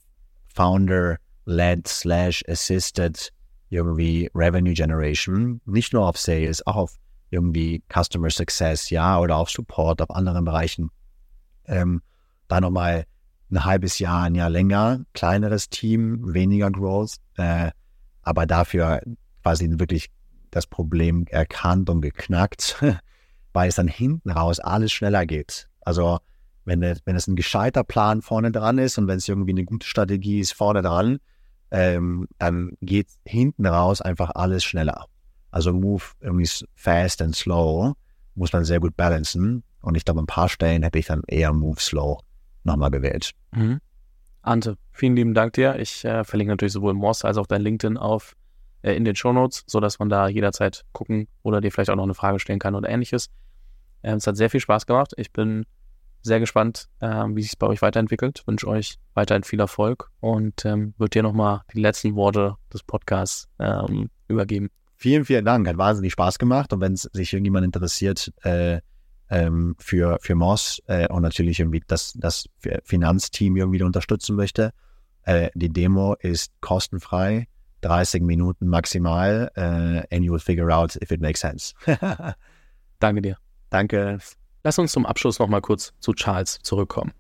Founder-led 0.48 1.88
slash 1.88 2.44
assisted 2.48 3.32
irgendwie 3.70 4.30
Revenue 4.36 4.74
Generation, 4.74 5.62
nicht 5.66 5.94
nur 5.94 6.08
auf 6.08 6.18
Sales, 6.18 6.66
auch 6.68 6.76
auf 6.76 6.96
irgendwie 7.30 7.84
Customer 7.92 8.30
Success, 8.30 8.90
ja, 8.90 9.20
oder 9.20 9.38
auf 9.38 9.50
Support, 9.50 10.02
auf 10.02 10.12
anderen 10.12 10.46
Bereichen. 10.46 10.90
Ähm, 11.66 12.02
da 12.48 12.62
nochmal 12.62 13.06
ein 13.50 13.66
halbes 13.66 14.00
Jahr, 14.00 14.24
ein 14.24 14.36
Jahr 14.36 14.50
länger, 14.50 15.04
kleineres 15.14 15.70
Team, 15.70 16.34
weniger 16.34 16.70
Growth, 16.72 17.16
äh, 17.38 17.72
aber 18.22 18.46
dafür 18.46 19.02
quasi 19.42 19.68
wirklich 19.80 20.10
das 20.52 20.68
Problem 20.68 21.26
erkannt 21.30 21.90
und 21.90 22.02
geknackt, 22.02 22.84
weil 23.54 23.70
es 23.70 23.76
dann 23.76 23.88
hinten 23.88 24.30
raus 24.30 24.60
alles 24.60 24.92
schneller 24.92 25.26
geht. 25.26 25.68
Also 25.82 26.20
wenn, 26.66 26.82
wenn 26.82 27.16
es 27.16 27.28
ein 27.28 27.36
gescheiter 27.36 27.84
Plan 27.84 28.22
vorne 28.22 28.52
dran 28.52 28.78
ist 28.78 28.98
und 28.98 29.08
wenn 29.08 29.18
es 29.18 29.28
irgendwie 29.28 29.52
eine 29.52 29.66
gute 29.66 29.88
Strategie 29.88 30.40
ist 30.40 30.54
vorne 30.54 30.82
dran, 30.82 31.20
ähm, 31.72 32.28
dann 32.38 32.78
geht 32.82 33.08
hinten 33.26 33.66
raus 33.66 34.02
einfach 34.02 34.32
alles 34.36 34.64
schneller. 34.64 35.08
Also 35.52 35.74
Move 35.74 36.04
irgendwie 36.20 36.50
fast 36.76 37.22
and 37.22 37.36
slow 37.36 37.94
muss 38.36 38.54
man 38.54 38.66
sehr 38.66 38.80
gut 38.80 38.96
balancen. 38.96 39.64
Und 39.82 39.96
ich 39.96 40.06
glaube, 40.06 40.22
ein 40.22 40.28
paar 40.28 40.50
Stellen 40.50 40.84
hätte 40.84 41.00
ich 41.00 41.08
dann 41.08 41.22
eher 41.28 41.54
Move 41.54 41.80
slow 41.80 42.20
nochmal 42.64 42.92
gewählt. 42.92 43.32
Mhm. 43.52 43.80
Ante, 44.42 44.78
vielen 44.92 45.16
lieben 45.16 45.34
Dank 45.34 45.54
dir. 45.54 45.80
Ich 45.80 46.04
äh, 46.06 46.24
verlinke 46.24 46.52
natürlich 46.52 46.74
sowohl 46.74 46.94
Moss 46.94 47.24
als 47.24 47.38
auch 47.38 47.48
dein 47.48 47.62
LinkedIn 47.62 47.98
auf 47.98 48.36
äh, 48.82 48.94
in 48.94 49.06
den 49.06 49.16
Shownotes, 49.16 49.64
sodass 49.68 50.00
man 50.00 50.10
da 50.10 50.28
jederzeit 50.28 50.84
gucken 50.92 51.28
oder 51.42 51.62
dir 51.62 51.72
vielleicht 51.72 51.90
auch 51.90 51.96
noch 51.96 52.04
eine 52.04 52.14
Frage 52.14 52.40
stellen 52.40 52.60
kann 52.60 52.76
oder 52.76 52.90
ähnliches. 52.90 53.30
Ähm, 54.04 54.18
es 54.18 54.28
hat 54.28 54.38
sehr 54.38 54.50
viel 54.50 54.60
Spaß 54.60 54.86
gemacht. 54.86 55.14
Ich 55.18 55.32
bin 55.32 55.66
sehr 56.24 56.40
gespannt, 56.40 56.88
äh, 57.00 57.08
wie 57.08 57.42
sich 57.42 57.52
es 57.52 57.56
bei 57.56 57.68
euch 57.68 57.82
weiterentwickelt. 57.82 58.44
Wünsche 58.46 58.68
euch 58.68 58.98
weiterhin 59.14 59.44
viel 59.44 59.60
Erfolg 59.60 60.10
und 60.20 60.66
ähm, 60.66 60.94
würde 60.98 61.10
dir 61.12 61.24
nochmal 61.24 61.62
die 61.74 61.82
letzten 61.82 62.16
Worte 62.16 62.56
des 62.74 62.82
Podcasts 62.84 63.48
ähm, 63.60 64.10
übergeben. 64.28 64.70
Vielen, 64.96 65.26
vielen 65.26 65.46
Dank. 65.46 65.68
Hat 65.68 65.78
wahnsinnig 65.78 66.14
Spaß 66.14 66.40
gemacht. 66.40 66.72
Und 66.72 66.80
wenn 66.80 66.96
sich 66.96 67.34
irgendjemand 67.34 67.66
interessiert 67.66 68.32
äh, 68.44 68.80
ähm, 69.30 69.76
für, 69.78 70.18
für 70.22 70.36
Moss 70.36 70.82
äh, 70.88 71.08
und 71.10 71.24
natürlich 71.24 71.60
irgendwie 71.60 71.84
das, 71.86 72.14
das 72.16 72.48
Finanzteam 72.84 73.58
irgendwie 73.58 73.84
unterstützen 73.84 74.36
möchte, 74.36 74.72
äh, 75.24 75.50
die 75.56 75.70
Demo 75.70 76.16
ist 76.20 76.52
kostenfrei, 76.62 77.48
30 77.82 78.24
Minuten 78.24 78.68
maximal, 78.68 79.52
äh, 79.56 80.16
and 80.16 80.24
you 80.24 80.32
will 80.32 80.40
figure 80.40 80.74
out 80.74 80.96
if 81.02 81.12
it 81.12 81.22
makes 81.22 81.42
sense. 81.42 81.74
Danke 83.00 83.22
dir. 83.22 83.38
Danke. 83.70 84.20
Lass 84.64 84.80
uns 84.80 84.92
zum 84.92 85.06
Abschluss 85.06 85.40
nochmal 85.40 85.62
kurz 85.62 85.94
zu 86.00 86.14
Charles 86.14 86.60
zurückkommen. 86.64 87.12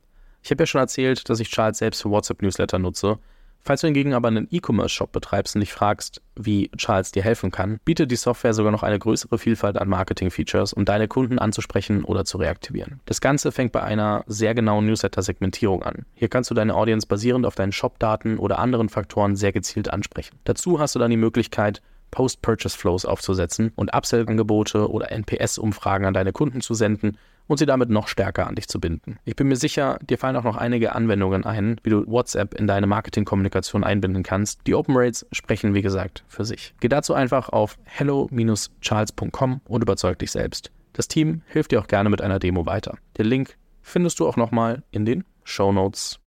Ich 0.42 0.52
habe 0.52 0.64
ja 0.64 0.68
schon 0.68 0.82
erzählt, 0.82 1.30
dass 1.30 1.40
ich 1.40 1.50
Charles 1.50 1.78
selbst 1.78 2.02
für 2.02 2.10
WhatsApp-Newsletter 2.10 2.80
nutze 2.80 3.20
Falls 3.66 3.80
du 3.80 3.88
hingegen 3.88 4.14
aber 4.14 4.28
einen 4.28 4.50
E-Commerce-Shop 4.52 5.14
betreibst 5.14 5.56
und 5.56 5.62
dich 5.62 5.72
fragst, 5.72 6.22
wie 6.36 6.70
Charles 6.76 7.14
dir 7.14 7.24
helfen 7.24 7.50
kann, 7.50 7.80
bietet 7.86 8.12
die 8.12 8.18
Software 8.18 8.54
sogar 8.54 8.74
noch 8.74 8.84
eine 8.84 9.00
größere 9.00 9.38
Vielfalt 9.38 9.78
an 9.78 9.88
Marketing-Features, 9.88 10.74
um 10.74 10.84
deine 10.84 11.08
Kunden 11.08 11.40
anzusprechen 11.40 12.04
oder 12.04 12.26
zu 12.26 12.38
reaktivieren. 12.38 13.00
Das 13.06 13.22
Ganze 13.22 13.54
fängt 13.54 13.72
bei 13.72 13.82
einer 13.82 14.26
sehr 14.28 14.54
genauen 14.54 14.86
Newsletter-Segmentierung 14.86 15.82
an. 15.82 16.06
Hier 16.14 16.28
kannst 16.28 16.52
du 16.52 16.56
deine 16.56 16.76
Audience 16.76 17.08
basierend 17.08 17.46
auf 17.46 17.56
deinen 17.56 17.72
Shop-Daten 17.72 18.38
oder 18.38 18.60
anderen 18.60 18.90
Faktoren 18.90 19.38
sehr 19.38 19.54
gezielt 19.54 19.90
ansprechen. 19.90 20.38
Dazu 20.44 20.80
hast 20.80 20.96
du 20.96 21.00
dann 21.00 21.12
die 21.12 21.18
Möglichkeit, 21.18 21.82
Post-Purchase-Flows 22.12 23.06
aufzusetzen 23.06 23.72
und 23.78 23.96
Upsell-Angebote 23.96 24.92
oder 24.92 25.10
NPS-Umfragen 25.10 26.06
an 26.06 26.14
deine 26.14 26.34
Kunden 26.34 26.60
zu 26.60 26.74
senden 26.74 27.18
und 27.48 27.58
sie 27.58 27.66
damit 27.66 27.90
noch 27.90 28.08
stärker 28.08 28.48
an 28.48 28.56
dich 28.56 28.68
zu 28.68 28.80
binden. 28.80 29.18
Ich 29.26 29.36
bin 29.36 29.48
mir 29.48 29.56
sicher, 29.56 30.00
dir 30.02 30.18
fallen 30.18 30.36
auch 30.36 30.44
noch 30.44 30.58
einige 30.58 30.96
Anwendungen 30.96 31.46
ein, 31.46 31.80
wie 31.84 31.90
du 31.90 32.08
WhatsApp 32.08 32.54
in 32.54 32.68
deine 32.68 32.88
Marketingkommunikation 32.88 33.84
einbinden 33.84 34.24
kannst. 34.24 34.62
Die 34.68 34.76
Open 34.76 34.96
Rates 34.98 35.26
sprechen, 35.32 35.74
wie 35.74 35.82
gesagt, 35.82 36.24
für 36.28 36.46
sich. 36.46 36.74
Geh 36.80 36.88
dazu 36.88 37.14
einfach 37.14 37.50
auf 37.50 37.78
hello-charles.com 37.86 39.62
und 39.66 39.82
überzeug 39.82 40.20
dich 40.20 40.32
selbst. 40.32 40.72
Das 40.94 41.08
Team 41.08 41.42
hilft 41.48 41.72
dir 41.72 41.80
auch 41.80 41.88
gerne 41.88 42.10
mit 42.10 42.22
einer 42.22 42.40
Demo 42.40 42.66
weiter. 42.66 42.98
Den 43.18 43.26
Link 43.26 43.58
findest 43.82 44.20
du 44.20 44.28
auch 44.28 44.38
nochmal 44.38 44.84
in 44.92 45.06
den 45.06 45.24
Show 45.44 45.72
Notes. 45.72 46.20